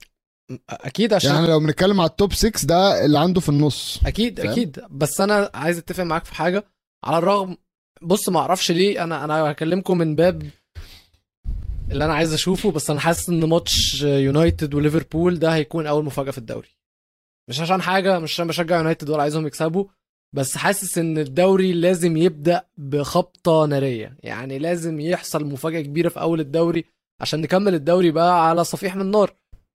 أكيد 0.70 1.12
عشان 1.12 1.34
يعني 1.34 1.46
لو 1.46 1.60
بنتكلم 1.60 2.00
على 2.00 2.10
التوب 2.10 2.32
6 2.32 2.66
ده 2.66 3.04
اللي 3.04 3.18
عنده 3.18 3.40
في 3.40 3.48
النص. 3.48 4.00
أكيد 4.06 4.40
فاهم؟ 4.40 4.50
أكيد. 4.50 4.80
بس 4.90 5.20
أنا 5.20 5.50
عايز 5.54 5.78
أتفق 5.78 6.04
معاك 6.04 6.24
في 6.24 6.34
حاجة. 6.34 6.64
على 7.04 7.18
الرغم 7.18 7.56
بص 8.02 8.28
ما 8.28 8.40
أعرفش 8.40 8.70
ليه. 8.70 9.04
أنا 9.04 9.24
أنا 9.24 9.34
هكلمكم 9.50 9.98
من 9.98 10.14
باب 10.16 10.42
اللي 11.90 12.04
أنا 12.04 12.14
عايز 12.14 12.32
أشوفه 12.32 12.70
بس 12.70 12.90
أنا 12.90 13.00
حاسس 13.00 13.28
إن 13.28 13.44
ماتش 13.44 14.02
يونايتد 14.02 14.74
وليفربول 14.74 15.38
ده 15.38 15.54
هيكون 15.54 15.86
أول 15.86 16.04
مفاجأة 16.04 16.30
في 16.30 16.38
الدوري. 16.38 16.68
مش 17.48 17.60
عشان 17.60 17.82
حاجة 17.82 18.18
مش 18.18 18.32
عشان 18.32 18.46
بشجع 18.46 18.76
يونايتد 18.76 19.10
ولا 19.10 19.22
عايزهم 19.22 19.46
يكسبوا. 19.46 19.84
بس 20.32 20.56
حاسس 20.56 20.98
إن 20.98 21.18
الدوري 21.18 21.72
لازم 21.72 22.16
يبدأ 22.16 22.64
بخبطة 22.76 23.66
نارية. 23.66 24.16
يعني 24.22 24.58
لازم 24.58 25.00
يحصل 25.00 25.44
مفاجأة 25.44 25.80
كبيرة 25.80 26.08
في 26.08 26.20
أول 26.20 26.40
الدوري 26.40 26.84
عشان 27.20 27.40
نكمل 27.40 27.74
الدوري 27.74 28.10
بقى 28.10 28.48
على 28.48 28.64
صفيح 28.64 28.96
من 28.96 29.10
نار. 29.10 29.34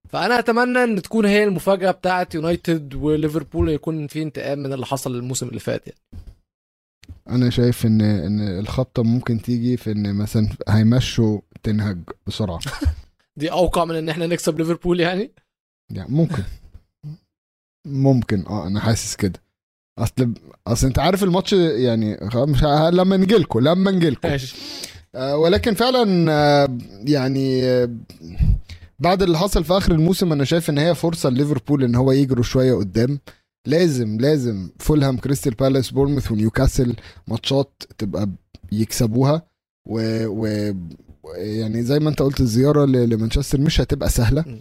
فأنا 0.09 0.39
أتمنى 0.39 0.83
إن 0.83 1.01
تكون 1.01 1.25
هي 1.25 1.43
المفاجأة 1.43 1.91
بتاعه 1.91 2.27
يونايتد 2.35 2.95
وليفربول 2.95 3.69
يكون 3.69 4.07
في 4.07 4.21
انتقام 4.23 4.59
من 4.59 4.73
اللي 4.73 4.85
حصل 4.85 5.15
الموسم 5.15 5.47
اللي 5.47 5.59
فات 5.59 5.87
يعني. 5.87 5.99
أنا 7.29 7.49
شايف 7.49 7.85
إن 7.85 8.01
إن 8.01 8.59
الخبطة 8.59 9.03
ممكن 9.03 9.41
تيجي 9.41 9.77
في 9.77 9.91
إن 9.91 10.15
مثلا 10.15 10.49
هيمشوا 10.69 11.39
تنهج 11.63 11.97
بسرعة. 12.27 12.59
دي 13.37 13.51
أوقع 13.51 13.85
من 13.85 13.95
إن 13.95 14.09
إحنا 14.09 14.27
نكسب 14.27 14.57
ليفربول 14.59 14.99
يعني؟ 14.99 15.31
يعني 15.91 16.11
ممكن. 16.11 16.43
ممكن. 17.85 18.45
آه 18.47 18.67
أنا 18.67 18.79
حاسس 18.79 19.15
كده. 19.15 19.42
أصل 19.99 20.33
أصل 20.67 20.87
أنت 20.87 20.99
عارف 20.99 21.23
الماتش 21.23 21.53
يعني 21.53 22.17
مش 22.33 22.63
لما 22.93 23.17
نجيلكوا 23.17 23.61
لما 23.61 23.91
نجيلكوا. 23.91 24.29
ماشي. 24.29 24.55
آه 25.15 25.37
ولكن 25.37 25.73
فعلا 25.73 26.31
آه 26.31 26.77
يعني 27.05 27.63
آه 27.63 27.89
بعد 28.99 29.21
اللي 29.21 29.37
حصل 29.37 29.63
في 29.63 29.73
آخر 29.77 29.91
الموسم 29.91 30.31
أنا 30.31 30.43
شايف 30.43 30.69
إن 30.69 30.77
هي 30.77 30.95
فرصة 30.95 31.29
لليفربول 31.29 31.83
إن 31.83 31.95
هو 31.95 32.11
يجروا 32.11 32.43
شوية 32.43 32.73
قدام. 32.73 33.19
لازم 33.67 34.17
لازم 34.19 34.69
فولهام 34.79 35.17
كريستال 35.17 35.53
بالاس 35.53 35.91
بورنموث 35.91 36.31
ونيوكاسل 36.31 36.95
ماتشات 37.27 37.83
تبقى 37.97 38.29
يكسبوها. 38.71 39.41
و, 39.89 40.25
و 40.27 40.73
يعني 41.35 41.83
زي 41.83 41.99
ما 41.99 42.09
أنت 42.09 42.21
قلت 42.21 42.39
الزيارة 42.41 42.85
لمانشستر 42.85 43.61
مش 43.61 43.81
هتبقى 43.81 44.09
سهلة. 44.09 44.59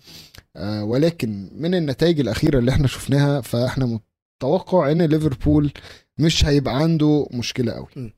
آه 0.56 0.84
ولكن 0.84 1.50
من 1.56 1.74
النتائج 1.74 2.20
الأخيرة 2.20 2.58
اللي 2.58 2.70
إحنا 2.70 2.86
شفناها 2.86 3.40
فإحنا 3.40 4.00
متوقع 4.42 4.90
إن 4.92 5.02
ليفربول 5.02 5.72
مش 6.18 6.44
هيبقى 6.44 6.76
عنده 6.76 7.26
مشكلة 7.32 7.72
قوي. 7.72 7.86
م. 7.96 8.10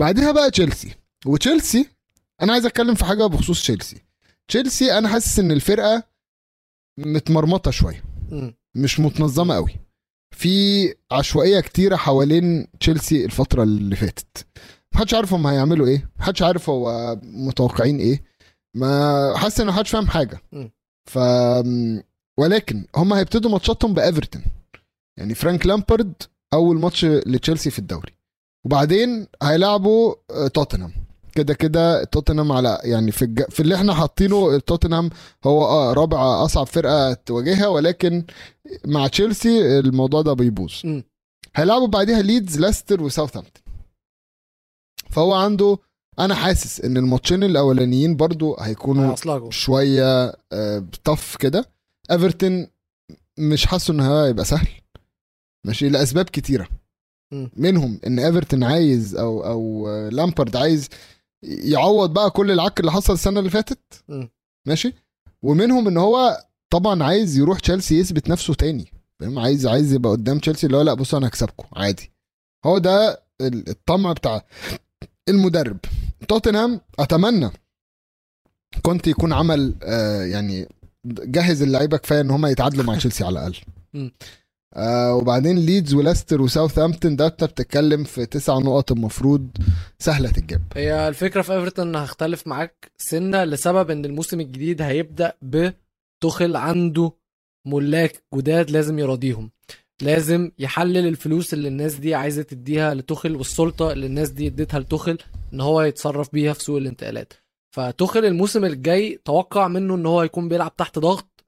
بعدها 0.00 0.32
بقى 0.32 0.50
تشيلسي. 0.50 0.94
وتشيلسي 1.26 1.88
أنا 2.42 2.52
عايز 2.52 2.66
أتكلم 2.66 2.94
في 2.94 3.04
حاجة 3.04 3.26
بخصوص 3.26 3.62
تشيلسي. 3.62 4.02
تشيلسي 4.48 4.98
أنا 4.98 5.08
حاسس 5.08 5.38
إن 5.38 5.50
الفرقة 5.50 6.02
متمرمطة 6.98 7.70
شوية. 7.70 8.04
مش 8.74 9.00
متنظمة 9.00 9.54
قوي. 9.54 9.76
في 10.36 10.94
عشوائية 11.12 11.60
كتيرة 11.60 11.96
حوالين 11.96 12.66
تشيلسي 12.80 13.24
الفترة 13.24 13.62
اللي 13.62 13.96
فاتت. 13.96 14.46
محدش 14.94 15.14
عارف 15.14 15.34
هم 15.34 15.46
هيعملوا 15.46 15.86
إيه. 15.86 16.10
محدش 16.18 16.42
عارف 16.42 16.70
هو 16.70 17.16
متوقعين 17.22 17.98
إيه. 17.98 18.22
ما 18.74 19.32
حاسس 19.36 19.60
إن 19.60 19.66
محدش 19.66 19.90
فاهم 19.90 20.06
حاجة. 20.06 20.40
ف 21.10 21.18
ولكن 22.38 22.86
هم 22.96 23.12
هيبتدوا 23.12 23.50
ماتشاتهم 23.50 23.94
بإيفرتون. 23.94 24.42
يعني 25.18 25.34
فرانك 25.34 25.66
لامبرد 25.66 26.12
أول 26.52 26.80
ماتش 26.80 27.04
لتشيلسي 27.04 27.70
في 27.70 27.78
الدوري. 27.78 28.12
وبعدين 28.66 29.26
هيلعبوا 29.42 30.14
آه، 30.30 30.48
توتنهام. 30.48 30.92
كده 31.34 31.54
كده 31.54 32.04
توتنهام 32.04 32.52
على 32.52 32.78
يعني 32.84 33.12
في 33.12 33.22
الج... 33.22 33.42
في 33.42 33.60
اللي 33.60 33.74
إحنا 33.74 33.94
حاطينه 33.94 34.58
توتنهام 34.58 35.10
هو 35.44 35.64
آه 35.64 35.92
رابع 35.92 36.44
أصعب 36.44 36.66
فرقة 36.66 37.12
تواجهها 37.12 37.66
ولكن 37.68 38.24
مع 38.86 39.06
تشيلسي 39.06 39.78
الموضوع 39.78 40.22
ده 40.22 40.32
بيبوظ. 40.32 40.72
هيلعبوا 41.56 41.86
بعديها 41.86 42.22
ليدز 42.22 42.60
ليستر 42.60 43.02
وساوثهامبتون. 43.02 43.62
فهو 45.10 45.34
عنده 45.34 45.78
أنا 46.18 46.34
حاسس 46.34 46.80
إن 46.80 46.96
الماتشين 46.96 47.44
الأولانيين 47.44 48.16
برضو 48.16 48.56
هيكونوا 48.60 49.10
شوية 49.50 50.32
طف 51.04 51.36
كده. 51.36 51.68
ايفرتون 52.10 52.66
مش 53.38 53.66
حاسه 53.66 53.94
إن 53.94 54.00
هيبقى 54.00 54.44
سهل. 54.44 54.68
ماشي 55.66 55.88
لأسباب 55.88 56.24
كتيرة. 56.24 56.68
منهم 57.56 58.00
إن 58.06 58.18
إيفرتون 58.18 58.64
عايز 58.64 59.14
أو 59.16 59.44
أو 59.46 59.88
آه، 59.88 60.08
لامبارد 60.08 60.56
عايز 60.56 60.88
يعوض 61.42 62.12
بقى 62.12 62.30
كل 62.30 62.50
العك 62.50 62.80
اللي 62.80 62.92
حصل 62.92 63.12
السنة 63.12 63.38
اللي 63.38 63.50
فاتت. 63.50 64.04
ماشي؟ 64.66 64.92
ومنهم 65.42 65.88
إن 65.88 65.96
هو 65.96 66.44
طبعا 66.70 67.04
عايز 67.04 67.38
يروح 67.38 67.60
تشيلسي 67.60 67.98
يثبت 67.98 68.28
نفسه 68.28 68.54
تاني. 68.54 68.92
فاهم؟ 69.20 69.38
عايز 69.38 69.66
عايز 69.66 69.92
يبقى 69.92 70.12
قدام 70.12 70.38
تشيلسي 70.38 70.66
اللي 70.66 70.76
هو 70.76 70.82
لأ 70.82 70.94
بصوا 70.94 71.18
أنا 71.18 71.28
هكسبكم 71.28 71.64
عادي. 71.76 72.10
هو 72.66 72.78
ده 72.78 73.22
ال- 73.40 73.68
الطمع 73.68 74.12
بتاع 74.12 74.44
المدرب. 75.28 75.78
توتنهام 76.28 76.80
أتمنى 76.98 77.50
كنت 78.82 79.06
يكون 79.06 79.32
عمل 79.32 79.74
آه 79.82 80.22
يعني 80.24 80.68
جهز 81.06 81.62
اللعيبة 81.62 81.96
كفاية 81.96 82.20
إن 82.20 82.30
هم 82.30 82.46
يتعادلوا 82.46 82.84
مع 82.84 82.94
تشيلسي 82.98 83.24
على 83.24 83.32
الأقل. 83.38 83.56
آه 84.74 85.14
وبعدين 85.14 85.58
ليدز 85.58 85.94
وليستر 85.94 86.42
وساوثهامبتون 86.42 87.16
ده 87.16 87.26
انت 87.26 87.44
بتتكلم 87.44 88.04
في 88.04 88.26
تسع 88.26 88.58
نقط 88.58 88.92
المفروض 88.92 89.48
سهلة 89.98 90.30
تتجاب. 90.30 90.62
هي 90.76 91.08
الفكرة 91.08 91.42
في 91.42 91.52
ايفرتون 91.52 91.96
هختلف 91.96 92.46
معاك 92.46 92.92
سنة 92.98 93.44
لسبب 93.44 93.90
إن 93.90 94.04
الموسم 94.04 94.40
الجديد 94.40 94.82
هيبدأ 94.82 95.32
بتوخل 95.42 96.56
عنده 96.56 97.12
ملاك 97.66 98.22
جداد 98.34 98.70
لازم 98.70 98.98
يراضيهم. 98.98 99.50
لازم 100.02 100.50
يحلل 100.58 101.06
الفلوس 101.08 101.54
اللي 101.54 101.68
الناس 101.68 101.94
دي 101.94 102.14
عايزة 102.14 102.42
تديها 102.42 102.94
لتخل 102.94 103.36
والسلطة 103.36 103.92
اللي 103.92 104.06
الناس 104.06 104.30
دي 104.30 104.46
اديتها 104.46 104.80
لتخل 104.80 105.18
إن 105.52 105.60
هو 105.60 105.82
يتصرف 105.82 106.32
بيها 106.32 106.52
في 106.52 106.62
سوق 106.64 106.76
الانتقالات. 106.76 107.32
فتخل 107.76 108.24
الموسم 108.24 108.64
الجاي 108.64 109.20
توقع 109.24 109.68
منه 109.68 109.94
إن 109.94 110.06
هو 110.06 110.22
يكون 110.22 110.48
بيلعب 110.48 110.76
تحت 110.76 110.98
ضغط 110.98 111.44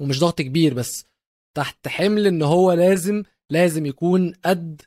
ومش 0.00 0.20
ضغط 0.20 0.42
كبير 0.42 0.74
بس. 0.74 1.11
تحت 1.54 1.88
حمل 1.88 2.26
إن 2.26 2.42
هو 2.42 2.72
لازم 2.72 3.22
لازم 3.50 3.86
يكون 3.86 4.32
قد 4.44 4.80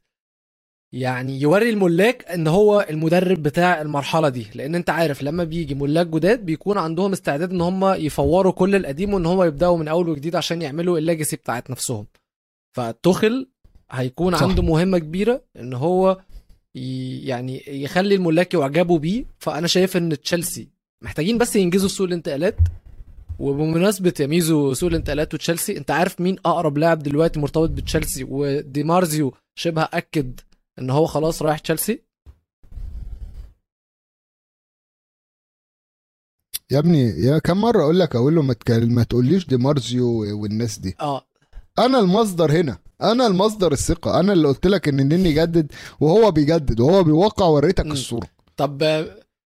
يعني 0.94 1.42
يوري 1.42 1.70
الملاك 1.70 2.26
إن 2.26 2.48
هو 2.48 2.86
المدرب 2.90 3.44
بتاع 3.44 3.82
المرحلة 3.82 4.30
دي. 4.30 4.48
لأن 4.56 4.76
أنت 4.76 4.90
عارف 4.90 5.24
لما 5.24 5.44
بيجي 5.44 5.76
ملاك 5.76 6.08
جداد 6.08 6.46
بيكون 6.46 6.78
عندهم 6.78 7.12
استعداد 7.12 7.52
إن 7.52 7.62
هم 7.62 7.86
يفوروا 7.94 8.52
كل 8.52 8.76
القديم 8.76 9.14
وإن 9.14 9.26
هم 9.26 9.44
يبدأوا 9.44 9.78
من 9.78 9.88
أول 9.88 10.10
وجديد 10.10 10.36
عشان 10.36 10.62
يعملوا 10.62 10.98
الليجاسي 10.98 11.36
بتاعت 11.36 11.70
نفسهم. 11.70 12.06
فتوخل 12.76 13.48
هيكون 13.92 14.36
صح. 14.38 14.44
عنده 14.44 14.64
مهمة 14.64 14.98
كبيرة 14.98 15.42
إن 15.60 15.74
هو 15.74 16.22
ي- 16.76 17.26
يعني 17.28 17.64
يخلي 17.68 18.16
الملاك 18.16 18.54
يعجبوا 18.54 19.00
بيه. 19.00 19.26
فأنا 19.40 19.68
شايف 19.68 19.98
إن 19.98 20.22
تشيلسي 20.22 20.68
محتاجين 21.02 21.38
بس 21.38 21.56
ينجزوا 21.56 21.90
سوق 21.90 22.08
الانتقالات. 22.08 22.56
وبمناسبة 23.40 24.14
يا 24.20 24.28
ميزو 24.28 24.74
سوق 24.74 24.90
الانتقالات 24.90 25.34
وتشيلسي 25.34 25.78
انت 25.78 25.92
عارف 25.92 26.22
مين 26.22 26.36
أقرب 26.46 26.78
لاعب 26.78 27.00
دلوقتي 27.00 27.40
مرتبط 27.40 27.70
بتشيلسي؟ 27.70 28.24
ودي 28.30 28.84
مارزيو 28.84 29.34
شبه 29.56 29.84
أكد 29.94 30.40
إن 30.80 30.90
هو 30.90 31.06
خلاص 31.06 31.42
رايح 31.42 31.60
تشيلسي؟ 31.60 32.02
يا 36.72 36.80
ابني 36.80 37.04
يا 37.04 37.40
كم 37.40 37.62
مرة 37.62 37.84
أقول 37.84 38.00
لك؟ 38.00 38.16
أقول 38.16 38.36
له 38.36 38.42
ما. 38.42 38.56
ما 38.70 39.04
تقوليش 39.04 39.48
دي 39.48 39.58
مارزيو 39.58 40.08
والناس 40.42 40.80
دي. 40.80 40.96
آه. 41.02 41.26
أنا 41.80 42.00
المصدر 42.00 42.52
هنا. 42.52 42.78
أنا 43.02 43.28
المصدر 43.28 43.72
الثقة. 43.72 44.20
أنا 44.20 44.34
اللي 44.34 44.48
قلت 44.48 44.68
لك 44.68 44.88
إن 44.88 45.00
النني 45.00 45.30
يجدد 45.30 45.72
وهو 46.00 46.32
بيجدد 46.32 46.80
وهو 46.80 47.04
بيوقع 47.04 47.46
وريتك. 47.46 47.86
الصورة. 47.86 48.28
طب 48.58 48.84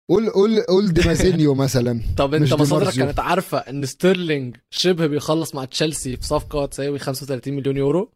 قول 0.10 0.30
قول 0.30 0.62
قول 0.62 0.94
دي 0.94 1.08
مارزيو 1.08 1.54
مثلا 1.66 2.02
طب 2.18 2.34
انت 2.34 2.54
مصادرك. 2.54 2.94
كانت 2.94 3.20
عارفة 3.20 3.58
إن 3.58 3.86
ستيرلينج 3.86 4.56
شبه 4.70 5.08
بيخلص 5.08 5.56
مع 5.56 5.66
تشيلسي 5.66 6.18
في 6.18 6.26
صفقة 6.26 6.66
تساوي 6.66 7.00
35 7.00 7.54
مليون 7.54 7.78
يورو؟ 7.78 8.12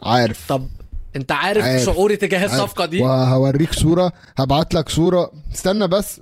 عارف. 0.00 0.48
طب 0.48 0.68
انت 1.16 1.32
عارف, 1.32 1.64
عارف. 1.64 1.82
شعوري 1.84 2.16
تجاه 2.16 2.40
عارف. 2.40 2.52
الصفقة 2.54 2.86
دي؟ 2.86 3.02
وهوريك 3.02 3.72
صورة 3.72 4.12
هبعت 4.36 4.74
لك 4.74 4.88
صورة. 4.88 5.32
استنى 5.54 5.86
بس 5.88 6.18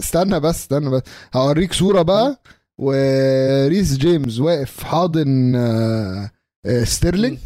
استنى 0.00 0.40
بس 0.40 0.56
استنى 0.60 0.90
بس. 0.90 1.02
هوريك 1.34 1.72
صورة 1.72 2.02
بقى 2.02 2.40
وريس 2.78 3.96
جيمس 3.96 4.38
واقف 4.38 4.82
حاضن 4.84 5.54
آه، 5.56 6.30
آه، 6.66 6.84
ستيرلينج. 6.84 7.38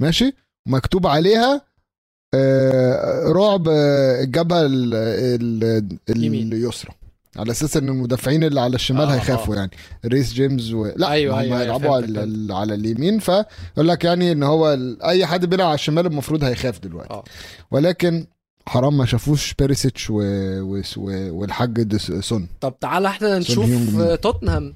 ماشي؟ 0.00 0.32
مكتوب 0.68 1.06
عليها 1.06 1.62
رعب 3.32 3.68
آه، 3.68 4.22
الجبهه 4.22 4.60
ال- 4.66 4.94
ال- 4.94 5.98
ال- 6.10 6.24
يمين. 6.24 6.52
اليسرى. 6.52 6.92
على 7.36 7.50
أساس 7.50 7.76
إن 7.76 7.88
المدافعين 7.88 8.44
اللي 8.44 8.60
على 8.60 8.74
الشمال 8.74 9.04
آه، 9.08 9.14
هيخافوا 9.14 9.54
آه. 9.54 9.58
يعني. 9.58 9.70
ريس 10.06 10.32
جيمس 10.32 10.72
و... 10.72 10.86
لا 10.96 11.10
أيوة، 11.10 11.34
هم 11.34 11.38
أيوة، 11.38 11.56
أيوة، 11.56 11.62
هيلعبوا 11.62 12.00
فهمتك، 12.00 12.16
على, 12.18 12.24
ال- 12.24 12.52
على 12.52 12.74
اليمين. 12.74 13.18
فيقول 13.18 13.88
لك 13.88 14.04
يعني 14.04 14.32
إن 14.32 14.42
هو 14.42 14.72
ال... 14.72 15.02
أي 15.02 15.26
حد 15.26 15.44
بيلعب 15.46 15.66
على 15.66 15.74
الشمال 15.74 16.06
المفروض 16.06 16.44
هيخاف 16.44 16.78
دلوقتي. 16.78 17.10
آه. 17.14 17.24
ولكن 17.70 18.26
حرام 18.66 18.96
ما 18.96 19.06
شافوش 19.06 19.54
بيريسيتش 19.54 20.10
و... 20.10 20.14
و... 20.60 20.82
و... 20.96 21.34
والحاج. 21.40 21.96
سون. 22.20 22.48
طب 22.60 22.74
تعالى 22.80 23.08
إحنا 23.08 23.38
نشوف؟ 23.38 23.70
آه، 24.00 24.14
توتنهام. 24.14 24.74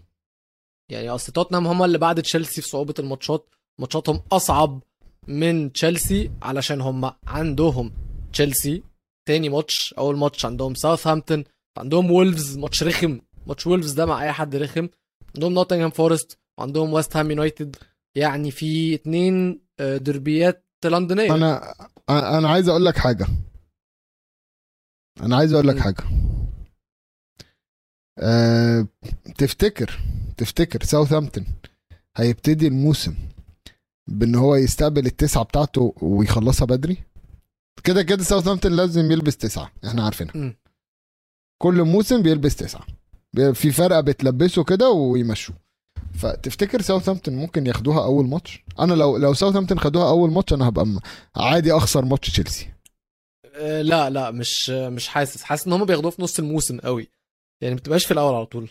يعني 0.90 1.08
أصل 1.10 1.32
توتنهام 1.32 1.66
هم 1.66 1.82
اللي 1.82 1.98
بعد 1.98 2.22
تشيلسي 2.22 2.62
في 2.62 2.68
صعوبة 2.68 2.94
الماتشات. 2.98 3.46
ماتشاتهم 3.78 4.20
أصعب. 4.32 4.82
من 5.28 5.72
تشيلسي 5.72 6.30
علشان 6.42 6.80
هم 6.80 7.12
عندهم 7.26 7.92
تشيلسي 8.32 8.82
تاني 9.28 9.48
ماتش 9.48 9.94
أول 9.98 10.16
ماتش 10.18 10.44
عندهم 10.44 10.74
ساوثهامبتون 10.74 11.44
عندهم 11.78 12.10
وولفز 12.10 12.58
ماتش 12.58 12.82
رخم. 12.82 13.20
ماتش 13.46 13.66
وولفز 13.66 13.92
ده 13.92 14.06
مع 14.06 14.22
أي 14.24 14.32
حد 14.32 14.56
رخم. 14.56 14.88
عندهم 15.34 15.52
نوتنغهام 15.52 15.90
فورست 15.90 16.38
وعندهم 16.58 16.92
ويست 16.92 17.16
هام 17.16 17.30
يونايتد 17.30 17.76
يعني 18.16 18.50
في 18.50 18.94
اتنين 18.94 19.60
آه، 19.80 19.96
دربيات 19.96 20.64
لندنية. 20.84 21.34
أنا 21.34 21.74
أنا 22.10 22.48
عايز 22.48 22.68
أقول 22.68 22.84
لك 22.84 22.96
حاجة. 22.98 23.26
أنا 25.22 25.36
عايز 25.36 25.52
أقول 25.52 25.68
لك. 25.68 25.78
حاجة. 25.78 26.04
أه... 28.18 28.86
تفتكر 29.38 30.00
تفتكر 30.36 30.82
ساوثهامبتون 30.82 31.46
هيبتدي 32.16 32.66
الموسم 32.66 33.14
بان 34.08 34.34
هو 34.34 34.56
يستقبل 34.56 35.06
التسعة 35.06 35.44
بتاعته 35.44 35.94
ويخلصها 36.02 36.66
بدري؟ 36.66 36.96
كده 37.84 38.02
كده 38.02 38.22
ساوثهامبتون 38.22 38.72
لازم 38.72 39.10
يلبس 39.12 39.36
تسعة 39.36 39.72
إحنا 39.86 40.04
عارفينها. 40.04 40.56
كل 41.62 41.82
موسم 41.82 42.22
بيلبس 42.22 42.56
تسعة. 42.56 42.86
في 43.52 43.70
فرقة 43.72 44.00
بتلبسه 44.00 44.64
كده 44.64 44.90
ويمشوه. 44.90 45.56
فتفتكر 46.14 46.82
ساوثهامبتون 46.82 47.34
ممكن 47.36 47.66
ياخدوها 47.66 48.04
أول 48.04 48.26
ماتش؟ 48.28 48.64
أنا 48.78 48.94
لو 48.94 49.16
لو 49.16 49.34
ساوثهامبتون 49.34 49.78
خدوها 49.78 50.08
أول 50.08 50.30
ماتش 50.30 50.52
أنا 50.52 50.68
هبقى 50.68 50.86
عادي 51.36 51.72
أخسر 51.72 52.04
ماتش 52.04 52.30
تشيلسي. 52.30 52.72
آه، 53.54 53.82
لا 53.82 54.10
لا 54.10 54.30
مش 54.30 54.70
مش 54.70 55.08
حاسس. 55.08 55.42
حاسس 55.42 55.66
إن 55.66 55.72
هم 55.72 55.84
بياخدوه 55.84 56.10
في 56.10 56.22
نص 56.22 56.38
الموسم 56.38 56.80
قوي. 56.80 57.08
يعني 57.62 57.74
ما 57.74 57.80
بتبقاش 57.80 58.06
في 58.06 58.10
الأول 58.10 58.34
على 58.34 58.46
طول. 58.46 58.70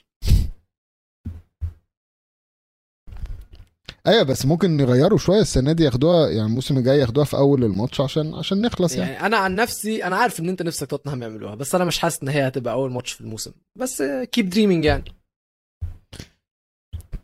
أيوه 4.08 4.24
بس 4.24 4.46
ممكن 4.46 4.80
يغيروا 4.80 5.18
شوية 5.18 5.42
السنة 5.42 5.72
دي 5.72 5.84
ياخدوها 5.84 6.30
يعني 6.30 6.48
الموسم 6.48 6.78
الجاي 6.78 7.00
ياخدوها 7.00 7.26
في 7.26 7.38
أول 7.38 7.64
الماتش 7.64 8.02
عشان 8.02 8.34
عشان 8.34 8.62
نخلص 8.62 8.96
يعني, 8.96 9.12
يعني 9.12 9.26
أنا 9.26 9.38
عن 9.38 9.56
نفسي 9.56 10.04
أنا 10.04 10.16
عارف 10.16 10.40
إن 10.40 10.50
أنت 10.50 10.62
نفسك 10.62 10.88
توتنهام 10.90 11.22
يعملوها 11.22 11.56
بس 11.56 11.76
أنا 11.76 11.86
مش 11.86 12.00
حاسس 12.00 12.24
إن 12.24 12.28
هي 12.28 12.48
هتبقى 12.48 12.74
أول 12.74 12.92
ماتش 12.92 13.12
في 13.12 13.22
الموسم. 13.22 13.52
بس 13.76 14.04
keep 14.32 14.50
dreaming 14.50 14.86
يعني. 14.86 15.04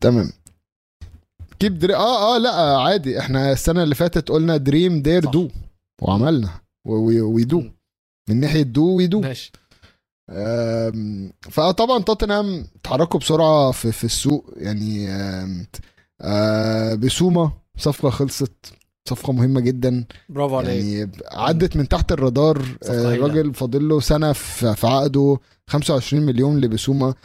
تمام. 0.02 0.32
keep 1.60 1.80
drea... 1.80 1.96
آه 1.96 2.36
آه 2.36 2.38
لأ 2.38 2.78
عادي. 2.78 3.20
إحنا 3.20 3.52
السنة 3.52 3.84
اللي 3.84 3.96
فاتت 3.96 4.30
قلنا 4.30 4.58
dream 4.58 5.02
dare 5.02 5.24
صح. 5.26 5.32
do 5.32 5.50
وعملنا 6.02 6.50
we 6.86 7.17
do. 7.17 7.64
من 8.30 8.40
ناحية 8.40 8.62
do 8.62 8.96
we 8.96 9.09
do 9.09 9.22
ماشي. 9.22 9.52
فطبعا 11.52 12.04
توتنهام 12.04 12.68
اتحركوا 12.76 13.20
بسرعة 13.20 13.72
في, 13.72 13.92
في 13.92 14.04
السوق. 14.04 14.54
يعني 14.58 15.08
آه، 16.22 16.94
بسومة. 16.96 17.52
صفقة 17.78 18.10
خلصت. 18.10 18.74
صفقة 19.10 19.34
مهمة 19.34 19.62
جدا. 19.62 20.06
برافو 20.30 20.58
عليك. 20.58 20.86
يعني 20.86 21.12
عدت 21.32 21.78
من 21.78 21.88
تحت 21.88 22.12
الرادار. 22.12 22.58
آه،. 22.84 23.14
الراجل 23.14 23.54
فاضل 23.54 23.90
له 23.90 24.00
سنة 24.00 24.34
في 24.34 24.88
عقده. 24.88 25.38
25 25.68 26.26
مليون 26.26 26.62
لبسومة. 26.62 27.16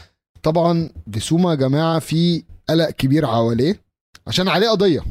طبعا 0.42 0.90
بسومة 1.06 1.50
يا 1.50 1.54
جماعة 1.54 1.98
في 1.98 2.42
قلق 2.68 2.90
كبير 2.90 3.26
حواليه. 3.26 3.80
عشان 4.26 4.48
عليه 4.48 4.68
قضية. 4.68 5.04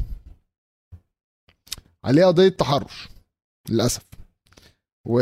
عليه 2.04 2.26
قضية 2.26 2.50
تحرش. 2.50 3.10
للأسف. 3.70 4.07
و 5.10 5.20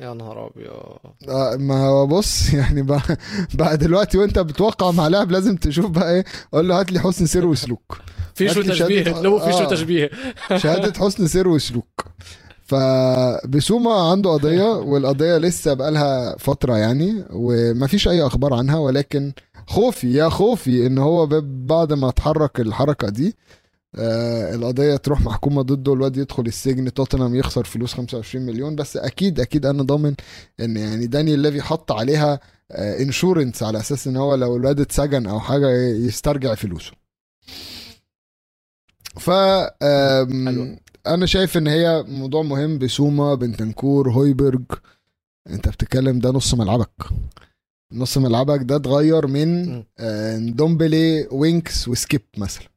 يا 0.00 0.14
نهار 0.14 0.46
أبيض. 0.46 0.70
آه، 1.28 1.56
ما 1.56 1.86
هو 1.86 2.06
بص 2.06 2.52
يعني 2.54 2.82
بقى, 2.82 3.00
بقى 3.54 3.76
دلوقتي 3.76 4.18
وانت 4.18 4.38
بتوقع 4.38 4.90
مع 4.90 5.08
لاعب 5.08 5.30
لازم 5.30 5.56
تشوف 5.56 5.86
بقى 5.90 6.14
إيه 6.14 6.24
قول 6.52 6.68
له 6.68 6.80
هات 6.80 6.92
لي 6.92 7.00
حسن 7.00 7.26
سير 7.26 7.46
وسلوك. 7.46 7.98
في 8.34 8.48
شو 8.48 8.62
تشبيه 8.62 9.04
شهادة- 9.04 9.08
لو 9.18 9.38
في 9.38 9.52
شو 9.52 9.58
آه. 9.58 9.64
تشبيه. 9.68 10.10
شهادة 10.62 10.92
حسن 11.00 11.26
سير 11.26 11.48
وسلوك. 11.48 12.04
فبسومة 12.64 14.10
عنده 14.10 14.30
قضية 14.30 14.64
والقضية 14.64 15.36
لسه 15.38 15.74
بقالها 15.74 16.36
فترة 16.38 16.76
يعني 16.76 17.24
ومفيش 17.30 18.08
أي 18.08 18.22
أخبار 18.22 18.54
عنها 18.54 18.78
ولكن 18.78 19.32
خوفي 19.66 20.12
يا 20.12 20.28
خوفي 20.28 20.86
إن 20.86 20.98
هو 20.98 21.26
بعد 21.42 21.92
ما 21.92 22.08
اتحرك 22.08 22.60
الحركة 22.60 23.08
دي 23.08 23.36
آه 23.94 24.54
القضية 24.54 24.96
تروح 24.96 25.20
محكومة 25.20 25.62
ضده 25.62 25.92
الواد 25.92 26.16
يدخل 26.16 26.46
السجن 26.46 26.94
توتنهام 26.94 27.34
يخسر 27.34 27.64
فلوس 27.64 27.94
25 27.94 28.46
مليون. 28.46 28.76
بس 28.76 28.96
أكيد 28.96 29.40
أكيد 29.40 29.66
أنا 29.66 29.82
ضامن 29.82 30.14
إن 30.60 30.76
يعني 30.76 31.06
دانيال 31.06 31.38
ليفي 31.38 31.62
حط 31.62 31.92
عليها 31.92 32.40
insurance 32.70 33.62
على 33.62 33.78
أساس 33.78 34.06
إن 34.06 34.16
هو 34.16 34.34
لو 34.34 34.56
الواد 34.56 34.80
اتسجن 34.80 35.26
أو 35.26 35.40
حاجة 35.40 35.70
يسترجع 35.90 36.54
فلوسه. 36.54 36.92
ف. 39.16 39.30
أنا 41.06 41.26
شايف 41.26 41.56
إن 41.56 41.66
هي 41.66 42.04
موضوع 42.08 42.42
مهم. 42.42 42.78
بسوما 42.78 43.34
بنتنكور 43.34 44.10
هويبرج. 44.10 44.64
أنت 45.50 45.68
بتتكلم 45.68 46.18
ده 46.18 46.30
نص 46.30 46.54
ملعبك. 46.54 47.02
نص 47.92 48.18
ملعبك 48.18 48.60
ده 48.62 48.76
اتغير 48.76 49.26
من. 49.26 49.82
آه، 49.98 50.38
دومبلي 50.38 51.28
وينكس 51.32 51.88
وسكيب 51.88 52.22
مثلا. 52.36 52.68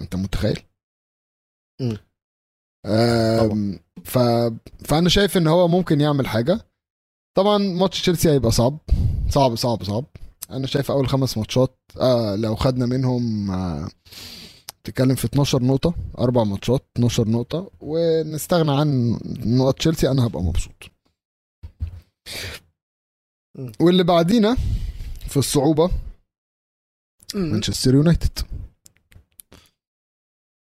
انت 0.00 0.16
متخيل 0.16 0.60
مم. 1.80 1.96
آم، 2.86 3.78
ف... 4.04 4.18
فأنا 4.84 5.08
شايف 5.08 5.36
إن 5.36 5.46
هو 5.46 5.68
ممكن 5.68 6.00
يعمل 6.00 6.26
حاجة 6.26 6.60
طبعا 7.36 7.58
ماتش 7.58 8.00
تشيلسي 8.02 8.30
هيبقى 8.30 8.50
صعب 8.50 8.78
صعب 9.30 9.54
صعب 9.54 9.82
صعب 9.84 10.04
أنا 10.50 10.66
شايف 10.66 10.90
أول 10.90 11.08
خمس 11.08 11.38
ماتشات 11.38 11.78
آه 12.00 12.36
لو 12.36 12.54
خدنا 12.56 12.86
منهم 12.86 13.50
آه 13.50 13.88
تتكلم 14.84 15.14
في 15.14 15.24
12 15.24 15.62
نقطة 15.62 15.94
أربع 16.18 16.44
ماتشات 16.44 16.86
12 16.96 17.28
نقطة 17.28 17.70
ونستغنى 17.80 18.70
عن 18.80 19.18
نقط 19.46 19.74
تشيلسي 19.78 20.10
أنا 20.10 20.26
هبقى 20.26 20.42
مبسوط. 20.42 20.72
واللي 23.80 24.04
بعدينا 24.04 24.56
في 25.28 25.36
الصعوبة 25.36 25.90
مم. 27.34 27.40
مانشستر 27.52 27.94
يونايتد. 27.94 28.38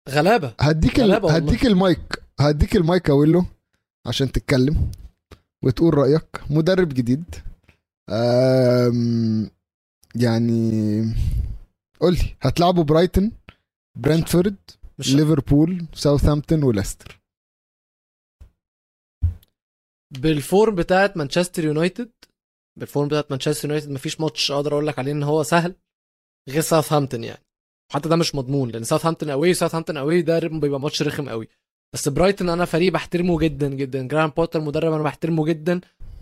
غلابة. 0.09 0.53
هديك. 0.59 0.99
غلابة. 0.99 1.35
هديك 1.35 1.65
المايك. 1.65 2.23
هديك 2.39 2.75
المايك 2.75 3.09
يا 3.09 3.13
ويلو 3.13 3.45
عشان 4.07 4.31
تتكلم 4.31 4.91
وتقول 5.63 5.93
رأيك. 5.93 6.41
مدرب 6.49 6.89
جديد. 6.89 7.35
أم... 8.09 9.51
يعني 10.15 11.01
قول 11.99 12.13
لي 12.13 12.35
هتلعبوا 12.41 12.83
برايتون 12.83 13.31
برنتفورد 13.97 14.55
ليفربول 14.99 15.85
ساوثهامبتون 15.93 16.63
وليستر. 16.63 17.21
بال 20.11 20.33
form 20.33 20.75
بتاعت 20.75 21.17
مانشستر 21.17 21.65
يونايتد. 21.65 22.11
بال 22.79 22.89
form 22.89 23.07
بتاعت 23.07 23.31
مانشستر 23.31 23.67
يونايتد 23.67 23.89
مفيش 23.89 24.21
ماتش 24.21 24.51
أقدر 24.51 24.73
أقول 24.73 24.87
لك 24.87 24.99
عليه 24.99 25.11
إن 25.11 25.23
هو 25.23 25.43
سهل 25.43 25.75
غير 26.49 26.61
ساوثهامبتون 26.61 27.23
يعني. 27.23 27.43
حتى 27.91 28.09
ده 28.09 28.15
مش 28.15 28.35
مضمون 28.35 28.69
لأن 28.69 28.83
ساوثهامبتون 28.83 29.29
away 29.29 29.53
ساوثهامبتون 29.53 29.97
away 29.97 30.21
ده 30.21 30.39
بيبقى 30.39 30.79
ماتش 30.79 31.01
رخم 31.01 31.29
قوي. 31.29 31.47
بس 31.93 32.07
برايتون 32.07 32.49
أنا 32.49 32.65
فريق 32.65 32.93
بحترمه 32.93 33.39
جدا 33.39 33.67
جدا. 33.67 34.07
جراهام 34.07 34.29
بوتر 34.29 34.61
مدرب 34.61 34.93
أنا 34.93 35.03
بحترمه 35.03 35.45
جدا. 35.45 35.81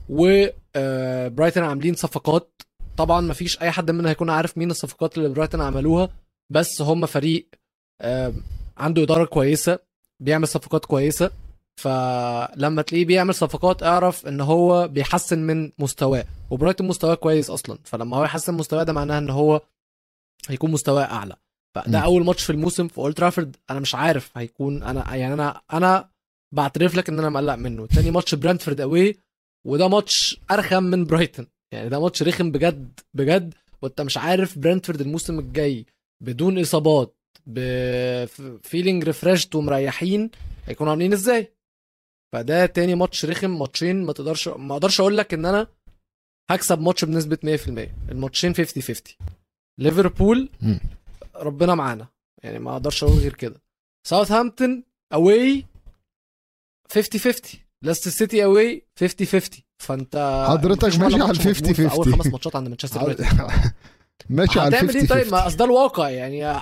و 0.10 0.46
آه، 0.76 1.52
عاملين 1.58 1.96
صفقات. 1.96 2.62
طبعا 2.98 3.22
مفيش 3.22 3.62
أي 3.62 3.72
حد 3.72 3.92
مننا 3.92 4.10
هيكون 4.10 4.30
عارف 4.30 4.58
مين 4.58 4.72
الصفقات 4.72 5.18
اللي 5.18 5.30
برايتون 5.30 5.62
عملوها. 5.62 6.10
بس 6.50 6.82
هم 6.82 7.06
فريق 7.06 7.48
آه، 8.02 8.34
عنده 8.78 9.04
إدارة 9.04 9.26
كويسة 9.26 9.80
بيعمل 10.20 10.48
صفقات 10.48 10.86
كويسة. 10.86 11.32
فلما 11.82 12.82
تلاقيه 12.82 13.06
بيعمل 13.06 13.36
صفقات 13.36 13.84
اعرف 13.84 14.28
إن 14.28 14.42
هو 14.42 14.88
بيحسن 14.88 15.40
من 15.40 15.72
مستواه. 15.80 16.26
وبرايتون 16.50 16.88
مستواه 16.88 17.16
كويس 17.16 17.50
أصلا. 17.50 17.78
فلما 17.84 18.18
هو 18.18 18.24
يحسن 18.24 18.54
مستواه 18.54 18.84
ده 18.84 18.94
معناه 18.94 19.18
إن 19.18 19.30
هو 19.30 19.62
هيكون 20.50 20.72
مستواه 20.72 21.04
أعلى. 21.04 21.36
فده. 21.82 22.00
أول 22.00 22.26
ماتش 22.26 22.44
في 22.44 22.50
الموسم 22.50 22.88
في 22.88 22.98
أولد 22.98 23.14
ترافورد 23.16 23.56
أنا 23.70 23.80
مش 23.80 23.96
عارف 23.96 24.38
هيكون 24.38 24.84
أنا 24.84 25.16
يعني 25.16 25.34
أنا 25.34 25.62
أنا 25.74 26.10
بعترف 26.56 26.96
لك 26.96 27.10
إن 27.10 27.20
أنا 27.20 27.30
مقلق 27.30 27.56
منه. 27.56 27.86
تاني 27.88 28.12
ماتش 28.12 28.36
برانتفورد 28.36 28.82
away 28.82 29.18
وده 29.68 29.88
ماتش 29.88 30.40
أرخم 30.52 30.84
من 30.84 31.06
برايتون 31.06 31.48
يعني 31.74 31.90
ده 31.90 32.00
ماتش 32.00 32.24
رخم 32.24 32.52
بجد 32.52 33.00
بجد. 33.14 33.54
وأنت 33.82 34.02
مش 34.02 34.18
عارف 34.18 34.60
برانتفورد 34.60 35.02
الموسم 35.02 35.40
الجاي 35.40 35.86
بدون 36.24 36.60
إصابات 36.60 37.16
ب 37.46 37.65
feeling 37.65 39.04
refreshed 39.04 39.56
ومريحين 39.56 40.30
هيكونوا 40.66 40.92
عاملين 40.92 41.14
إزاي؟ 41.14 41.54
فده 42.34 42.66
تاني 42.66 42.96
ماتش 42.96 43.26
رخم 43.26 43.60
ماتشين 43.60 44.04
ما 44.06 44.14
تقدرش 44.14 44.48
ما 44.48 44.74
أقدرش 44.74 45.00
أقول 45.00 45.18
لك 45.18 45.34
إن 45.34 45.46
أنا 45.46 45.68
هكسب 46.52 46.82
ماتش 46.82 47.06
بنسبة 47.06 47.38
100% 47.46 48.12
الماتشين 48.12 48.54
50 48.56 48.84
50 48.84 48.96
ليفربول. 49.80 50.50
ربنا 51.40 51.76
معانا. 51.76 52.08
يعني 52.44 52.60
ما 52.60 52.72
أقدرش 52.74 53.04
أقول 53.04 53.18
غير 53.18 53.34
كده. 53.34 53.62
ساوثهامبتون 54.08 54.84
away 55.14 55.66
50 56.92 57.22
50 57.22 57.60
ليستر 57.84 58.12
سيتي 58.12 58.44
away 58.44 58.88
50 59.00 59.28
50 59.28 59.64
فانت 59.84 60.46
حضرتك 60.50 60.84
ماشي 60.84 61.04
على 61.04 61.18
ماتش 61.18 61.40
مضمون 61.40 61.54
50 61.56 61.74
في 61.74 61.82
أول 61.82 62.06
50. 62.06 62.14
خمس 62.14 62.28
ماتشات 62.28 62.56
عند 62.56 62.68
مانشستر 62.68 63.02
يونايتد. 63.02 63.26
ماشي 64.30 64.60
على 64.60 64.70
هتعمل 64.76 64.88
50 64.90 65.02
إيه 65.02 65.08
طيب؟ 65.08 65.24
50 65.24 65.32
ما 65.40 65.48
أصل 65.48 65.58
ده 65.58 65.66
الواقع. 65.66 66.10
يعني 66.10 66.62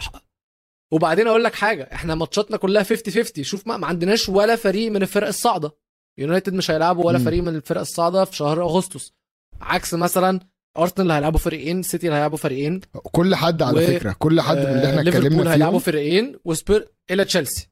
وبعدين 0.94 1.28
أقول 1.28 1.44
لك 1.44 1.56
حاجة. 1.56 1.90
إحنا 1.94 2.16
ماتشاتنا 2.16 2.58
كلها 2.58 2.84
50 2.84 3.14
50 3.14 3.44
شوف 3.44 3.68
ما, 3.68 3.78
ما 3.78 3.88
عندناش 3.88 4.30
ولا 4.30 4.56
فريق 4.56 4.92
من 4.92 5.02
الفرق 5.02 5.28
الصاعدة. 5.28 5.72
يونايتد 6.20 6.54
مش 6.54 6.72
هيلعبوا 6.72 7.06
ولا 7.06 7.18
مم. 7.18 7.26
فريق 7.26 7.44
من 7.44 7.56
الفرق 7.56 7.82
الصاعدة 7.82 8.26
في 8.26 8.36
شهر 8.36 8.62
أغسطس. 8.62 9.14
عكس 9.62 9.94
مثلا 9.94 10.40
أرسنال 10.78 11.12
هيلعبوا 11.12 11.40
فريقين 11.40 11.84
سيتي 11.84 12.08
هيلعبوا 12.08 12.38
فريقين. 12.38 12.82
كل 13.12 13.36
حد 13.36 13.62
على 13.62 13.84
و- 13.84 13.88
فكرة 13.88 14.16
كل 14.20 14.42
حد 14.42 14.58
من 14.58 14.64
اللي 14.64 14.90
إحنا 14.90 14.98
آه، 15.02 15.04
اتكلمنا 15.10 15.54
هيلعبوا 15.54 15.80
فيهم 15.80 15.94
فريقين 15.94 16.36
وسبير 16.46 16.88
إلا 17.12 17.24
تشيلسي. 17.24 17.68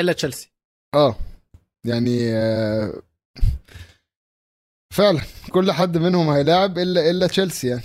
إلا 0.00 0.12
تشيلسي. 0.12 0.52
آه 0.94 1.16
يعني 1.86 2.32
آه، 2.32 3.02
فعلا 4.94 5.20
كل 5.50 5.72
حد 5.72 5.98
منهم 5.98 6.28
هيلاعب 6.30 6.78
إلا 6.78 7.10
إلا 7.10 7.26
تشيلسي 7.26 7.68
يعني. 7.68 7.82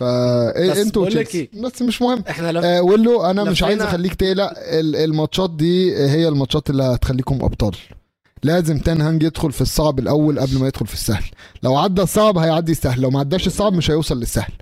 فا 0.00 0.56
إيه 0.56 0.82
أنتوا 0.82 1.08
تشيلسي. 1.08 1.50
بس 1.54 1.82
مش 1.82 2.02
مهم. 2.02 2.24
إحنا 2.30 2.52
لف... 2.52 2.64
آه 2.64 2.82
ويلو 2.82 3.22
أنا 3.24 3.44
مش 3.44 3.58
لفينا- 3.62 3.66
عايز 3.66 3.80
أخليك 3.82 4.14
تقلق 4.14 4.52
ال- 4.58 4.96
الماتشات 4.96 5.50
دي 5.56 5.96
هي 5.96 6.28
الماتشات 6.28 6.70
اللي 6.70 6.82
هتخليكم 6.82 7.34
أبطال. 7.44 7.76
لازم 8.44 8.78
تنهنج 8.78 9.22
يدخل 9.22 9.52
في 9.52 9.60
الصعب 9.60 9.98
الأول 9.98 10.40
قبل 10.40 10.58
ما 10.58 10.66
يدخل 10.66 10.86
في 10.86 10.94
السهل. 10.94 11.24
لو 11.62 11.76
عدى 11.76 12.02
الصعب 12.02 12.38
هيعدي 12.38 12.72
السهل 12.72 13.00
لو 13.00 13.10
ما 13.10 13.20
عداش 13.20 13.46
الصعب 13.46 13.72
مش 13.72 13.90
هيوصل 13.90 14.18
للسهل. 14.20 14.52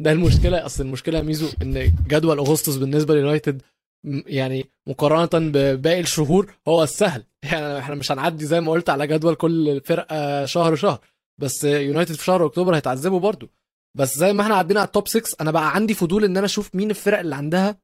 ده 0.00 0.12
المشكلة 0.12 0.66
أصل 0.66 0.84
المشكلة 0.84 1.22
ميزو 1.22 1.48
إن 1.62 1.92
جدول 2.08 2.38
أغسطس 2.38 2.76
بالنسبة 2.76 3.14
ليونايتد 3.14 3.62
م- 4.06 4.22
يعني 4.26 4.66
مقارنة 4.88 5.50
بباقي 5.52 6.00
الشهور 6.00 6.54
هو 6.68 6.82
السهل. 6.82 7.24
يعني 7.42 7.78
إحنا 7.78 7.94
مش 7.94 8.12
هنعدي 8.12 8.46
زي 8.46 8.60
ما 8.60 8.72
قلت 8.72 8.90
على 8.90 9.06
جدول 9.06 9.34
كل 9.34 9.80
فرقة 9.84 10.44
شهر 10.44 10.74
شهر. 10.76 11.00
بس 11.40 11.64
يونايتد 11.64 12.14
في 12.14 12.24
شهر 12.24 12.46
أكتوبر 12.46 12.76
هيتعذبوا 12.76 13.20
برضو. 13.20 13.48
بس 13.96 14.18
زي 14.18 14.32
ما 14.32 14.42
إحنا 14.42 14.54
عدينا 14.54 14.80
على 14.80 14.86
ال 14.86 14.91
top 14.91 15.08
6 15.08 15.36
أنا 15.40 15.50
بقى 15.50 15.74
عندي 15.74 15.94
فضول 15.94 16.24
إن 16.24 16.36
أنا 16.36 16.46
أشوف 16.46 16.74
مين 16.74 16.90
الفرق 16.90 17.18
اللي 17.18 17.34
عندها 17.36 17.78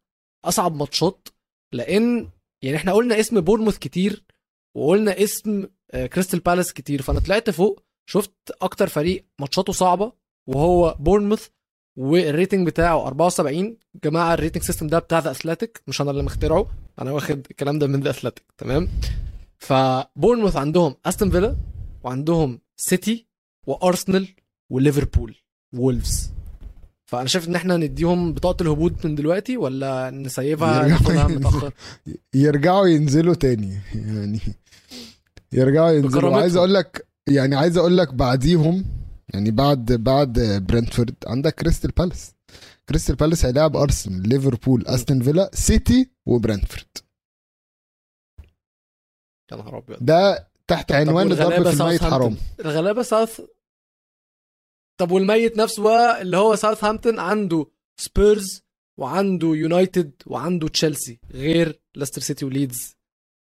أصعب 0.44 0.74
ماتشات 0.76 1.28
لأن 1.74 2.28
يعني 2.62 2.76
إحنا 2.76 2.92
قلنا 2.92 3.20
اسم 3.20 3.40
بورنموث 3.40 3.78
كتير 3.78 4.24
وقلنا 4.76 5.22
اسم 5.22 5.66
آه، 5.90 6.06
كريستال 6.06 6.40
بالاس 6.40 6.72
كتير 6.72 7.02
فأنا 7.02 7.20
طلعت 7.20 7.50
فوق 7.50 7.82
شفت 8.10 8.32
أكتر 8.62 8.86
فريق 8.88 9.24
ماتشاته 9.40 9.72
صعبة 9.72 10.12
وهو 10.46 10.96
بورنموث 10.98 11.48
وال 11.98 12.15
rating 12.15 12.66
بتاعه 12.66 13.06
74 13.06 13.76
جماعة 14.04 14.34
ال 14.34 14.38
rating 14.38 14.62
system 14.62 14.86
ده 14.86 14.98
بتاع 14.98 15.18
The 15.18 15.30
Athletic 15.30 15.82
مش 15.86 16.00
أنا 16.00 16.10
اللي 16.10 16.22
مخترعه 16.22 16.66
أنا 16.98 17.12
واخد 17.12 17.46
الكلام 17.50 17.78
ده 17.78 17.86
من 17.86 18.00
The 18.00 18.10
Athletic 18.10 18.44
تمام؟ 18.58 18.88
فبورنموث 19.58 20.56
عندهم 20.56 20.94
أستون 21.06 21.30
فيلا 21.30 21.56
وعندهم 22.04 22.60
سيتي 22.76 23.26
وأرسنال 23.66 24.28
وليفربول 24.70 25.36
وولفز. 25.74 26.32
فأنا 27.06 27.26
شايف 27.28 27.48
إن 27.48 27.54
إحنا 27.54 27.76
نديهم 27.76 28.32
بطاقة 28.32 28.62
الهبوط 28.62 29.06
من 29.06 29.14
دلوقتي 29.14 29.56
ولا 29.56 30.10
نسيبها 30.10 30.86
يرجعوا. 30.86 31.28
متأخر 31.28 31.72
يرجعوا 32.34 32.86
ينزلوا 32.86 33.34
تاني 33.34 33.78
يعني 33.94 34.40
يرجعوا 35.52 35.90
ينزلوا. 35.90 36.36
عايز 36.36 36.56
أقول 36.56 36.74
لك 36.74 37.06
يعني 37.28 37.56
عايز 37.56 37.76
أقول 37.76 37.98
لك 37.98 38.14
بعديهم 38.14 38.84
يعني 39.34 39.50
بعد 39.50 39.92
بعد 39.92 40.38
برنتفورد 40.68 41.14
عندك 41.26 41.54
كريستال 41.54 41.90
بالاس 41.90 42.32
كريستال 42.88 43.16
بالاس 43.16 43.44
هيلاعب 43.46 43.76
أرسنال 43.76 44.28
ليفربول 44.28 44.86
أستون 44.86 45.22
فيلا 45.22 45.50
سيتي 45.54 46.10
وبرنتفورد 46.26 46.86
يا 49.52 49.56
نهار 49.56 49.78
أبيض 49.78 49.96
ده 50.00 50.48
تحت 50.68 50.92
عنوان 50.92 51.26
والغلابة 51.26 51.70
في 51.70 51.80
الميت؟ 51.82 52.04
حرام 52.04 52.36
الغلابة 52.60 53.02
ساوث 53.02 53.40
طب 55.00 55.10
والميت 55.10 55.56
نفسه 55.56 55.82
بقى 55.82 56.22
اللي 56.22 56.36
هو 56.36 56.54
ساوثهامبتون 56.56 57.18
عنده 57.18 57.66
سبيرز 58.00 58.62
وعنده 59.00 59.48
يونايتد 59.48 60.12
وعنده 60.26 60.68
تشيلسي 60.68 61.20
غير 61.32 61.80
ليستر 61.96 62.20
سيتي 62.20 62.44
وليدز 62.44 62.96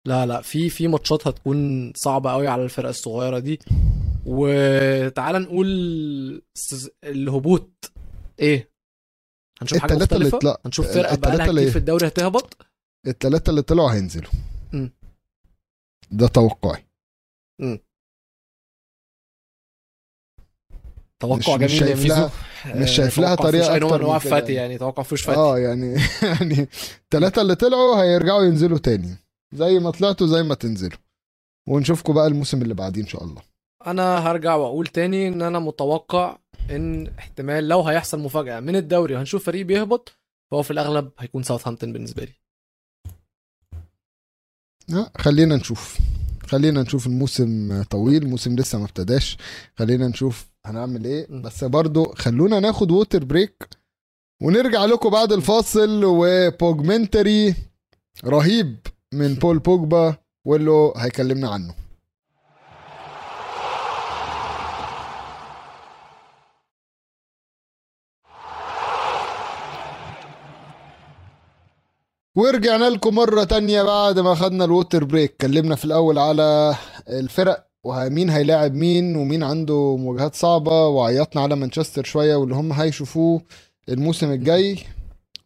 لا 0.07 0.25
لا 0.25 0.41
في 0.41 0.69
في 0.69 0.87
ماتشات 0.87 1.27
هتكون 1.27 1.93
صعبة 1.95 2.31
قوي 2.31 2.47
على 2.47 2.63
الفرق 2.63 2.89
الصغيرة 2.89 3.39
دي. 3.39 3.59
وتعال 4.25 5.41
نقول 5.41 5.67
الهبوط. 7.03 7.91
إيه؟ 8.39 8.71
هنشوف 9.61 9.77
حاجة 9.79 9.93
التلاتة 9.93 10.13
اللي 10.15 10.25
مختلفة؟ 10.25 10.39
طلع- 10.39 10.57
هنشوف 10.65 10.85
فرقة 10.85 10.99
التلاتة 11.13 11.21
بقالها 11.21 11.45
اللي- 11.49 11.61
كتير 11.61 11.71
في 11.71 11.79
الدوري 11.79 12.07
هتهبط؟ 12.07 12.57
الثلاثة 13.07 13.49
اللي 13.49 13.61
طلعوا 13.61 13.91
هينزلوا. 13.93 14.31
ده 16.11 16.27
توقعي. 16.27 16.85
توقع 21.21 21.35
مش- 21.37 21.47
مش 21.49 21.79
جميل 21.79 21.81
يا 21.81 21.95
شايف 21.95 22.01
ميزو 22.01 22.15
لها- 22.15 22.31
مش 22.75 22.89
شايف 22.91 23.17
لها 23.17 23.33
أكتر 23.33 23.51
من 23.51 23.93
انواع 23.93 24.15
الفتي 24.15 24.35
يعني. 24.35 24.53
يعني 24.53 24.77
توقع 24.77 25.03
فيهوش 25.03 25.23
فتي 25.23 25.35
آه 25.35 25.59
يعني 25.59 25.93
يعني 26.23 26.67
الثلاثة 27.03 27.41
اللي 27.41 27.55
طلعوا 27.55 28.03
هيرجعوا 28.03 28.43
ينزلوا 28.43 28.77
تاني. 28.77 29.15
زي 29.53 29.79
ما 29.79 29.91
طلعتوا 29.91 30.27
زي 30.27 30.43
ما 30.43 30.55
تنزلوا. 30.55 30.97
ونشوفكم 31.69 32.13
بقى 32.13 32.27
الموسم 32.27 32.61
اللي 32.61 32.73
بعديه 32.73 33.01
إن 33.01 33.07
شاء 33.07 33.23
الله. 33.23 33.41
أنا 33.87 34.17
هرجع 34.31 34.55
وأقول 34.55 34.87
تاني 34.87 35.27
إن 35.27 35.41
أنا 35.41 35.59
متوقع 35.59 36.37
إن 36.71 37.07
احتمال 37.19 37.67
لو 37.67 37.81
هيحصل 37.81 38.19
مفاجأة 38.19 38.59
من 38.59 38.75
الدوري 38.75 39.15
وهنشوف 39.15 39.45
فريق 39.45 39.65
بيهبط 39.65 40.11
فهو 40.51 40.63
في 40.63 40.71
الأغلب 40.71 41.11
هيكون 41.19 41.43
ساوثهامبتون 41.43 41.93
بالنسبة 41.93 42.23
لي. 42.23 42.31
آه، 44.97 45.11
خلينا 45.17 45.55
نشوف. 45.55 45.97
خلينا 46.51 46.81
نشوف 46.81 47.07
الموسم 47.07 47.83
طويل 47.83 48.23
الموسم 48.23 48.55
لسه 48.55 48.77
ما 48.79 48.85
ابتداش. 48.85 49.37
خلينا 49.75 50.07
نشوف 50.07 50.45
هنعمل 50.65 51.05
إيه. 51.05 51.27
بس 51.29 51.63
برضو 51.63 52.05
خلونا 52.05 52.59
ناخد 52.59 52.91
water 52.91 53.23
break 53.23 53.67
ونرجع 54.43 54.85
لكم 54.85 55.09
بعد 55.09 55.31
الفاصل. 55.31 56.01
و 56.05 56.19
Pogmentary 56.19 57.55
رهيب 58.25 58.77
من 59.13 59.33
بول 59.33 59.59
بوجبا 59.59 60.15
واللي 60.47 60.93
هيكلمنا 60.97 61.49
عنه. 61.49 61.73
ورجعنا 72.35 72.89
لكم 72.89 73.15
مرة 73.15 73.43
تانية 73.43 73.83
بعد 73.83 74.19
ما 74.19 74.35
خدنا 74.35 74.65
ال 74.65 74.71
water 74.71 75.03
break. 75.03 75.31
اتكلمنا 75.31 75.75
في 75.75 75.85
الأول 75.85 76.17
على 76.17 76.75
الفرق 77.09 77.67
ومين 77.83 78.29
هيلاعب 78.29 78.73
مين 78.73 79.15
ومين 79.15 79.43
عنده 79.43 79.97
مواجهات 79.97 80.35
صعبة 80.35 80.87
وعيطنا 80.87 81.41
على 81.41 81.55
مانشستر 81.55 82.03
شوية 82.03 82.35
واللي 82.35 82.55
هم 82.55 82.73
هيشوفوه 82.73 83.41
الموسم 83.89 84.31
الجاي. 84.31 84.79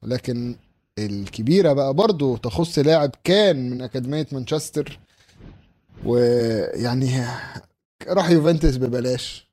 لكن 0.03 0.55
الكبيرة 0.99 1.73
بقى 1.73 1.93
برضو 1.93 2.37
تخص 2.37 2.79
لاعب 2.79 3.11
كان 3.23 3.69
من 3.69 3.81
أكاديمية 3.81 4.27
مانشستر 4.31 4.99
ويعني 6.05 7.21
راح 8.07 8.29
يوفنتوس 8.29 8.75
ببلاش. 8.77 9.45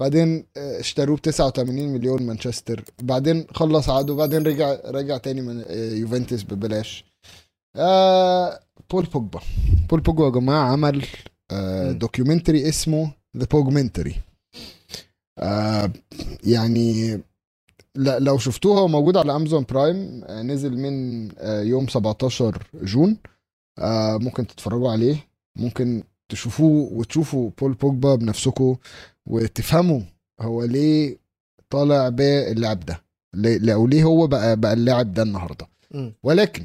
بعدين 0.00 0.44
اشتروه 0.56 1.16
ب 1.16 1.20
89 1.20 1.88
مليون 1.88 2.22
مانشستر. 2.22 2.84
بعدين 3.02 3.46
خلص 3.54 3.88
عقده 3.88 4.14
بعدين 4.14 4.42
رجع 4.42 4.76
رجع 4.84 5.16
تاني 5.16 5.40
من 5.40 5.64
يوفنتوس 5.70 6.42
ببلاش. 6.42 7.04
آه 7.76 8.60
بول 8.90 9.04
بوجبا. 9.04 9.40
بول 9.90 10.00
بوجبا 10.00 10.24
يا 10.24 10.30
جماعة 10.30 10.72
عمل 10.72 11.06
آه. 11.50 11.92
documentary 11.92 12.68
اسمه 12.68 13.12
The 13.36 13.46
Pogmentary 13.50 14.14
آه 15.38 15.90
يعني 16.44 17.20
لا 17.94 18.18
لو 18.18 18.38
شفتوه 18.38 18.78
هو 18.78 18.88
موجود 18.88 19.16
على 19.16 19.36
امازون 19.36 19.64
برايم 19.70 20.24
آه 20.24 20.42
نزل 20.42 20.76
من 20.78 21.28
آه 21.38 21.62
يوم 21.62 21.88
17 21.88 22.66
June. 22.82 23.16
آه 23.78 24.16
ممكن 24.18 24.46
تتفرجوا 24.46 24.90
عليه. 24.92 25.16
ممكن 25.58 26.02
تشوفوه 26.28 26.92
وتشوفوا 26.92 27.50
بول 27.60 27.72
بوجبا 27.72 28.14
بنفسكم 28.14 28.76
وتفهموا 29.30 30.00
هو 30.40 30.64
ليه 30.64 31.18
طالع 31.70 32.08
باللاعب 32.08 32.80
ده. 32.80 33.02
أو 33.74 33.86
ليه 33.86 34.02
هو 34.04 34.26
بقى 34.26 34.56
بقى 34.56 34.72
اللاعب 34.72 35.14
ده 35.14 35.22
النهارده. 35.22 35.66
ولكن 36.22 36.64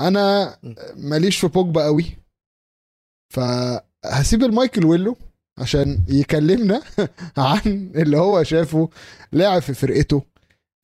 أنا. 0.00 0.56
ماليش 0.96 1.38
في 1.40 1.48
بوجبا 1.48 1.84
قوي. 1.84 2.04
فهسيب 3.34 4.42
المايكل 4.42 4.84
ويلو 4.84 5.16
عشان 5.58 6.04
يكلمنا 6.08 6.82
عن 7.38 7.92
اللي 7.96 8.16
هو 8.16 8.42
شافه 8.42 8.88
لاعب 9.32 9.62
في 9.62 9.74
فرقته 9.74 10.22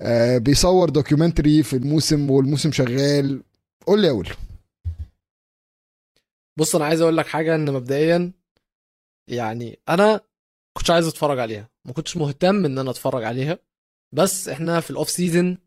آه 0.03 0.39
بيصور 0.39 0.91
documentary 0.91 1.63
في 1.63 1.77
الموسم 1.77 2.31
والموسم 2.31 2.73
شغال. 2.73 3.43
قول 3.87 4.01
لي 4.01 4.07
يا 4.07 4.13
ويلو. 4.13 4.35
بص 6.59 6.75
أنا 6.77 6.85
عايز 6.85 7.01
أقول 7.01 7.17
لك 7.17 7.27
حاجة 7.27 7.55
إن 7.55 7.73
مبدئيا 7.73 8.33
يعني 9.31 9.79
أنا 9.89 10.21
كنتش 10.79 10.91
عايز 10.91 11.07
اتفرج 11.07 11.39
عليها. 11.39 11.69
ما 11.87 11.93
كنتش 11.93 12.17
مهتم 12.17 12.65
إن 12.65 12.79
أنا 12.79 12.91
اتفرج 12.91 13.25
عليها. 13.25 13.59
بس 14.15 14.49
إحنا 14.49 14.81
في 14.81 14.91
ال 14.91 14.96
off 14.96 15.11
season 15.11 15.59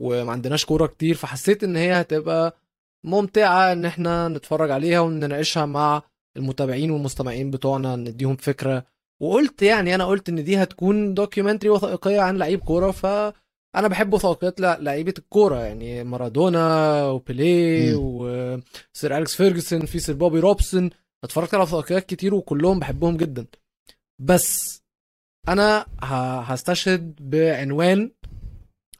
وما 0.00 0.32
عندناش 0.32 0.64
كورة 0.64 0.86
كتير 0.86 1.14
فحسيت 1.14 1.64
إن 1.64 1.76
هي 1.76 2.00
هتبقى 2.00 2.56
ممتعة 3.04 3.72
إن 3.72 3.84
إحنا 3.84 4.28
نتفرج 4.28 4.70
عليها 4.70 5.00
ونناقشها 5.00 5.66
مع 5.66 6.02
المتابعين 6.36 6.90
والمستمعين 6.90 7.50
بتوعنا 7.50 7.96
نديهم 7.96 8.36
فكرة. 8.36 8.84
وقلت 9.22 9.62
يعني 9.62 9.94
أنا 9.94 10.04
قلت 10.04 10.28
إن 10.28 10.44
دي 10.44 10.62
هتكون 10.62 11.14
documentary 11.14 11.70
وثائقية 11.70 12.20
عن 12.20 12.36
لعيب 12.36 12.60
كورة 12.60 12.90
فأنا 12.90 13.88
بحب 13.88 14.12
وثائقيات 14.14 14.60
لعيبة 14.60 15.14
الكورة. 15.18 15.58
يعني 15.58 16.04
مارادونا 16.04 17.06
وبيليه 17.06 18.00
مم. 18.00 18.62
وسير 18.94 19.16
أليكس 19.16 19.36
فيرجسون 19.36 19.86
في 19.86 19.98
سير 19.98 20.14
بوبي 20.14 20.40
روبسون. 20.40 20.90
اتفرجت 21.24 21.54
على 21.54 21.62
وثائقيات 21.62 22.06
كتير 22.06 22.34
وكلهم 22.34 22.78
بحبهم 22.78 23.16
جدا. 23.16 23.46
بس 24.18 24.80
أنا 25.48 25.86
هستشهد 26.42 27.30
بعنوان 27.30 28.10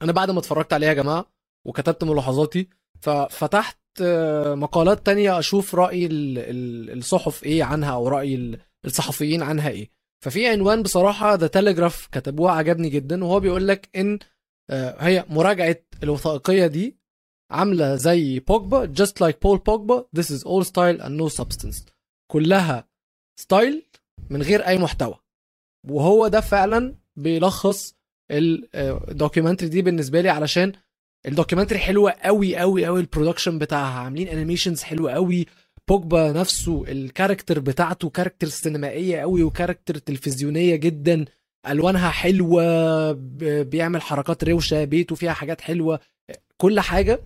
أنا 0.03 0.12
بعد 0.12 0.31
ما 0.31 0.39
اتفرجت 0.39 0.73
عليها 0.73 0.89
يا 0.89 0.95
جماعة 0.95 1.27
وكتبت 1.67 2.05
ملاحظاتي 2.05 2.69
ففتحت 3.01 3.79
آه، 4.03 4.55
مقالات 4.55 5.07
تانية 5.07 5.39
أشوف 5.39 5.75
رأي 5.75 6.07
ال- 6.07 6.39
ال- 6.39 6.99
الصحف 6.99 7.45
إيه 7.45 7.64
عنها 7.64 7.93
أو 7.93 8.09
رأي 8.09 8.35
ال- 8.35 8.59
الصحفيين 8.85 9.43
عنها 9.43 9.69
إيه. 9.69 9.91
ففي 10.25 10.49
عنوان 10.49 10.83
بصراحة 10.83 11.35
The 11.35 11.47
Telegraph 11.47 12.07
كتبوه 12.12 12.51
عجبني 12.53 12.89
جدا 12.89 13.25
وهو 13.25 13.41
بيقول 13.41 13.69
لك 13.69 13.89
إن 13.97 14.19
آه، 14.71 14.97
هي 15.05 15.25
مراجعة 15.29 15.77
الوثائقية 16.03 16.67
دي 16.67 16.97
عاملة 17.51 17.97
زي 17.97 18.39
بوجبا 18.41 18.95
like 19.23 19.35
Paul 19.35 19.59
Pogba 19.59 20.05
this 20.21 20.31
is 20.31 20.43
all 20.45 20.64
style 20.64 21.01
and 21.01 21.17
no 21.23 21.29
substance. 21.43 21.83
كلها 22.31 22.89
ستايل 23.41 23.87
من 24.31 24.43
غير 24.43 24.67
أي 24.67 24.79
محتوى. 24.79 25.19
وهو 25.89 26.29
ده 26.29 26.41
فعلا 26.41 26.95
بيلخص 27.17 27.95
ال 28.31 28.42
documentary 28.42 29.69
دي 29.69 29.83
بالنسبة 29.83 30.21
لي 30.21 30.29
علشان 30.29 30.73
ال 31.27 31.31
documentary 31.31 31.79
حلوة 31.79 32.11
قوي 32.11 32.57
قوي 32.57 32.87
قوي 32.87 33.01
ال 33.01 33.06
production 33.06 33.59
بتاعها. 33.59 34.01
عاملين 34.01 34.29
animations 34.29 34.83
حلوة 34.83 35.12
قوي 35.12 35.47
بوجبا 35.89 36.33
نفسه 36.33 36.85
ال 36.89 36.96
character 36.96 37.61
بتاعته 37.61 38.11
character 38.11 38.47
سينمائية 38.47 39.21
قوي 39.21 39.43
و 39.43 39.48
character 39.48 39.99
تلفزيونية 39.99 40.77
جدا. 40.77 41.25
ألوانها 41.69 42.11
حلوة 42.11 43.12
بيعمل 43.62 44.03
حركات 44.03 44.45
روشة 44.45 44.85
بيته 44.85 45.14
فيها 45.14 45.33
حاجات 45.33 45.61
حلوة. 45.61 46.01
كل 46.57 46.81
حاجة 46.81 47.21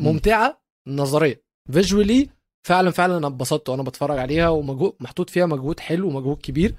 ممتعة 0.00 0.60
نظريا 0.86 1.36
فيجوالي 1.72 2.28
فعلا 2.62 2.90
فعلا 2.90 3.16
أنا 3.16 3.26
اتبسطت 3.26 3.68
وأنا 3.68 3.82
بتفرج 3.82 4.18
عليها 4.18 4.48
ومجهود 4.48 4.94
محطوط 5.00 5.30
فيها 5.30 5.46
مجهود 5.46 5.80
حلو 5.80 6.08
ومجهود 6.08 6.36
كبير. 6.36 6.74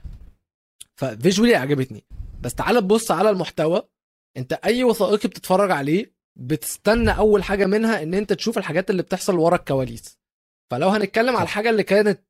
ففيجوالي 0.95 1.55
عجبتني. 1.55 2.03
بس 2.41 2.55
تعال 2.55 2.75
تبص 2.75 3.11
على 3.11 3.29
المحتوى. 3.29 3.81
أنت 4.37 4.53
أي 4.53 4.83
وثائقي 4.83 5.29
بتتفرج 5.29 5.71
عليه 5.71 6.13
بتستنى 6.35 7.17
أول 7.17 7.43
حاجة 7.43 7.65
منها 7.65 8.03
إن 8.03 8.13
أنت 8.13 8.33
تشوف 8.33 8.57
الحاجات 8.57 8.89
اللي 8.89 9.01
بتحصل 9.01 9.35
ورا 9.35 9.55
الكواليس. 9.55 10.19
فلو 10.71 10.89
هنتكلم 10.89 11.35
على 11.35 11.43
الحاجة 11.43 11.69
اللي 11.69 11.83
كانت 11.83 12.21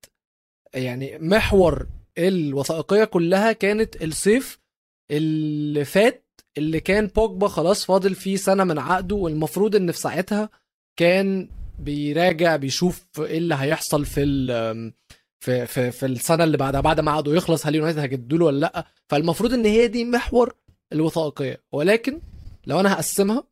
يعني 0.73 1.19
محور 1.19 1.87
الوثائقية 2.17 3.03
كلها 3.03 3.51
كانت 3.51 4.03
الصيف 4.03 4.59
اللي 5.11 5.85
فات 5.85 6.27
اللي 6.57 6.79
كان 6.79 7.07
بوجبا 7.07 7.47
خلاص 7.47 7.85
فاضل 7.85 8.15
فيه 8.15 8.35
سنة 8.35 8.63
من 8.63 8.79
عقده 8.79 9.15
والمفروض 9.15 9.75
إن 9.75 9.91
في 9.91 9.97
ساعتها 9.99 10.49
كان 10.99 11.49
بيراجع 11.83 12.55
بيشوف 12.55 13.05
إيه 13.19 13.37
اللي 13.37 13.55
هيحصل 13.55 14.05
في 14.05 14.23
ال 14.23 14.93
في 15.39 15.65
في 15.67 15.91
في 15.91 16.05
السنة 16.05 16.43
اللي 16.43 16.57
بعدها 16.57 16.81
بعد 16.81 16.99
ما 16.99 17.11
عقده 17.11 17.33
يخلص 17.33 17.67
هل 17.67 17.75
يونايتد 17.75 17.99
هيجدوا 17.99 18.37
له 18.37 18.45
ولا 18.45 18.59
لأ. 18.59 18.85
فالمفروض 19.09 19.53
إن 19.53 19.65
هي 19.65 19.87
دي 19.87 20.05
محور 20.05 20.55
الوثائقية. 20.93 21.63
ولكن 21.71 22.21
لو 22.67 22.79
أنا 22.79 22.93
هقسمها 22.93 23.43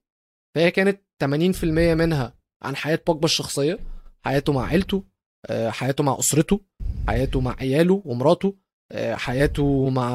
فهي 0.55 0.71
كانت 0.71 1.01
80% 1.23 1.63
منها 1.63 2.34
عن 2.61 2.75
حياة 2.75 2.99
بوجبا 3.07 3.25
الشخصية 3.25 3.80
حياته 4.25 4.53
مع 4.53 4.65
عيلته 4.67 5.03
آه، 5.45 5.69
حياته 5.69 6.03
مع 6.03 6.19
أسرته 6.19 6.61
حياته 7.07 7.41
مع 7.41 7.55
عياله 7.59 8.01
ومراته 8.05 8.55
آه، 8.91 9.15
حياته 9.15 9.89
مع 9.89 10.09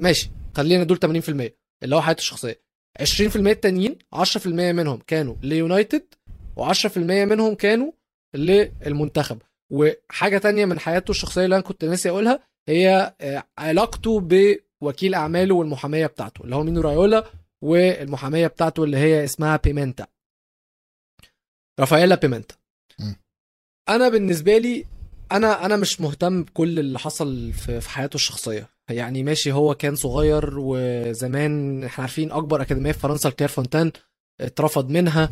ماشي 0.00 0.30
خلينا 0.56 0.84
دول 0.84 0.98
80% 0.98 1.56
اللي 1.82 1.96
هو 1.96 2.00
حياته 2.02 2.18
الشخصية. 2.20 2.65
20% 3.02 3.36
التانيين 3.36 3.98
10% 4.14 4.46
منهم 4.46 4.98
كانوا 5.06 5.34
ليونايتد 5.42 6.14
و10% 6.60 6.96
منهم 6.98 7.54
كانوا 7.54 7.92
للمنتخب. 8.34 9.38
وحاجة 9.72 10.38
تانية 10.38 10.64
من 10.64 10.78
حياته 10.78 11.10
الشخصية 11.10 11.44
اللي 11.44 11.56
أنا 11.56 11.64
كنت 11.64 11.84
ناسي 11.84 12.10
أقولها 12.10 12.40
هي 12.68 13.14
آه، 13.20 13.44
علاقته 13.58 14.20
بوكيل 14.80 15.14
أعماله 15.14 15.54
والمحامية 15.54 16.06
بتاعته 16.06 16.44
اللي 16.44 16.56
هو 16.56 16.62
مينو 16.64 16.80
رايولا 16.80 17.30
والمحامية 17.62 18.46
بتاعته 18.46 18.84
اللي 18.84 18.96
هي 18.96 19.24
اسمها 19.24 19.56
بيمنتا. 19.56 20.06
رافائيلا 21.80 22.14
بيمنتا. 22.14 22.54
م. 22.98 23.12
أنا 23.88 24.08
بالنسبة 24.08 24.58
لي 24.58 24.86
أنا 25.32 25.66
أنا 25.66 25.76
مش 25.76 26.00
مهتم 26.00 26.42
بكل 26.42 26.78
اللي 26.78 26.98
حصل 26.98 27.52
في 27.52 27.80
في 27.80 27.88
حياته 27.90 28.14
الشخصية. 28.14 28.68
يعني 28.90 29.22
ماشي 29.22 29.52
هو 29.52 29.74
كان 29.74 29.94
صغير 29.94 30.54
وزمان 30.58 31.84
إحنا 31.84 32.02
عارفين 32.02 32.32
أكبر 32.32 32.62
أكاديمية 32.62 32.92
في 32.92 32.98
فرنسا 32.98 33.28
الكلير 33.28 33.48
فونتان 33.48 33.92
اترفض 34.40 34.90
منها 34.90 35.30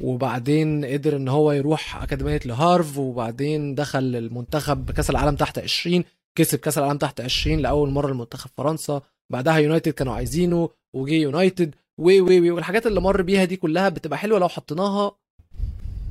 وبعدين 0.00 0.84
قدر 0.84 1.16
إن 1.16 1.28
هو 1.28 1.52
يروح 1.52 2.02
أكاديمية 2.02 2.40
لهافر 2.44 2.98
وبعدين 2.98 3.74
دخل 3.74 3.98
المنتخب 4.16 4.90
كاس 4.90 5.10
العالم 5.10 5.36
تحت 5.36 5.58
20 5.58 6.04
كسب 6.38 6.58
كأس 6.58 6.78
العالم 6.78 6.98
تحت 6.98 7.20
20 7.20 7.58
لأول 7.58 7.90
مرة 7.90 8.12
المنتخب 8.12 8.50
فرنسا. 8.56 9.02
بعدها 9.30 9.56
يونايتد 9.58 9.92
كانوا 9.92 10.14
عايزينه 10.14 10.70
وجي 10.94 11.20
يونايتد 11.20 11.74
وي 11.98 12.20
وي 12.20 12.40
وي 12.40 12.50
والحاجات 12.50 12.86
اللي 12.86 13.00
مر 13.00 13.22
بيها 13.22 13.44
دي 13.44 13.56
كلها 13.56 13.88
بتبقى 13.88 14.18
حلوة 14.18 14.38
لو 14.38 14.48
حطيناها 14.48 15.12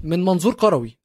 من 0.04 0.26
منظور 0.26 0.54
كروي. 0.54 0.98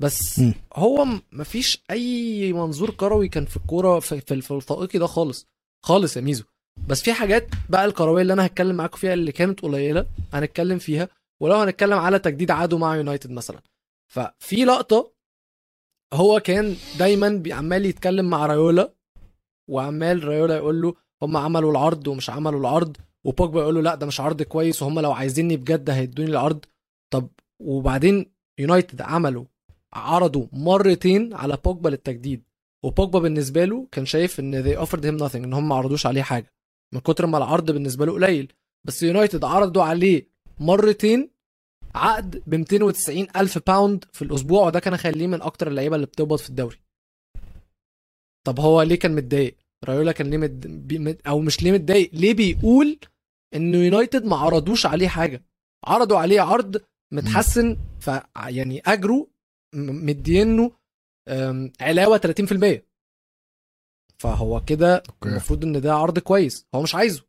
بس 0.00 0.38
م. 0.40 0.52
هو 0.74 1.06
مفيش 1.32 1.84
أي 1.90 2.52
منظور 2.52 2.90
كروي 2.90 3.28
كان 3.28 3.44
في 3.44 3.56
الكورة 3.56 3.98
في, 4.00 4.42
الوثائقي 4.50 4.98
ده 4.98 5.06
خالص. 5.06 5.46
خالص 5.84 6.16
يا 6.16 6.22
ميزو. 6.22 6.44
بس 6.88 7.02
في 7.02 7.12
حاجات 7.12 7.48
بقى 7.70 7.84
الكروية 7.84 8.22
اللي 8.22 8.32
أنا 8.32 8.46
هتكلم 8.46 8.76
معاكم 8.76 8.96
فيها 8.96 9.14
اللي 9.14 9.32
كانت 9.32 9.60
قليلة 9.60 10.06
هنتكلم 10.32 10.78
فيها 10.78 11.08
ولو 11.42 11.54
هنتكلم 11.56 11.98
على 11.98 12.18
تجديد 12.18 12.50
عقده 12.50 12.78
مع 12.78 12.96
يونايتد 12.96 13.30
مثلا. 13.30 13.60
ففي 14.12 14.64
لقطة 14.64 15.12
هو 16.14 16.40
كان 16.40 16.76
دايما 16.98 17.42
عمال 17.50 17.86
يتكلم 17.86 18.30
مع 18.30 18.46
رايولا 18.46 18.92
وعمال 19.70 20.24
رايولا 20.24 20.56
يقول 20.56 20.82
له 20.82 20.94
هم 21.22 21.36
عملوا 21.36 21.70
العرض 21.70 22.08
ومش 22.08 22.30
عملوا 22.30 22.60
العرض 22.60 22.96
وبوجبا 23.24 23.60
يقول 23.60 23.74
له 23.74 23.80
لا 23.80 23.94
ده 23.94 24.06
مش 24.06 24.20
عرض 24.20 24.42
كويس 24.42 24.82
وهم 24.82 25.00
لو 25.00 25.12
عايزيني 25.12 25.56
بجد 25.56 25.90
هيدوني 25.90 26.30
العرض. 26.30 26.64
طب 27.12 27.28
وبعدين 27.62 28.32
يونايتد 28.58 29.00
عملوا 29.00 29.44
عرضوا 29.96 30.46
مرتين 30.52 31.34
على 31.34 31.58
بوجبا 31.64 31.88
للتجديد 31.88 32.42
وبوجبا 32.84 33.18
بالنسبة 33.18 33.64
له 33.64 33.86
كان 33.92 34.06
شايف 34.06 34.40
إن 34.40 34.64
they 34.64 34.78
offered 34.86 35.00
him 35.02 35.22
nothing 35.28 35.34
إن 35.36 35.52
هم 35.52 35.68
ما 35.68 35.74
عرضوش 35.74 36.06
عليه 36.06 36.22
حاجة. 36.22 36.52
من 36.94 37.00
كتر 37.00 37.26
ما 37.26 37.38
العرض 37.38 37.70
بالنسبة 37.70 38.06
له 38.06 38.12
قليل 38.12 38.52
بس 38.84 39.02
يونايتد 39.02 39.44
عرضوا 39.44 39.82
عليه 39.82 40.28
مرتين 40.58 41.30
عقد 41.94 42.42
ب 42.46 42.54
290 42.54 43.26
ألف 43.36 43.58
pound 43.66 44.04
في 44.12 44.22
الأسبوع 44.22 44.66
وده 44.66 44.80
كان 44.80 44.92
هيخليه 44.92 45.26
من 45.26 45.42
أكتر 45.42 45.68
اللعيبة 45.68 45.96
اللي 45.96 46.06
بتقبض 46.06 46.38
في 46.38 46.48
الدوري. 46.50 46.76
طب 48.46 48.60
هو 48.60 48.82
ليه 48.82 48.98
كان 48.98 49.14
متضايق؟ 49.14 49.56
رايولا 49.84 50.12
كان 50.12 50.30
ليه 50.30 50.38
مد... 50.38 50.66
مد... 50.94 51.20
أو 51.26 51.38
مش 51.40 51.62
ليه 51.62 51.72
متضايق 51.72 52.10
ليه 52.12 52.34
بيقول 52.34 52.98
انه 53.54 53.78
يونايتد 53.78 54.24
ما 54.24 54.36
عرضوش 54.36 54.86
عليه 54.86 55.08
حاجة؟ 55.08 55.42
عرضوا 55.84 56.18
عليه 56.18 56.40
عرض 56.40 56.76
متحسن 57.12 57.76
ف 58.00 58.10
يعني 58.46 58.82
أجره 58.86 59.26
مدينه 59.76 60.72
علاوة 61.80 62.18
30% 62.18 62.82
فهو 64.18 64.64
كده 64.64 65.02
المفروض 65.26 65.64
إن 65.64 65.80
ده 65.80 65.94
عرض 65.94 66.18
كويس. 66.18 66.66
هو 66.74 66.82
مش 66.82 66.94
عايزه. 66.94 67.22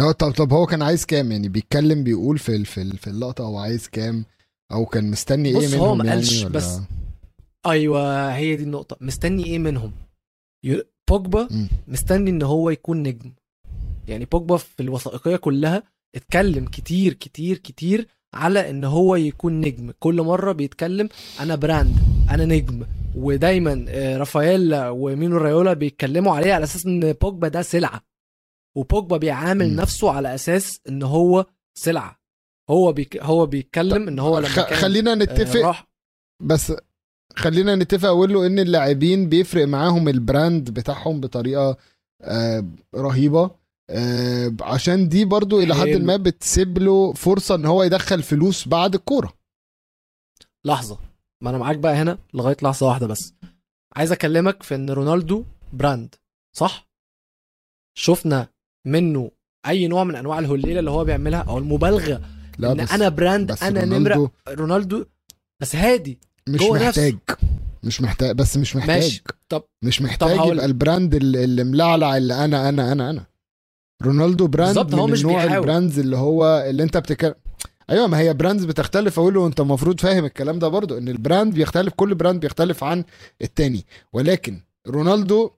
هو 0.00 0.10
طب 0.10 0.30
طب 0.30 0.52
هو 0.52 0.66
كان 0.66 0.82
عايز 0.82 1.06
كام؟ 1.06 1.32
يعني 1.32 1.48
بيتكلم 1.48 2.04
بيقول 2.04 2.38
في 2.38 2.64
في 2.64 2.96
في 2.96 3.06
اللقطة 3.06 3.44
هو 3.44 3.58
عايز 3.58 3.88
كام؟ 3.88 4.24
أو 4.72 4.86
كان 4.86 5.10
مستني 5.10 5.48
إيه 5.48 5.56
بص، 5.56 5.74
هو 5.74 5.84
منهم 5.84 5.98
ما 5.98 6.04
يعني 6.04 6.20
قالش، 6.20 6.42
ولا؟ 6.42 6.52
بس 6.52 6.78
أيوه 7.66 8.34
هي 8.34 8.56
دي 8.56 8.62
النقطة. 8.62 8.96
مستني 9.00 9.44
إيه 9.44 9.58
منهم؟ 9.58 9.92
بوجبا. 11.10 11.48
مستني 11.88 12.30
إن 12.30 12.42
هو 12.42 12.70
يكون 12.70 13.02
نجم. 13.02 13.32
يعني 14.08 14.24
بوجبا 14.24 14.56
في 14.56 14.80
الوثائقية 14.80 15.36
كلها 15.36 15.82
اتكلم 16.14 16.64
كتير 16.64 17.12
كتير 17.12 17.58
كتير 17.58 18.08
على 18.34 18.70
إن 18.70 18.84
هو 18.84 19.16
يكون 19.16 19.60
نجم. 19.60 19.90
كل 19.98 20.22
مرة 20.22 20.52
بيتكلم 20.52 21.08
أنا 21.40 21.54
براند 21.54 21.96
أنا 22.30 22.44
نجم. 22.44 22.82
ودايما 23.16 23.84
آه، 23.88 24.16
رافائيلا 24.16 24.90
ومينو 24.90 25.36
رايولا 25.36 25.72
بيتكلموا 25.72 26.36
عليه 26.36 26.54
على 26.54 26.64
أساس 26.64 26.86
إن 26.86 27.12
بوجبا 27.12 27.48
ده 27.48 27.62
سلعة. 27.62 28.00
وبوجبا 28.76 29.16
بيعامل 29.16 29.70
مم. 29.70 29.80
نفسه 29.80 30.10
على 30.10 30.34
أساس 30.34 30.80
إن 30.88 31.02
هو 31.02 31.46
سلعة. 31.78 32.20
هو 32.70 32.92
بيك 32.92 33.22
هو 33.22 33.46
بيتكلم 33.46 34.08
إن 34.08 34.18
هو 34.18 34.38
لما. 34.38 34.48
كان 34.54 34.64
خلينا 34.76 35.12
آه، 35.12 35.14
نتفق 35.14 35.60
راح. 35.60 35.88
بس 36.42 36.72
خلينا 37.36 37.76
نتفق 37.76 38.08
أقول 38.08 38.32
له 38.32 38.46
إن 38.46 38.58
اللاعبين 38.58 39.28
بيفرق 39.28 39.66
معاهم 39.66 40.08
ال 40.08 40.18
brand 40.18 40.70
بتاعهم 40.70 41.20
بطريقة 41.20 41.76
آه 42.22 42.64
رهيبة. 42.94 43.50
آه 43.90 44.52
عشان 44.60 45.08
دي 45.08 45.24
برضو 45.24 45.60
إلى 45.60 45.74
حد 45.74 45.80
حلو. 45.88 46.04
ما 46.04 46.16
بتسيب 46.16 46.78
له 46.78 47.12
فرصة 47.12 47.54
إن 47.54 47.64
هو 47.66 47.82
يدخل 47.82 48.22
فلوس 48.22 48.68
بعد 48.68 48.94
الكورة. 48.94 49.32
لحظة. 50.64 50.98
ما 51.42 51.50
أنا 51.50 51.58
معاك 51.58 51.76
بقى 51.78 51.94
هنا 51.94 52.18
لغاية 52.34 52.56
لحظة 52.62 52.86
واحدة 52.86 53.06
بس. 53.06 53.34
عايز 53.96 54.12
أكلمك 54.12 54.62
في 54.62 54.74
إن 54.74 54.90
رونالدو 54.90 55.44
براند 55.72 56.14
صح؟ 56.56 56.88
شفنا 57.98 58.48
منه 58.86 59.30
أي 59.66 59.86
نوع 59.88 60.04
من 60.04 60.14
أنواع 60.16 60.38
الهليلة 60.38 60.78
اللي 60.80 60.90
هو 60.90 61.04
بيعملها 61.04 61.42
أو 61.42 61.58
المبالغة 61.58 62.22
لا 62.58 62.72
إن 62.72 62.76
بس 62.84 62.92
أنا 62.92 63.08
brand 63.08 63.52
بس 63.52 63.62
أنا 63.62 63.84
نمرة 63.84 64.30
رونالدو 64.48 65.04
بس 65.60 65.76
هادي 65.76 66.18
مش 66.48 66.60
جوه 66.60 66.76
نفسه. 66.88 67.02
محتاج 67.02 67.18
مش 67.82 68.00
محتاج 68.00 68.36
بس 68.36 68.56
مش 68.56 68.76
محتاج. 68.76 69.02
ماشي 69.02 69.22
طب 69.48 69.62
مش 69.84 70.02
محتاج 70.02 70.38
هقول- 70.38 70.52
يبقى 70.52 70.64
ال 70.66 70.74
brand 70.74 71.14
اللي 71.14 71.44
اللي 71.44 71.64
ملعلع 71.64 72.16
اللي 72.16 72.44
أنا 72.44 72.68
أنا 72.68 72.92
أنا 72.92 73.10
أنا. 73.10 73.26
رونالدو 74.02 74.46
brand 74.46 74.74
بالظبط، 74.74 74.94
هو 74.94 75.06
من 75.06 75.12
مش 75.12 75.20
النوع 75.20 75.42
بيحاول. 75.42 75.58
ال 75.58 75.64
brands 75.64 75.98
اللي 75.98 76.16
هو 76.16 76.64
اللي 76.68 76.82
انت 76.82 76.96
بتتكلم 76.96 77.34
أيوه 77.90 78.06
ما 78.06 78.18
هي 78.18 78.34
brands 78.34 78.64
بتختلف. 78.64 79.18
أقول 79.18 79.34
له 79.34 79.46
أنت 79.46 79.60
المفروض 79.60 80.00
فاهم 80.00 80.24
الكلام 80.24 80.58
ده 80.58 80.68
برضو 80.68 80.98
إن 80.98 81.08
ال 81.08 81.16
brand 81.16 81.54
بيختلف 81.54 81.92
كل 81.96 82.14
brand 82.14 82.40
بيختلف 82.40 82.84
عن 82.84 83.04
التاني. 83.42 83.86
ولكن 84.12 84.60
رونالدو 84.88 85.50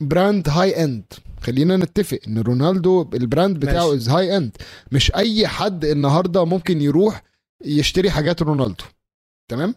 brand 0.00 0.48
high 0.48 0.84
end 0.84 1.04
خلينا 1.40 1.76
نتفق 1.76 2.18
إن 2.28 2.38
رونالدو 2.38 3.10
ال 3.14 3.21
brand 3.21 3.58
بتاعه. 3.58 3.94
is 3.94 4.08
high 4.08 4.36
end 4.36 4.56
مش 4.92 5.14
أي 5.14 5.46
حد 5.46 5.84
النهارده 5.84 6.44
ممكن 6.44 6.80
يروح 6.80 7.22
يشتري 7.64 8.10
حاجات 8.10 8.42
رونالدو. 8.42 8.84
تمام؟ 9.50 9.74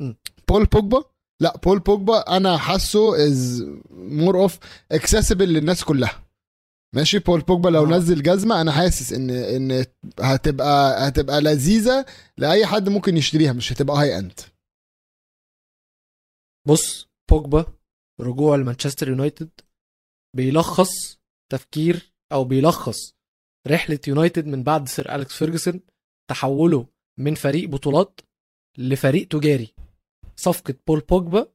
م. 0.00 0.12
بول 0.48 0.64
بوجبا؟ 0.64 1.04
لا 1.40 1.56
بول 1.64 1.78
بوجبا 1.78 2.36
أنا 2.36 2.56
حاسه 2.56 3.26
is 3.26 3.66
more 3.90 4.40
of 4.40 4.58
accessible 4.92 5.48
للناس 5.48 5.84
كلها. 5.84 6.27
ماشي 6.94 7.18
بول 7.18 7.40
بوجبا 7.40 7.68
لو 7.68 7.84
آه. 7.84 7.88
نزل 7.88 8.22
جزمة 8.22 8.60
أنا 8.60 8.72
حاسس 8.72 9.12
إن 9.12 9.30
إن 9.30 9.84
هتبقى 10.20 11.08
هتبقى 11.08 11.40
لذيذة 11.40 12.06
لأي 12.38 12.66
حد 12.66 12.88
ممكن 12.88 13.16
يشتريها 13.16 13.52
مش 13.52 13.72
هتبقى 13.72 13.96
high 13.96 14.18
end 14.18 14.40
بص 16.68 17.08
بوجبا 17.30 17.66
رجوع 18.20 18.56
لمانشستر 18.56 19.08
يونايتد 19.08 19.50
بيلخص 20.36 21.18
تفكير 21.52 22.12
أو 22.32 22.44
بيلخص 22.44 23.12
رحلة 23.66 24.00
يونايتد 24.08 24.46
من 24.46 24.62
بعد 24.62 24.88
سير 24.88 25.14
أليكس 25.14 25.32
فيرجسون 25.36 25.80
تحوله 26.30 26.86
من 27.18 27.34
فريق 27.34 27.68
بطولات 27.68 28.20
لفريق 28.78 29.28
تجاري 29.28 29.74
صفقة 30.36 30.74
بول 30.86 31.00
بوجبا 31.00 31.52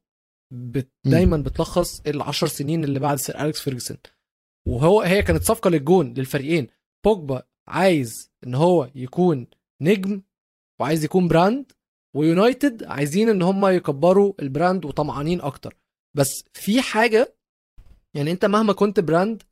بت. 0.54 0.92
دايما 1.06 1.38
بتلخص 1.38 2.02
العشر 2.02 2.48
سنين 2.48 2.84
اللي 2.84 3.00
بعد 3.00 3.18
سير 3.18 3.42
أليكس 3.42 3.62
فيرجسون 3.62 3.98
وهو 4.68 5.02
هي 5.02 5.22
كانت 5.24 5.44
صفقة 5.44 5.70
للجون 5.70 6.14
للفريقين. 6.14 6.68
بوجبا 7.06 7.44
عايز 7.68 8.32
إن 8.48 8.56
هو 8.56 8.90
يكون 8.96 9.48
نجم 9.82 10.22
وعايز 10.82 11.04
يكون 11.04 11.28
brand 11.28 11.72
ويونايتد 12.16 12.84
عايزين 12.84 13.30
إن 13.30 13.42
هم 13.42 13.66
يكبروا 13.66 14.34
ال 14.40 14.47
brand 14.47 14.86
وطمعانين 14.86 15.42
أكتر. 15.42 15.76
بس 16.18 16.44
في 16.54 16.82
حاجة 16.82 17.36
يعني 18.16 18.32
أنت 18.32 18.46
مهما 18.46 18.74
كنت 18.74 19.00
brand 19.00 19.44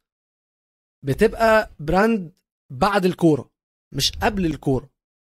بتبقى 1.05 1.69
brand 1.79 2.31
بعد 2.71 3.05
الكورة 3.05 3.51
مش 3.93 4.11
قبل 4.11 4.45
الكورة. 4.45 4.89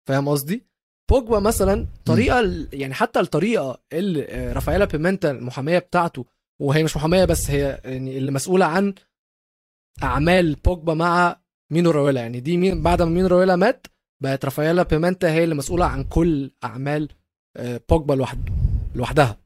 فاهم 0.08 0.28
قصدي؟ 0.28 0.62
بوجبا 1.10 1.40
مثلا 1.40 1.86
طريقة 2.06 2.66
يعني 2.72 2.94
حتى 2.94 3.20
الطريقة 3.20 3.82
اللي 3.92 4.24
آه، 4.28 4.52
رافائيلا 4.52 4.84
بيمنتا 4.84 5.30
المحامية 5.30 5.78
بتاعته 5.78 6.24
وهي 6.60 6.84
مش 6.84 6.96
محامية 6.96 7.24
بس 7.24 7.50
هي 7.50 7.80
يعني 7.84 8.18
اللي 8.18 8.30
مسؤولة 8.32 8.66
عن 8.66 8.94
أعمال 10.02 10.54
بوجبا 10.54 10.94
مع 10.94 11.40
مينو 11.70 11.90
راويلا 11.90 12.20
يعني 12.20 12.40
دي 12.40 12.56
مين 12.56 12.82
بعد 12.82 13.02
ما 13.02 13.10
مينو 13.10 13.26
راويلا 13.26 13.56
مات 13.56 13.86
بقت 14.22 14.44
رافائيلا 14.44 14.82
بيمنتا 14.82 15.32
هي 15.32 15.44
اللي 15.44 15.54
مسؤولة 15.54 15.84
عن 15.84 16.04
كل 16.04 16.50
أعمال 16.64 17.08
آه، 17.56 17.80
بوجبا 17.88 18.14
لوحده 18.14 18.52
لوحدها. 18.94 19.38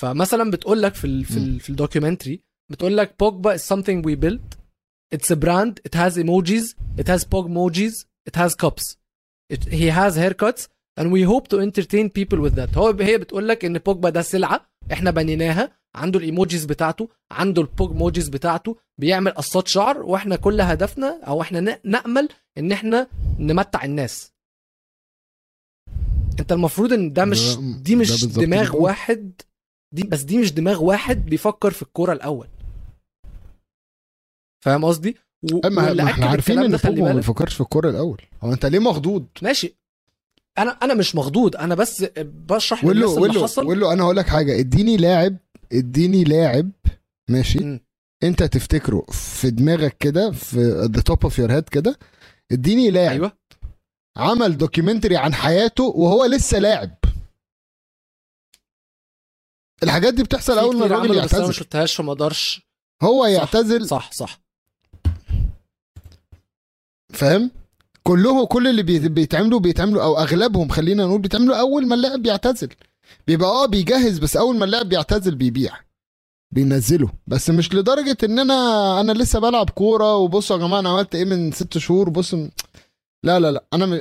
فمثلا 0.00 0.50
بتقول 0.50 0.82
لك 0.82 0.94
في 0.94 1.04
ال 1.06 1.24
في, 1.24 1.36
ال 1.36 1.60
في 1.60 1.70
ال 1.70 1.76
documentary 1.76 2.40
بتقول 2.70 2.96
لك 2.96 3.14
بوجبا 3.20 3.56
is 3.56 3.60
something 3.60 4.02
we 4.06 4.16
built. 4.24 4.56
It's 5.14 5.30
a 5.30 5.36
brand. 5.36 5.80
It 5.88 5.94
has 5.94 6.16
emojis. 6.18 6.74
It 7.00 7.06
has 7.08 7.24
pogmojis 7.24 7.94
it 8.28 8.36
has 8.36 8.54
cups. 8.54 8.96
It, 9.54 9.64
he 9.80 9.86
has 10.00 10.16
haircuts. 10.16 10.68
And 10.98 11.12
we 11.12 11.22
hope 11.32 11.46
to 11.48 11.60
entertain 11.60 12.10
people 12.10 12.38
with 12.40 12.54
that. 12.56 12.76
هو 12.78 12.90
هي 13.00 13.18
بتقول 13.18 13.48
لك 13.48 13.64
إن 13.64 13.78
بوجبا 13.78 14.10
ده 14.10 14.22
سلعة. 14.22 14.66
إحنا 14.92 15.10
بنيناها 15.10 15.72
عنده 15.94 16.18
ال 16.18 16.25
emojis 16.25 16.64
بتاعته 16.64 17.08
عنده 17.30 17.62
ال 17.62 17.69
pogmojis 17.69 18.28
بتاعته 18.28 18.76
بيعمل 18.98 19.30
قصات 19.32 19.68
شعر 19.68 20.02
وإحنا 20.02 20.36
كل 20.36 20.60
هدفنا 20.60 21.20
أو 21.26 21.42
إحنا 21.42 21.78
نأمل 21.84 22.28
إن 22.58 22.72
إحنا 22.72 23.08
نمتع 23.38 23.84
الناس. 23.84 24.32
أنت 26.40 26.52
المفروض 26.52 26.92
إن 26.92 27.12
ده 27.12 27.24
مش 27.24 27.56
دي 27.82 27.96
مش 27.96 28.24
دماغ. 28.24 28.76
واحد 28.76 29.32
دي 29.92 30.02
بس 30.02 30.22
دي 30.22 30.38
مش 30.38 30.52
دماغ 30.52 30.84
واحد 30.84 31.26
بيفكر 31.26 31.70
في 31.70 31.82
الكورة 31.82 32.12
الأول. 32.12 32.48
فاهم 34.64 34.84
قصدي؟ 34.84 35.16
و- 35.52 35.60
أما 35.66 36.02
إحنا 36.10 36.26
عارفين 36.26 36.58
إن 36.58 36.70
بوجبا 36.70 37.02
ما 37.08 37.12
بيفكرش 37.16 37.54
في 37.54 37.60
الكورة 37.60 37.90
الأول. 37.90 38.22
هو 38.42 38.52
أنت 38.52 38.66
ليه 38.66 38.78
مخضوض؟ 38.78 39.26
ماشي. 39.42 39.76
أنا 40.58 40.70
أنا 40.70 40.94
مش 40.94 41.14
مخضوض 41.14 41.56
أنا 41.56 41.74
بس 41.74 42.04
بشرح 42.18 42.84
للناس 42.84 43.10
قول 43.10 43.30
اللي 43.30 43.42
حصل. 43.42 43.64
قول 43.64 43.80
له 43.80 43.92
أنا 43.92 44.02
هقول 44.04 44.16
لك 44.16 44.26
حاجة 44.28 44.58
اديني 44.60 44.96
لاعب 44.96 45.36
اديني 45.72 46.24
لاعب 46.24 46.70
ماشي؟ 47.28 47.58
مم. 47.64 47.80
أنت 48.22 48.42
تفتكره 48.42 49.06
في 49.10 49.50
دماغك 49.50 49.96
كده 49.98 50.30
في 50.30 50.58
the 50.94 51.00
top 51.02 51.22
of 51.22 51.38
your 51.38 51.52
head 51.52 51.68
كده 51.68 51.98
اديني 52.52 52.90
لاعب 52.90 53.10
أيوه. 53.12 53.32
عمل 54.16 54.58
documentary 54.58 55.16
عن 55.16 55.34
حياته 55.34 55.84
وهو 55.84 56.24
لسه 56.24 56.58
لاعب. 56.58 56.90
الحاجات 59.82 60.14
دي 60.14 60.22
بتحصل 60.22 60.58
أول 60.58 60.76
ما 60.76 60.86
الراجل 60.86 61.04
عملوا 61.08 61.24
بس 61.24 61.34
أنا 61.34 61.40
ما 61.40 61.46
يعتزل. 61.46 61.54
شفتهاش 61.64 61.94
فما 61.94 62.12
أقدرش. 62.12 62.66
هو 63.02 63.24
صح، 63.24 63.30
يعتزل. 63.30 63.86
صح 63.88 64.12
صح. 64.12 64.40
فاهم؟ 67.12 67.50
كلهم 68.06 68.44
كل 68.44 68.68
اللي 68.68 68.82
بي- 68.82 69.08
بيتعملوا 69.08 69.60
بيتعملوا 69.60 70.02
أو 70.02 70.18
أغلبهم 70.18 70.68
خلينا 70.68 71.06
نقول 71.06 71.20
بيتعملوا 71.20 71.56
أول 71.60 71.86
ما 71.86 71.94
اللاعب 71.94 72.22
بيعتزل. 72.22 72.68
بيبقى 73.26 73.48
آه 73.48 73.66
بيجهز 73.66 74.18
بس 74.18 74.36
أول 74.36 74.56
ما 74.56 74.64
اللاعب 74.64 74.88
بيعتزل 74.88 75.34
بيبيع 75.34 75.72
بينزله. 76.54 77.08
بس 77.26 77.50
مش 77.50 77.74
لدرجة 77.74 78.16
إن 78.24 78.38
أنا 78.38 79.00
أنا 79.00 79.12
لسه 79.12 79.38
بلعب 79.40 79.70
كورة 79.70 80.16
وبصوا 80.16 80.56
يا 80.56 80.60
جماعة 80.62 80.80
أنا 80.80 80.88
عملت 80.88 81.14
إيه 81.14 81.24
من 81.24 81.52
ست 81.52 81.78
شهور؟ 81.78 82.08
بصوا 82.10 82.48
لا 83.24 83.40
لا 83.40 83.50
لا. 83.52 83.64
أنا 83.72 83.86
م... 83.86 84.00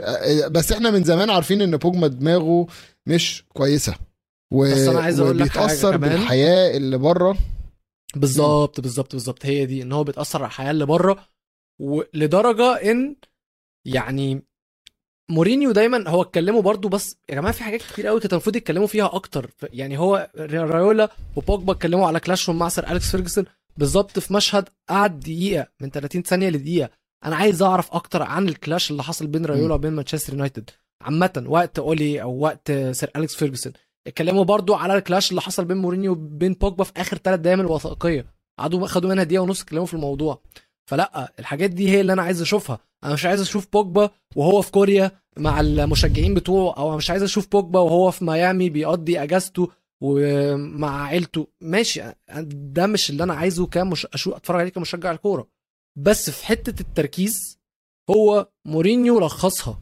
بس 0.51 0.71
إحنا 0.71 0.91
من 0.91 1.03
زمان 1.03 1.29
عارفين 1.29 1.61
إن 1.61 1.77
بوجما 1.77 2.07
دماغه 2.07 2.67
مش 3.07 3.43
كويسة. 3.53 3.95
و... 4.53 4.63
بس 4.71 4.77
أنا 4.87 4.99
عايز 4.99 5.19
أقول 5.19 5.39
لك 5.39 5.51
كمان. 5.51 5.97
بالحياة 5.97 6.77
اللي 6.77 6.97
بره. 6.97 7.37
بالظبط 8.15 8.81
بالظبط 8.81 9.11
بالظبط. 9.11 9.45
هي 9.45 9.65
دي 9.65 9.81
إن 9.81 9.91
هو 9.91 10.03
بيتأثر 10.03 10.39
على 10.39 10.47
الحياة 10.47 10.71
اللي 10.71 10.85
بره 10.85 11.17
ولدرجه 11.81 12.91
إن 12.91 13.15
يعني 13.85 14.45
مورينيو 15.29 15.71
دايما 15.71 16.09
هو 16.09 16.21
اتكلموا 16.21 16.61
برضو 16.61 16.89
بس 16.89 17.17
يا 17.29 17.35
جماعة 17.35 17.53
في 17.53 17.63
حاجات 17.63 17.81
كتير 17.81 18.07
قوي 18.07 18.19
كانت 18.19 18.33
المفروض 18.33 18.55
يتكلموا 18.55 18.87
فيها 18.87 19.15
أكتر. 19.15 19.51
يعني 19.63 19.97
هو 19.99 20.29
رايولا 20.53 21.09
وبوجبا 21.35 21.73
اتكلموا 21.73 22.07
على 22.07 22.19
clash 22.19 22.48
هم 22.48 22.59
مع 22.59 22.69
سير 22.69 22.91
أليكس 22.91 23.11
فيرجسون 23.11 23.45
بالظبط 23.77 24.19
في 24.19 24.33
مشهد 24.33 24.69
قعد 24.89 25.19
دقيقة 25.19 25.67
من 25.81 25.89
30 25.89 26.21
ثانية 26.21 26.49
لدقيقة. 26.49 26.89
أنا 27.25 27.35
عايز 27.35 27.61
أعرف 27.61 27.93
أكتر 27.93 28.23
عن 28.23 28.49
ال 28.49 28.56
clash 28.56 28.91
اللي 28.91 29.03
حصل 29.03 29.27
بين 29.27 29.45
رايولا 29.45 29.73
وبين 29.73 29.93
مانشستر 29.93 30.33
يونايتد. 30.33 30.69
عامة 31.01 31.45
وقت 31.47 31.79
أولي 31.79 32.21
أو 32.21 32.39
وقت 32.39 32.71
سير 32.71 33.11
أليكس 33.15 33.35
فيرجسون. 33.35 33.73
اتكلموا 34.07 34.43
برضو 34.43 34.73
على 34.73 34.95
ال 34.97 35.03
clash 35.03 35.29
اللي 35.29 35.41
حصل 35.41 35.65
بين 35.65 35.77
مورينيو 35.77 36.11
وبين 36.11 36.53
بوجبا 36.53 36.83
في 36.83 36.91
آخر 36.97 37.17
ثلاث 37.17 37.39
دقايق 37.39 37.57
من 37.57 37.65
الوثائقية. 37.65 38.25
قعدوا 38.59 38.87
خدوا 38.87 39.09
منها 39.09 39.23
دقيقة 39.23 39.41
ونص 39.41 39.61
اتكلموا 39.61 39.85
في 39.85 39.93
الموضوع. 39.93 40.41
فلأ 40.85 41.33
الحاجات 41.39 41.69
دي 41.69 41.89
هي 41.89 42.01
اللي 42.01 42.13
أنا 42.13 42.21
عايز 42.21 42.41
أشوفها. 42.41 42.79
أنا 43.03 43.13
مش 43.13 43.25
عايز 43.25 43.41
أشوف 43.41 43.67
بوجبا 43.73 44.09
وهو 44.35 44.61
في 44.61 44.71
كوريا 44.71 45.11
مع 45.37 45.59
المشجعين 45.59 46.33
بتوعه 46.33 46.73
أو 46.77 46.97
مش 46.97 47.09
عايز 47.09 47.23
أشوف 47.23 47.47
بوجبا 47.51 47.79
وهو 47.79 48.11
في 48.11 48.25
ميامي 48.25 48.69
بيقضي 48.69 49.23
أجازته 49.23 49.71
ومع 50.03 51.05
عيلته. 51.05 51.47
ماشي 51.61 52.01
ده 52.51 52.87
مش 52.87 53.09
اللي 53.09 53.23
أنا 53.23 53.33
عايزه 53.33 53.65
كمش 53.65 54.05
أشوف 54.05 54.33
أتفرج 54.33 54.59
عليه 54.59 54.69
كمشجع 54.69 55.11
الكورة. 55.11 55.47
بس 55.97 56.29
في 56.29 56.45
حتة 56.45 56.81
التركيز 56.81 57.59
هو 58.09 58.49
مورينيو 58.65 59.19
لخصها. 59.19 59.79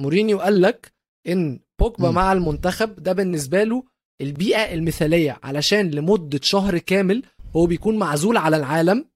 مورينيو 0.00 0.40
قال 0.40 0.60
لك 0.60 0.92
إن 1.28 1.60
بوجبا. 1.80 2.10
مع 2.10 2.32
المنتخب 2.32 3.02
ده 3.02 3.12
بالنسبة 3.12 3.64
له 3.64 3.84
البيئة 4.20 4.74
المثالية 4.74 5.38
علشان 5.42 5.90
لمدة 5.90 6.40
شهر 6.42 6.78
كامل 6.78 7.22
هو 7.56 7.66
بيكون 7.66 7.98
معزول 7.98 8.36
على 8.36 8.56
العالم. 8.56 9.11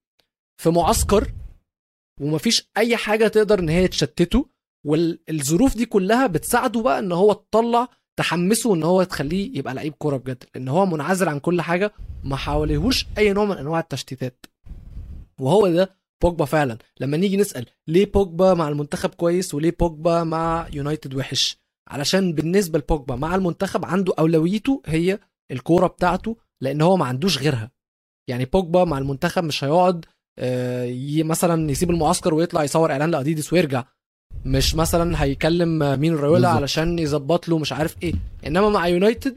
في 0.57 0.71
معسكر 0.71 1.33
ومفيش 2.21 2.71
أي 2.77 2.97
حاجة 2.97 3.29
تقدر 3.29 3.59
إن 3.59 3.69
هي 3.69 3.89
تشتته 3.89 4.49
والظروف 4.87 5.77
دي 5.77 5.87
كلها 5.87 6.27
بتساعده 6.27 6.83
بقى 6.83 6.99
إن 6.99 7.13
هو 7.13 7.33
تطلع 7.33 7.89
تحمسه 8.19 8.75
إن 8.75 8.83
هو 8.83 9.03
تخليه 9.03 9.59
يبقى 9.59 9.75
لعيب 9.75 9.93
كورة 9.93 10.17
بجد 10.17 10.45
لأن 10.55 10.69
هو 10.69 10.87
منعزل 10.87 11.29
عن 11.29 11.39
كل 11.39 11.63
حاجة 11.63 11.93
ما 12.25 12.37
حواليهوش 12.37 13.07
أي 13.19 13.33
نوع 13.33 13.45
من 13.45 13.57
أنواع 13.57 13.81
التشتيتات. 13.81 14.47
وهو 15.41 15.69
ده 15.69 15.97
بوجبا 16.23 16.45
فعلا. 16.45 16.79
لما 17.01 17.17
نيجي 17.17 17.37
نسأل 17.37 17.67
ليه 17.89 18.13
بوجبا 18.13 18.55
مع 18.55 18.69
المنتخب 18.69 19.11
كويس 19.11 19.55
وليه 19.55 19.77
بوجبا 19.81 20.25
مع 20.25 20.69
يونايتد 20.73 21.15
وحش؟ 21.15 21.59
علشان 21.89 22.33
بالنسبة 22.33 22.79
لبوجبا 22.79 23.17
مع 23.17 23.35
المنتخب 23.35 23.85
عنده 23.85 24.15
أولويته 24.19 24.83
هي 24.87 25.19
الكورة 25.51 25.87
بتاعته 25.87 26.37
لأن 26.61 26.81
هو 26.81 26.97
ما 26.97 27.05
عندوش 27.05 27.39
غيرها. 27.39 27.71
يعني 28.29 28.45
بوجبا 28.45 28.85
مع 28.85 28.99
المنتخب 28.99 29.45
مش 29.45 29.65
هيقعد 29.65 30.05
مثلا 31.25 31.71
يسيب 31.71 31.91
المعسكر 31.91 32.35
ويطلع 32.35 32.65
يصور 32.65 32.93
إعلان 32.93 33.11
لأديدس 33.11 33.53
ويرجع. 33.53 33.85
مش 34.45 34.75
مثلا 34.75 35.23
هيكلم 35.23 36.01
مين 36.01 36.15
رايولا. 36.15 36.49
علشان 36.49 36.99
يظبط 36.99 37.49
له 37.49 37.59
مش 37.59 37.73
عارف 37.73 37.97
إيه. 38.03 38.15
إنما 38.47 38.69
مع 38.69 38.89
يونايتد 38.89 39.37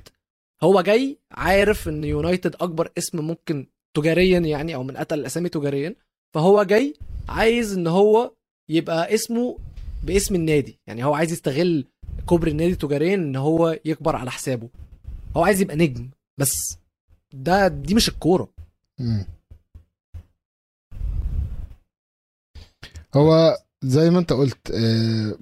هو 0.63 0.81
جاي 0.81 1.17
عارف 1.31 1.87
إن 1.87 2.03
يونايتد 2.03 2.55
أكبر 2.61 2.91
اسم 2.97 3.25
ممكن 3.25 3.67
تجاريا 3.93 4.39
يعني 4.39 4.75
أو 4.75 4.83
من 4.83 4.97
اتقل 4.97 5.19
الأسامي 5.19 5.49
تجاريا. 5.49 5.95
فهو 6.33 6.63
جاي 6.63 6.93
عايز 7.29 7.73
إن 7.73 7.87
هو 7.87 8.31
يبقى 8.69 9.13
اسمه 9.13 9.57
باسم 10.03 10.35
النادي. 10.35 10.79
يعني 10.87 11.05
هو 11.05 11.13
عايز 11.13 11.31
يستغل 11.31 11.85
كبر 12.29 12.47
النادي 12.47 12.75
تجاريا 12.75 13.15
إن 13.15 13.35
هو 13.35 13.79
يكبر 13.85 14.15
على 14.15 14.31
حسابه. 14.31 14.69
هو 15.37 15.43
عايز 15.43 15.61
يبقى 15.61 15.75
نجم 15.75 16.09
بس. 16.37 16.77
ده 17.33 17.67
دي 17.67 17.93
مش 17.93 18.09
الكورة. 18.09 18.49
هو 23.15 23.57
زي 23.83 24.09
ما 24.09 24.19
انت 24.19 24.33
قلت 24.33 24.71
آه، 24.71 25.33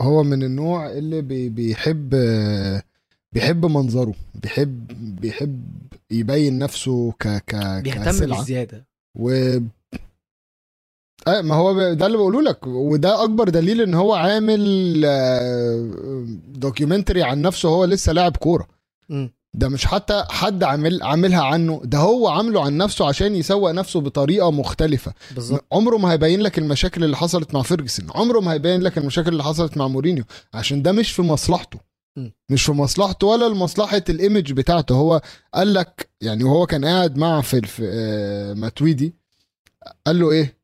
هو 0.00 0.22
من 0.22 0.42
النوع 0.42 0.90
اللي 0.90 1.22
بي- 1.22 1.48
بيحب 1.48 2.14
آه، 2.14 2.82
بيحب 3.32 3.66
منظره 3.66 4.14
بيحب 4.34 4.86
بيحب 5.20 5.64
يبين 6.10 6.58
نفسه 6.58 7.12
ك 7.12 7.28
ك 7.28 7.54
بيهتم. 7.82 8.00
بالزياده 8.36 8.84
و 9.18 9.30
آه 11.28 11.40
ما 11.40 11.54
هو 11.54 11.92
ده 11.94 12.06
اللي 12.06 12.18
بقوله 12.18 12.42
لك 12.42 12.66
وده 12.66 13.24
أكبر 13.24 13.48
دليل 13.48 13.80
إن 13.80 13.94
هو 13.94 14.14
عامل 14.14 15.00
documentary 16.48 17.22
عن 17.22 17.42
نفسه 17.42 17.68
هو 17.68 17.84
لسه 17.84 18.12
لاعب 18.12 18.36
كورة. 18.36 18.68
ده 19.54 19.68
مش 19.68 19.86
حتى 19.86 20.24
حد 20.30 20.64
عامل 20.64 21.02
عاملها 21.02 21.42
عنه 21.42 21.80
ده 21.84 21.98
هو 21.98 22.28
عامله 22.28 22.64
عن 22.64 22.76
نفسه 22.76 23.08
عشان 23.08 23.36
يسوق 23.36 23.70
نفسه 23.70 24.00
بطريقة 24.00 24.50
مختلفة. 24.50 25.12
بالظبط. 25.34 25.64
عمره 25.72 25.96
ما 25.96 26.12
هيبين 26.12 26.40
لك 26.40 26.58
المشاكل 26.58 27.04
اللي 27.04 27.16
حصلت 27.16 27.54
مع 27.54 27.62
فيرجسون. 27.62 28.06
عمره 28.14 28.40
ما 28.40 28.52
هيبين 28.52 28.80
لك 28.80 28.98
المشاكل 28.98 29.28
اللي 29.28 29.42
حصلت 29.44 29.76
مع 29.76 29.88
مورينيو. 29.88 30.24
عشان 30.54 30.82
ده 30.82 30.92
مش 30.92 31.12
في 31.12 31.22
مصلحته. 31.22 31.78
م. 32.16 32.28
مش 32.50 32.64
في 32.64 32.72
مصلحته 32.72 33.26
ولا 33.26 33.48
لمصلحة 33.48 34.02
ال 34.08 34.15
image 34.15 34.52
بتاعته. 34.52 34.94
هو 34.94 35.20
قال 35.54 35.74
لك 35.74 36.10
يعني 36.20 36.44
وهو 36.44 36.66
كان 36.66 36.84
قاعد 36.84 37.16
مع 37.16 37.40
في, 37.40 37.60
في 37.60 37.82
آه، 37.92 38.54
ماتويدي 38.54 39.14
قال 40.06 40.18
له 40.18 40.30
إيه؟ 40.30 40.58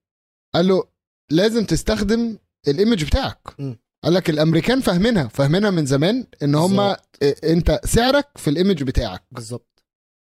قال 0.54 0.68
له 0.68 0.84
لازم 1.30 1.64
تستخدم 1.64 2.38
الايمج 2.68 3.04
بتاعك. 3.04 3.38
م. 3.58 3.74
قال 4.04 4.14
لك 4.14 4.30
الأمريكان 4.30 4.80
فاهمينها 4.80 5.28
فاهمينها 5.28 5.70
من 5.70 5.86
زمان 5.86 6.26
إن 6.42 6.54
هم. 6.54 6.94
أنت 7.44 7.80
سعرك 7.84 8.28
في 8.36 8.50
الإيمج 8.50 8.82
بتاعك. 8.82 9.22
بالظبط. 9.32 9.66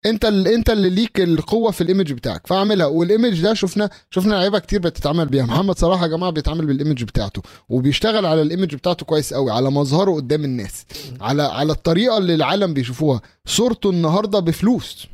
أنت 0.07 0.25
اللي 0.25 0.55
أنت 0.55 0.71
اللي 0.71 0.91
ليك 0.91 1.21
القوة 1.21 1.71
في 1.71 1.81
الإيمج 1.81 2.13
بتاعك 2.13 2.47
فاعملها. 2.47 2.87
والإيمج 2.87 3.43
ده 3.43 3.55
شفنا 3.55 3.91
شفنا 4.11 4.35
لعيبة 4.35 4.59
كتير 4.59 4.81
بتتعامل 4.81 5.27
بيها. 5.27 5.45
محمد 5.45 5.79
صلاح 5.79 6.03
يا 6.03 6.07
جماعة 6.07 6.33
بيتعامل 6.33 6.67
بالإيمج 6.67 7.05
بتاعته 7.05 7.43
وبيشتغل 7.69 8.27
على 8.27 8.43
الإيمج 8.43 8.75
بتاعته 8.75 9.07
كويس 9.07 9.35
قوي 9.35 9.51
على 9.51 9.71
مظهره 9.71 10.15
قدام 10.15 10.45
الناس 10.45 10.85
على 11.21 11.43
على 11.43 11.73
الطريقة 11.73 12.19
اللي 12.19 12.35
العالم 12.35 12.75
بيشوفوها. 12.75 13.21
صورته 13.47 13.91
النهارده 13.91 14.39
بفلوس. 14.39 15.07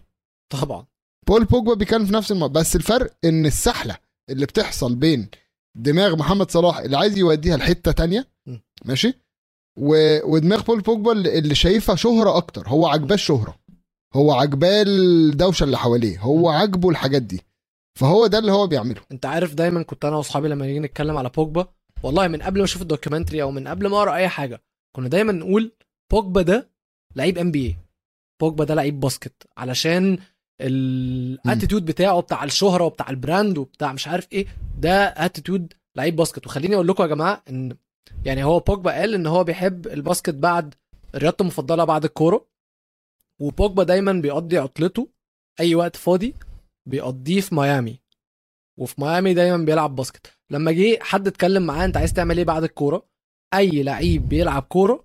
طبعا. 0.53 0.87
بول 1.27 1.45
بوجبا 1.45 1.75
بيتكلم 1.75 2.07
في 2.07 2.13
نفس 2.13 2.33
الموضوع 2.33 2.61
بس 2.61 2.77
الفرق 2.77 3.13
إن 3.25 3.47
السحلة 3.47 3.97
اللي 4.31 4.47
بتحصل 4.47 4.95
بين 4.95 5.29
دماغ 5.75 6.17
محمد 6.17 6.51
صلاح 6.51 6.79
اللي 6.79 6.97
عايز 6.97 7.19
يوديها 7.19 7.57
لحتة 7.57 7.93
تانية. 7.93 8.32
ماشي؟ 8.84 9.14
و... 9.76 10.18
ودماغ 10.34 10.62
بول 10.62 10.80
بوجبا 10.80 11.12
اللي 11.12 11.55
شايفها 11.55 11.97
شهرة 11.97 12.36
أكتر. 12.36 12.68
هو 12.68 12.86
عجباه 12.86 13.14
الشهرة. 13.14 13.59
هو 14.14 14.32
عجباه 14.32 14.82
الدوشة 14.82 15.64
اللي 15.64 15.78
حواليه. 15.78 16.20
هو 16.20 16.49
عاجبه 16.49 16.90
الحاجات 16.90 17.22
دي. 17.22 17.43
فهو 17.99 18.26
ده 18.26 18.38
اللي 18.38 18.53
هو 18.53 18.66
بيعمله. 18.66 19.01
انت 19.12 19.26
عارف 19.26 19.55
دايما 19.55 19.82
كنت 19.82 20.05
أنا 20.05 20.16
وأصحابي 20.16 20.49
لما 20.49 20.66
نيجي 20.66 20.80
نتكلم 20.80 21.16
على 21.16 21.28
بوجبا 21.28 21.66
والله 22.03 22.28
من 22.28 22.43
قبل 22.43 22.59
ما 22.59 22.64
أشوف 22.64 22.82
ال 22.83 22.88
documentary 22.88 23.43
أو 23.43 23.51
من 23.51 23.68
قبل 23.68 23.86
ما 23.86 23.99
أقرأ 23.99 24.14
أي 24.14 24.28
حاجة 24.28 24.62
كنا 24.97 25.09
دايما 25.09 25.32
نقول 25.32 25.72
بوجبا 26.12 26.43
ده 26.43 26.70
لعيب 27.16 27.38
NBA 27.39 27.77
بوجبا 28.40 28.64
ده 28.64 28.74
لعيب 28.74 29.01
باسكت. 29.01 29.49
علشان 29.57 30.18
ال 30.61 30.74
attitude 30.74 31.85
بتاعه 31.84 32.20
بتاع 32.20 32.45
الشهرة 32.45 32.84
وبتاع 32.84 33.11
ال 33.11 33.18
brand 33.18 33.59
وبتاع 33.59 33.93
مش 33.93 34.09
عارف 34.09 34.28
إيه 34.32 34.47
ده 34.78 35.05
attitude 35.05 35.73
لعيب 35.97 36.16
باسكت. 36.16 36.47
وخليني 36.47 36.74
أقول 36.74 36.88
لكم 36.88 37.03
يا 37.03 37.09
جماعة 37.09 37.43
إن 37.51 37.76
يعني 38.25 38.45
هو 38.45 38.59
بوجبا 38.61 38.91
قال 38.93 39.15
إن 39.15 39.27
هو 39.27 39.45
بيحب 39.45 39.87
الباسكت 39.87 40.35
بعد 40.35 40.75
رياضته 41.15 41.43
المفضلة 41.43 41.85
بعد 41.85 42.05
الكورة 42.05 42.47
وبوجبا 43.41 43.83
دايما 43.85 44.13
بيقضي 44.13 44.59
عطلته 44.59 45.09
أي 45.61 45.75
وقت 45.75 45.97
فاضي 45.97 46.35
بيقضيه 46.87 47.41
في 47.41 47.55
ميامي 47.55 48.01
وفي 48.79 49.01
ميامي 49.01 49.35
دايما 49.35 49.65
بيلعب 49.65 49.97
باسكت. 49.97 50.33
لما 50.51 50.73
جه 50.73 50.99
حد 51.01 51.27
اتكلم 51.27 51.63
معاه 51.67 51.85
أنت 51.85 51.97
عايز 51.97 52.13
تعمل 52.13 52.39
إيه 52.39 52.45
بعد 52.45 52.63
الكورة 52.65 53.07
أي 53.55 53.83
لعيب 53.83 54.29
بيلعب 54.29 54.63
كورة 54.63 55.05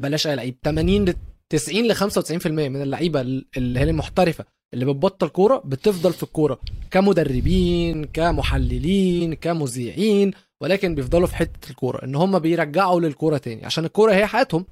بلاش 0.00 0.26
أي 0.26 0.36
لعيب 0.36 0.58
80 0.64 1.04
ل 1.04 1.14
90 1.48 1.84
ل 1.88 1.96
95% 1.96 2.46
من 2.46 2.82
اللعيبة 2.82 3.20
اللي 3.56 3.80
هي 3.80 3.84
المحترفة 3.84 4.44
اللي 4.74 4.84
بتبطل 4.84 5.28
كورة 5.28 5.58
بتفضل 5.64 6.12
في 6.12 6.22
الكورة 6.22 6.60
كمدربين 6.90 8.04
كمحللين 8.04 9.34
كمذيعين 9.34 10.30
ولكن 10.62 10.94
بيفضلوا 10.94 11.26
في 11.26 11.36
حتة 11.36 11.70
الكورة 11.70 12.04
إن 12.04 12.14
هم 12.14 12.38
بيرجعوا 12.38 13.00
للكورة 13.00 13.38
تاني. 13.38 13.64
عشان 13.66 13.84
الكورة 13.84 14.12
هي 14.12 14.26
حياتهم. 14.26 14.66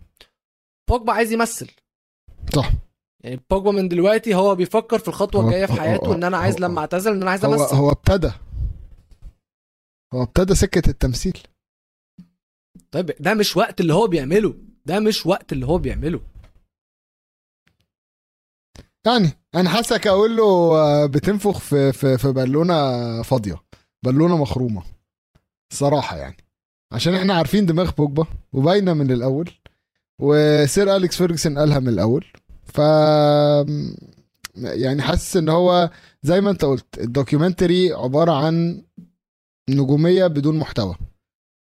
بوجبا 0.91 1.13
عايز 1.13 1.33
يمثل. 1.33 1.71
صح. 2.55 2.73
يعني 3.25 3.41
بوجبا 3.51 3.71
من 3.71 3.89
دلوقتي 3.89 4.35
هو 4.35 4.55
بيفكر 4.55 4.99
في 4.99 5.09
الخطوة 5.09 5.45
الجاية 5.45 5.67
في 5.67 5.81
حياته 5.81 6.15
إن 6.15 6.25
أنا 6.25 6.37
عايز 6.37 6.59
لما 6.59 6.81
أعتزل 6.81 7.13
إن 7.13 7.23
أنا 7.23 7.31
عايز 7.31 7.45
أمثل. 7.45 7.75
هو 7.75 7.91
ابتدى. 7.91 8.33
هو 10.15 10.23
ابتدى 10.23 10.55
سكة 10.55 10.91
التمثيل. 10.91 11.39
طيب 12.91 13.11
ده 13.21 13.35
مش 13.35 13.57
وقت 13.57 13.81
اللي 13.81 13.95
هو 13.95 14.07
بيعمله. 14.07 14.55
ده 14.87 15.01
مش 15.01 15.27
وقت 15.27 15.53
اللي 15.53 15.67
هو 15.67 15.79
بيعمله. 15.79 16.21
يعني 19.07 19.31
أنا 19.55 19.71
حاسك 19.71 20.07
أقول 20.07 20.37
له 20.37 20.45
آه، 20.45 21.07
بتنفخ 21.07 21.59
في 21.59 21.93
في 21.93 22.19
في 22.19 22.33
بالونة 22.33 23.23
فاضية. 23.23 23.63
بالونة 24.05 24.37
مخرومة. 24.37 24.83
صراحة 25.73 26.17
يعني. 26.17 26.37
عشان 26.93 27.15
إحنا 27.15 27.35
عارفين 27.35 27.67
دماغ 27.67 27.91
بوجبا 27.91 28.27
وباينه 28.53 28.93
من 28.93 29.11
الأول 29.11 29.51
وسير 30.21 30.97
أليكس 30.97 31.17
فيرجسون 31.17 31.59
قالها 31.59 31.79
من 31.79 31.89
الأول. 31.89 32.27
ف 32.65 32.79
يعني 34.57 35.03
حاسس 35.03 35.37
إن 35.37 35.49
هو 35.49 35.91
زي 36.23 36.41
ما 36.41 36.51
أنت 36.51 36.65
قلت 36.65 36.99
ال 36.99 37.06
documentary 37.06 37.93
عبارة 37.93 38.33
عن 38.33 38.83
نجومية 39.71 40.27
بدون 40.27 40.59
محتوى. 40.59 40.97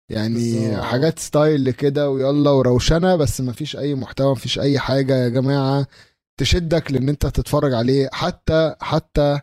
يعني 0.08 0.34
بالظبط. 0.34 0.84
حاجات 0.84 1.18
style 1.18 1.70
كده 1.70 2.10
ويلا 2.10 2.50
وروشنة 2.50 3.16
بس 3.16 3.40
مفيش 3.40 3.76
أي 3.76 3.94
محتوى 3.94 4.32
مفيش 4.32 4.58
أي 4.58 4.78
حاجة 4.78 5.16
يا 5.16 5.28
جماعة 5.28 5.86
تشدك 6.36 6.92
لإن 6.92 7.08
أنت 7.08 7.26
تتفرج 7.26 7.74
عليه. 7.74 8.08
حتى 8.12 8.74
حتى 8.80 9.40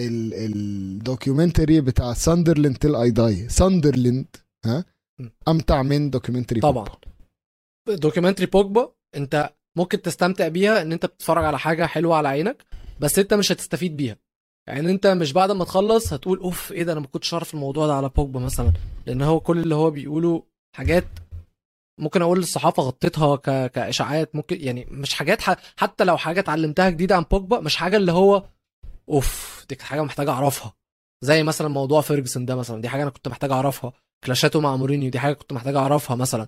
ال 0.00 0.15
documentary 0.15 1.80
بتاع 1.80 2.12
ساندرلاند 2.12 2.76
'Til 2.76 2.96
I 2.96 3.10
Die 3.10 3.48
ساندرلاند 3.48 4.26
ها. 4.66 4.84
أمتع 5.48 5.82
من 5.82 6.10
documentary 6.10 6.60
طبعا. 6.60 6.86
documentary 7.88 8.46
بوجبا 8.46 8.92
أنت 9.16 9.50
ممكن 9.78 10.02
تستمتع 10.02 10.48
بيها 10.48 10.82
إن 10.82 10.92
أنت 10.92 11.06
بتتفرج 11.06 11.44
على 11.44 11.58
حاجة 11.58 11.86
حلوة 11.86 12.16
على 12.16 12.28
عينك 12.28 12.64
بس 13.00 13.18
أنت 13.18 13.34
مش 13.34 13.52
هتستفيد 13.52 13.96
بيها. 13.96 14.16
يعني 14.68 14.90
أنت 14.90 15.06
مش 15.06 15.32
بعد 15.32 15.50
ما 15.50 15.64
تخلص 15.64 16.12
هتقول 16.12 16.38
أوف 16.38 16.72
إيه 16.72 16.82
ده 16.82 16.92
أنا 16.92 17.00
ما 17.00 17.06
كنتش 17.06 17.34
أعرف 17.34 17.54
الموضوع 17.54 17.86
ده 17.86 17.94
على 17.94 18.08
بوجبا 18.08 18.40
مثلا. 18.40 18.72
لأن 19.06 19.22
هو 19.22 19.40
كل 19.40 19.58
اللي 19.58 19.74
هو 19.74 19.90
بيقوله 19.90 20.42
حاجات 20.76 21.04
ممكن 22.00 22.22
أقول 22.22 22.38
الصحافة 22.38 22.82
غطتها 22.82 23.36
ك... 23.36 23.70
كإشاعات 23.72 24.36
ممكن 24.36 24.56
يعني 24.60 24.86
مش 24.90 25.14
حاجات 25.14 25.40
ح... 25.40 25.56
حتى 25.76 26.04
لو 26.04 26.16
حاجة 26.16 26.40
اتعلمتها 26.40 26.90
جديدة 26.90 27.16
عن 27.16 27.22
بوجبا 27.30 27.60
مش 27.60 27.76
حاجة 27.76 27.96
اللي 27.96 28.12
هو 28.12 28.44
أوف 29.10 29.60
دي 29.68 29.74
كانت 29.74 29.88
حاجة 29.88 30.02
محتاج 30.02 30.28
أعرفها. 30.28 30.74
زي 31.24 31.42
مثلا 31.42 31.68
موضوع 31.68 32.00
فيرجسون 32.00 32.44
ده 32.46 32.56
مثلا 32.56 32.80
دي 32.80 32.88
حاجة 32.88 33.02
أنا 33.02 33.10
كنت 33.10 33.28
محتاج 33.28 33.50
أعرفها. 33.52 33.92
clash 34.24 34.50
اته 34.50 34.60
مع 34.60 34.76
مورينيو 34.76 35.10
دي 35.10 35.18
حاجة 35.18 35.32
كنت 35.32 35.52
محتاج 35.52 35.76
أعرفها 35.76 36.16
مثلا. 36.16 36.46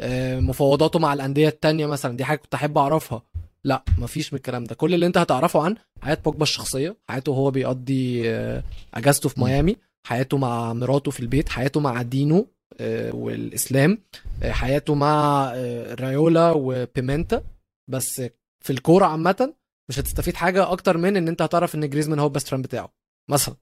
آه، 0.00 0.40
مفاوضاته 0.40 0.98
مع 0.98 1.12
الأندية 1.12 1.48
التانية 1.48 1.86
مثلا 1.86 2.16
دي 2.16 2.24
حاجة 2.24 2.38
كنت 2.38 2.54
أحب 2.54 2.78
أعرفها. 2.78 3.22
لا 3.64 3.82
مفيش 3.98 4.32
من 4.32 4.36
الكلام 4.36 4.64
ده. 4.64 4.74
كل 4.74 4.94
اللي 4.94 5.06
أنت 5.06 5.18
هتعرفه 5.18 5.62
عن 5.62 5.76
حياة 6.02 6.18
بوجبا 6.24 6.42
الشخصية 6.42 6.96
حياته 7.10 7.32
وهو 7.32 7.50
بيقضي 7.50 8.30
آه، 8.30 8.62
أجازته 8.94 9.28
في. 9.28 9.40
ميامي 9.40 9.76
حياته 10.06 10.36
مع 10.38 10.72
مراته 10.72 11.10
في 11.10 11.20
البيت 11.20 11.48
حياته 11.48 11.80
مع 11.80 12.02
دينه 12.02 12.46
آه، 12.80 13.14
والإسلام 13.14 13.98
حياته 14.42 14.94
مع 14.94 15.52
رايولا 16.00 16.52
وبيمنتا. 16.56 17.42
بس 17.90 18.22
في 18.64 18.70
الكورة 18.70 19.06
عامة 19.06 19.52
مش 19.88 19.98
هتستفيد 19.98 20.34
حاجة 20.36 20.72
أكتر 20.72 20.96
من 20.98 21.16
إن 21.16 21.28
أنت 21.28 21.42
هتعرف 21.42 21.74
إن 21.74 21.90
جريزمان 21.90 22.18
هو 22.18 22.26
ال 22.26 22.30
best 22.30 22.48
friend 22.48 22.66
بتاعه 22.66 22.94
مثلا. 23.30 23.56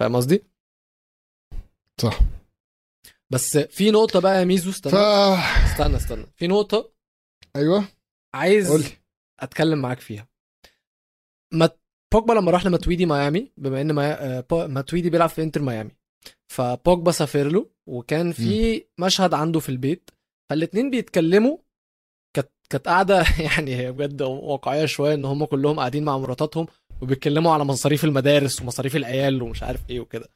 فاهم 0.00 0.16
قصدي؟ 0.16 0.44
صح. 2.00 2.20
بس 3.30 3.58
في 3.58 3.90
نقطة 3.90 4.20
بقى 4.20 4.38
يا 4.38 4.44
ميزو 4.44 4.70
استنى 4.70 4.92
ف 4.92 4.96
استنى 4.96 5.96
استنى. 5.96 6.26
في 6.36 6.46
نقطة 6.46 6.92
أيوه. 7.56 7.84
عايز 8.34 8.70
قول 8.70 8.80
لي. 8.80 8.90
أتكلم 9.40 9.78
معاك 9.78 10.00
فيها. 10.00 10.28
ما 11.54 11.70
بوجبا 12.14 12.32
لما 12.32 12.50
راح 12.50 12.66
لماتويدي 12.66 13.06
ميامي 13.06 13.52
بما 13.56 13.80
إن 13.80 13.92
ما... 13.92 14.38
آه، 14.38 14.66
ماتويدي 14.66 15.10
بيلعب 15.10 15.28
في 15.28 15.42
إنتر 15.42 15.62
ميامي. 15.62 15.90
فبوجبا 16.52 17.12
سافر 17.12 17.48
له 17.48 17.70
وكان 17.86 18.32
في 18.32 18.84
مشهد 18.98 19.34
عنده 19.34 19.60
في 19.60 19.68
البيت 19.68 20.10
فالاتنين 20.50 20.90
بيتكلموا 20.90 21.58
كانت 22.70 22.88
قاعدة 22.88 23.24
يعني 23.54 23.76
هي 23.76 23.92
بجد 23.92 24.22
واقعية 24.22 24.86
شوية 24.86 25.14
إن 25.14 25.24
هم 25.24 25.44
كلهم 25.44 25.78
قاعدين 25.78 26.04
مع 26.04 26.18
مراتاتهم 26.18 26.66
وبيتكلموا 27.00 27.52
على 27.52 27.64
مصاريف 27.64 28.04
المدارس 28.04 28.62
ومصاريف 28.62 28.96
العيال 28.96 29.42
ومش 29.42 29.62
عارف 29.62 29.80
إيه 29.90 30.00
وكده. 30.00 30.28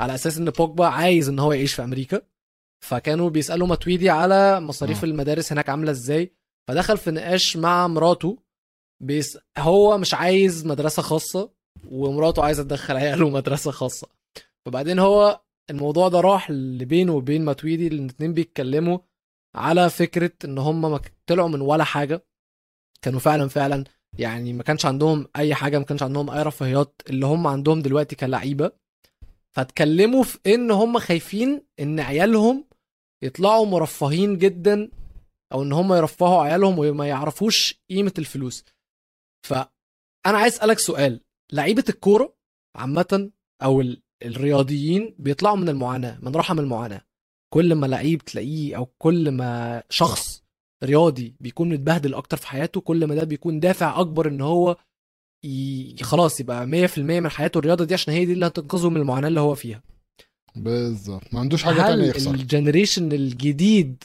على 0.00 0.14
أساس 0.14 0.38
إن 0.38 0.50
بوجبا 0.50 0.86
عايز 0.86 1.28
إن 1.28 1.38
هو 1.38 1.52
يعيش 1.52 1.74
في 1.74 1.84
أمريكا 1.84 2.22
فكانوا 2.84 3.30
بيسألوا 3.30 3.66
ماتويدي 3.66 4.10
على 4.10 4.60
مصاريف 4.60 5.04
آه. 5.04 5.08
المدارس 5.08 5.52
هناك 5.52 5.68
عاملة 5.68 5.90
إزاي. 5.90 6.32
فدخل 6.68 6.96
في 6.98 7.10
نقاش 7.10 7.56
مع 7.56 7.86
مراته 7.86 8.38
بيس 9.02 9.38
هو 9.58 9.98
مش 9.98 10.14
عايز 10.14 10.66
مدرسة 10.66 11.02
خاصة 11.02 11.50
ومراته 11.88 12.44
عايزة 12.44 12.62
تدخل 12.62 12.96
عياله 12.96 13.30
مدرسة 13.30 13.70
خاصة. 13.70 14.08
فبعدين 14.66 14.98
هو 14.98 15.40
الموضوع 15.70 16.08
ده 16.08 16.20
راح 16.20 16.50
لبينه 16.50 17.12
وبين 17.12 17.44
ماتويدي 17.44 17.86
الاتنين 17.86 18.34
بيتكلموا 18.34 18.98
على 19.56 19.90
فكرة 19.90 20.32
إن 20.44 20.58
هم 20.58 21.00
طلعوا 21.26 21.48
من 21.48 21.60
ولا 21.60 21.84
حاجة. 21.84 22.26
كانوا 23.02 23.20
فعلا 23.20 23.48
فعلا 23.48 23.84
يعني 24.18 24.52
ما 24.52 24.62
كانش 24.62 24.86
عندهم 24.86 25.26
أي 25.36 25.54
حاجة 25.54 25.78
ما 25.78 25.84
كانش 25.84 26.02
عندهم 26.02 26.30
أي 26.30 26.42
رفاهيات. 26.42 27.02
اللي 27.10 27.26
هم 27.26 27.46
عندهم 27.46 27.82
دلوقتي 27.82 28.16
كلعيبة. 28.16 28.72
فاتكلموا 29.52 30.22
في 30.22 30.38
إن 30.46 30.70
هم 30.70 30.98
خايفين 30.98 31.66
إن 31.80 32.00
عيالهم 32.00 32.64
يطلعوا 33.22 33.66
مرفهين 33.66 34.38
جدا 34.38 34.90
أو 35.52 35.62
إن 35.62 35.72
هم 35.72 35.92
يرفهوا 35.92 36.42
عيالهم 36.42 36.78
وما 36.78 37.06
يعرفوش 37.08 37.74
قيمة 37.90 38.12
الفلوس. 38.18 38.64
فانا 39.46 39.68
عايز 40.38 40.54
أسألك 40.54 40.78
سؤال. 40.78 41.20
لعيبة 41.52 41.84
الكورة 41.88 42.36
عامة 42.76 43.30
أو 43.62 43.80
ال- 43.80 44.02
الرياضيين 44.24 45.14
بيطلعوا 45.18 45.56
من 45.56 45.68
المعاناة 45.68 46.18
من 46.22 46.36
رحم 46.36 46.58
المعاناة. 46.60 47.05
كل 47.54 47.74
ما 47.74 47.86
لعيب 47.86 48.24
تلاقيه 48.24 48.76
أو 48.76 48.86
كل 48.98 49.30
ما 49.30 49.82
شخص 49.90 50.42
رياضي 50.84 51.34
بيكون 51.40 51.68
متبهدل 51.68 52.14
أكتر 52.14 52.36
في 52.36 52.46
حياته 52.46 52.80
كل 52.80 53.04
ما 53.06 53.14
ده 53.14 53.24
بيكون 53.24 53.60
دافع 53.60 54.00
أكبر 54.00 54.28
إن 54.28 54.40
هو 54.40 54.76
ي... 55.44 55.96
خلاص 56.02 56.40
يبقى 56.40 56.88
100% 56.88 56.98
من 56.98 57.28
حياته 57.28 57.58
الرياضة 57.58 57.84
دي 57.84 57.94
عشان 57.94 58.14
هي 58.14 58.24
دي 58.24 58.32
اللي 58.32 58.46
هتنقذه 58.46 58.90
من 58.90 58.96
المعاناة 58.96 59.28
اللي 59.28 59.40
هو 59.40 59.54
فيها. 59.54 59.82
بالظبط. 60.56 61.34
ما 61.34 61.40
عندوش 61.40 61.62
حاجة 61.62 61.82
تانية 61.82 62.04
يخسر. 62.08 62.34
ال 62.34 62.41
generation 62.41 63.12
الجديد 63.12 64.04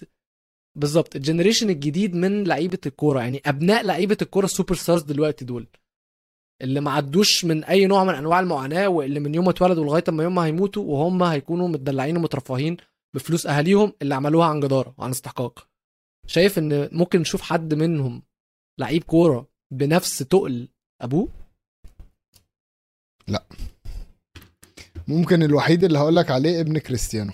بالظبط 0.77 1.15
ال 1.15 1.20
generation 1.20 1.69
الجديد 1.69 2.15
من 2.15 2.43
لعيبة 2.43 2.77
الكورة 2.85 3.19
يعني 3.19 3.41
أبناء 3.45 3.83
لعيبة 3.85 4.17
الكورة 4.21 4.45
ال 4.45 4.75
superstars 4.75 5.01
دلوقتي 5.01 5.45
دول 5.45 5.67
اللي 6.61 6.81
ما 6.81 6.91
عدوش 6.91 7.45
من 7.45 7.63
أي 7.63 7.85
نوع 7.87 8.03
من 8.03 8.13
أنواع 8.15 8.39
المعاناة 8.39 8.87
واللي 8.87 9.19
من 9.19 9.35
يوم 9.35 9.45
ما 9.45 9.51
اتولدوا 9.51 9.85
لغاية 9.85 10.03
ما 10.09 10.23
يوم 10.23 10.35
ما 10.35 10.45
هيموتوا 10.45 10.83
وهم 10.83 11.23
هيكونوا 11.23 11.67
متدلعين 11.67 12.17
ومترفهين 12.17 12.77
بفلوس 13.15 13.47
أهاليهم 13.47 13.93
اللي 14.01 14.15
عملوها 14.15 14.47
عن 14.47 14.59
جدارة 14.59 14.95
وعن 14.97 15.09
استحقاق. 15.09 15.67
شايف 16.27 16.57
إن 16.57 16.89
ممكن 16.91 17.19
نشوف 17.19 17.41
حد 17.41 17.73
منهم 17.73 18.23
لعيب 18.79 19.03
كورة 19.03 19.47
بنفس 19.73 20.17
تقل 20.17 20.69
أبوه؟ 21.01 21.27
ممكن 25.07 25.43
الوحيد 25.43 25.83
اللي 25.83 25.99
هقول 25.99 26.15
لك 26.15 26.31
عليه 26.31 26.61
ابن 26.61 26.77
كريستيانو. 26.77 27.33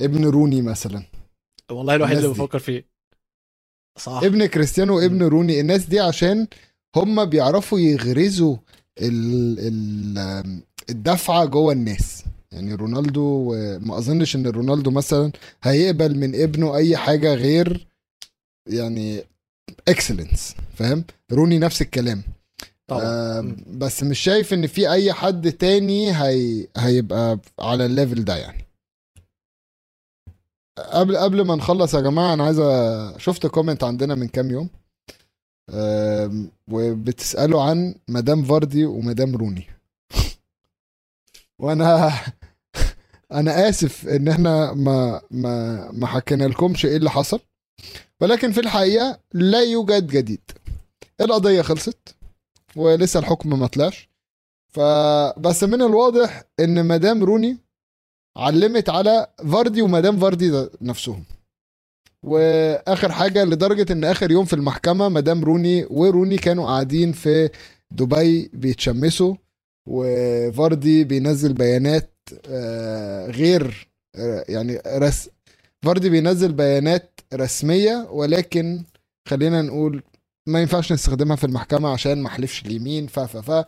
ابن 0.00 0.24
روني 0.24 0.62
مثلا. 0.62 1.04
والله 1.70 1.94
الوحيد 1.94 2.16
اللي. 2.16 2.28
بفكر 2.28 2.58
فيه. 2.58 2.90
صح. 3.98 4.20
ابن 4.24 4.46
كريستيانو 4.46 4.96
وابن 4.96 5.22
روني 5.22 5.60
الناس 5.60 5.86
دي 5.86 6.00
عشان 6.00 6.46
هم 6.96 7.24
بيعرفوا 7.24 7.78
يغرزوا 7.78 8.56
ال 8.98 9.58
ال 9.58 10.62
الدفعة 10.90 11.44
جوه 11.44 11.72
الناس. 11.72 12.24
يعني 12.52 12.74
رونالدو 12.74 13.54
ما 13.78 13.98
أظنش 13.98 14.36
إن 14.36 14.46
رونالدو 14.46 14.90
مثلا 14.90 15.32
هيقبل 15.62 16.18
من 16.18 16.42
ابنه 16.42 16.76
أي 16.76 16.96
حاجة 16.96 17.34
غير 17.34 17.86
يعني 18.68 19.24
excellence 19.88 20.54
فاهم؟ 20.74 21.04
روني 21.32 21.58
نفس 21.58 21.82
الكلام. 21.82 22.22
طبعا. 22.86 23.56
بس 23.66 24.02
مش 24.02 24.18
شايف 24.18 24.54
إن 24.54 24.66
في 24.66 24.90
أي 24.92 25.12
حد 25.12 25.52
تاني 25.52 26.12
هي 26.22 26.66
هيبقى 26.76 27.38
على 27.60 27.86
ال 27.86 27.92
level 27.92 28.24
ده 28.24 28.36
يعني. 28.36 28.64
قبل 30.78 31.16
قبل 31.16 31.40
ما 31.46 31.54
نخلص 31.54 31.94
يا 31.94 32.00
جماعة 32.00 32.34
أنا 32.34 32.44
عايز 32.44 32.60
شفت 33.20 33.46
comment 33.46 33.84
عندنا 33.84 34.14
من 34.14 34.28
كام 34.28 34.50
يوم. 34.50 34.68
وبتسألوا 36.68 37.62
عن 37.62 37.94
مدام 38.08 38.44
فاردي 38.44 38.84
ومدام 38.84 39.36
روني. 39.36 39.66
وأنا 41.60 42.10
أنا 43.32 43.68
آسف 43.68 44.08
إن 44.08 44.28
إحنا 44.28 44.72
ما 44.72 45.20
ما 45.30 45.88
ما 45.92 46.06
حكينا 46.06 46.44
لكمش 46.44 46.86
إيه 46.86 46.96
اللي 46.96 47.10
حصل 47.10 47.40
ولكن 48.20 48.52
في 48.52 48.60
الحقيقة 48.60 49.18
لا 49.32 49.60
يوجد 49.62 50.06
جديد. 50.06 50.40
القضية 51.20 51.62
خلصت 51.62 52.14
ولسه 52.76 53.20
الحكم 53.20 53.58
ما 53.60 53.66
طلعش. 53.66 54.08
فبس 54.68 55.64
من 55.64 55.82
الواضح 55.82 56.42
إن 56.60 56.86
مدام 56.86 57.24
روني 57.24 57.58
علمت 58.36 58.88
على 58.88 59.26
فاردي 59.52 59.82
ومدام 59.82 60.16
فاردي 60.18 60.66
نفسهم. 60.80 61.24
وآخر 62.22 63.12
حاجة 63.12 63.44
لدرجة 63.44 63.92
إن 63.92 64.04
آخر 64.04 64.30
يوم 64.30 64.44
في 64.44 64.52
المحكمة 64.52 65.08
مدام 65.08 65.44
روني 65.44 65.86
وروني 65.90 66.36
كانوا 66.36 66.66
قاعدين 66.66 67.12
في 67.12 67.50
دبي 67.90 68.50
بيتشمسوا 68.52 69.34
وفاردي 69.88 71.04
بينزل 71.04 71.52
بيانات 71.52 72.10
غير 73.30 73.88
آه، 74.16 74.44
يعني 74.48 74.80
رس 74.86 75.30
فاردي 75.84 76.10
بينزل 76.10 76.52
بيانات 76.52 77.20
رسمية 77.34 78.08
ولكن 78.10 78.82
خلينا 79.28 79.62
نقول 79.62 80.02
ما 80.48 80.60
ينفعش 80.60 80.92
نستخدمها 80.92 81.36
في 81.36 81.44
المحكمة 81.44 81.88
عشان 81.88 82.22
ما 82.22 82.28
حلفش 82.28 82.62
اليمين 82.66 83.06
ف 83.06 83.20
ف 83.20 83.50
ف. 83.50 83.64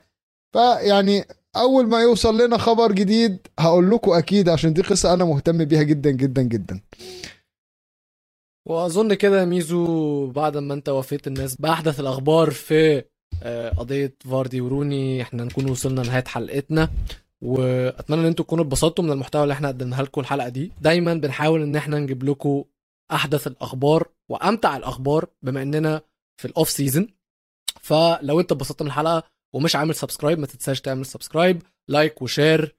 فيعني 0.52 1.24
أول 1.56 1.86
ما 1.88 2.00
يوصل 2.00 2.40
لنا 2.40 2.58
خبر 2.58 2.92
جديد 2.92 3.38
هقول 3.58 3.90
لكم 3.90 4.10
أكيد 4.12 4.48
عشان 4.48 4.72
دي 4.72 4.82
قصة 4.82 5.14
أنا 5.14 5.24
مهتم 5.24 5.64
بيها 5.64 5.82
جدا 5.82 6.10
جدا 6.10 6.42
جدا. 6.42 6.80
وأظن 8.68 9.14
كده 9.14 9.44
ميزو 9.44 10.26
بعد 10.26 10.56
ما 10.56 10.74
أنت 10.74 10.88
وفيت 10.88 11.26
الناس 11.26 11.56
بأحدث 11.56 12.00
الأخبار 12.00 12.50
في 12.50 13.04
آه، 13.42 13.68
قضية 13.70 14.14
فاردي 14.30 14.60
وروني 14.60 15.22
إحنا 15.22 15.44
نكون 15.44 15.70
وصلنا 15.70 16.00
لنهاية 16.00 16.24
حلقتنا. 16.24 16.90
وأتمنى 17.42 18.20
إن 18.20 18.26
أنتوا 18.26 18.44
تكونوا 18.44 18.64
اتبسطتوا 18.64 19.04
من 19.04 19.12
المحتوى 19.12 19.42
اللي 19.42 19.54
إحنا 19.54 19.68
قدمناه 19.68 20.02
لكم 20.02 20.20
الحلقة 20.20 20.48
دي. 20.48 20.72
دايما 20.80 21.14
بنحاول 21.14 21.62
إن 21.62 21.76
إحنا 21.76 21.98
نجيب 21.98 22.24
لكم 22.24 22.64
أحدث 23.12 23.46
الأخبار 23.46 24.08
وأمتع 24.28 24.76
الأخبار 24.76 25.26
بما 25.42 25.62
إننا 25.62 26.00
في 26.40 26.48
ال 26.48 26.54
off 26.54 26.70
season 26.70 27.08
فلو 27.80 28.40
أنت 28.40 28.52
اتبسطت 28.52 28.82
من 28.82 28.88
الحلقة 28.88 29.22
ومش 29.54 29.76
عامل 29.76 29.94
subscribe 29.94 30.38
ما 30.38 30.46
تنساش 30.46 30.80
تعمل 30.80 31.06
subscribe 31.06 31.62
like 31.88 32.22
و 32.22 32.31
share 32.31 32.76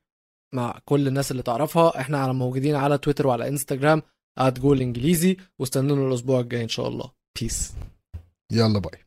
مع 0.53 0.79
كل 0.85 1.07
الناس 1.07 1.31
اللي 1.31 1.43
تعرفها. 1.43 1.99
إحنا 1.99 2.17
على 2.17 2.33
موجودين 2.33 2.75
على 2.75 2.97
تويتر 2.97 3.27
وعلى 3.27 3.47
انستجرام 3.47 4.01
جول 4.39 4.81
انجليزي 4.81 5.37
واستنونا 5.59 6.07
الأسبوع 6.07 6.39
الجاي 6.39 6.63
إن 6.63 6.69
شاء 6.69 6.87
الله. 6.87 7.11
بيس 7.41 7.73
يلا 8.51 8.79
باي 8.79 8.99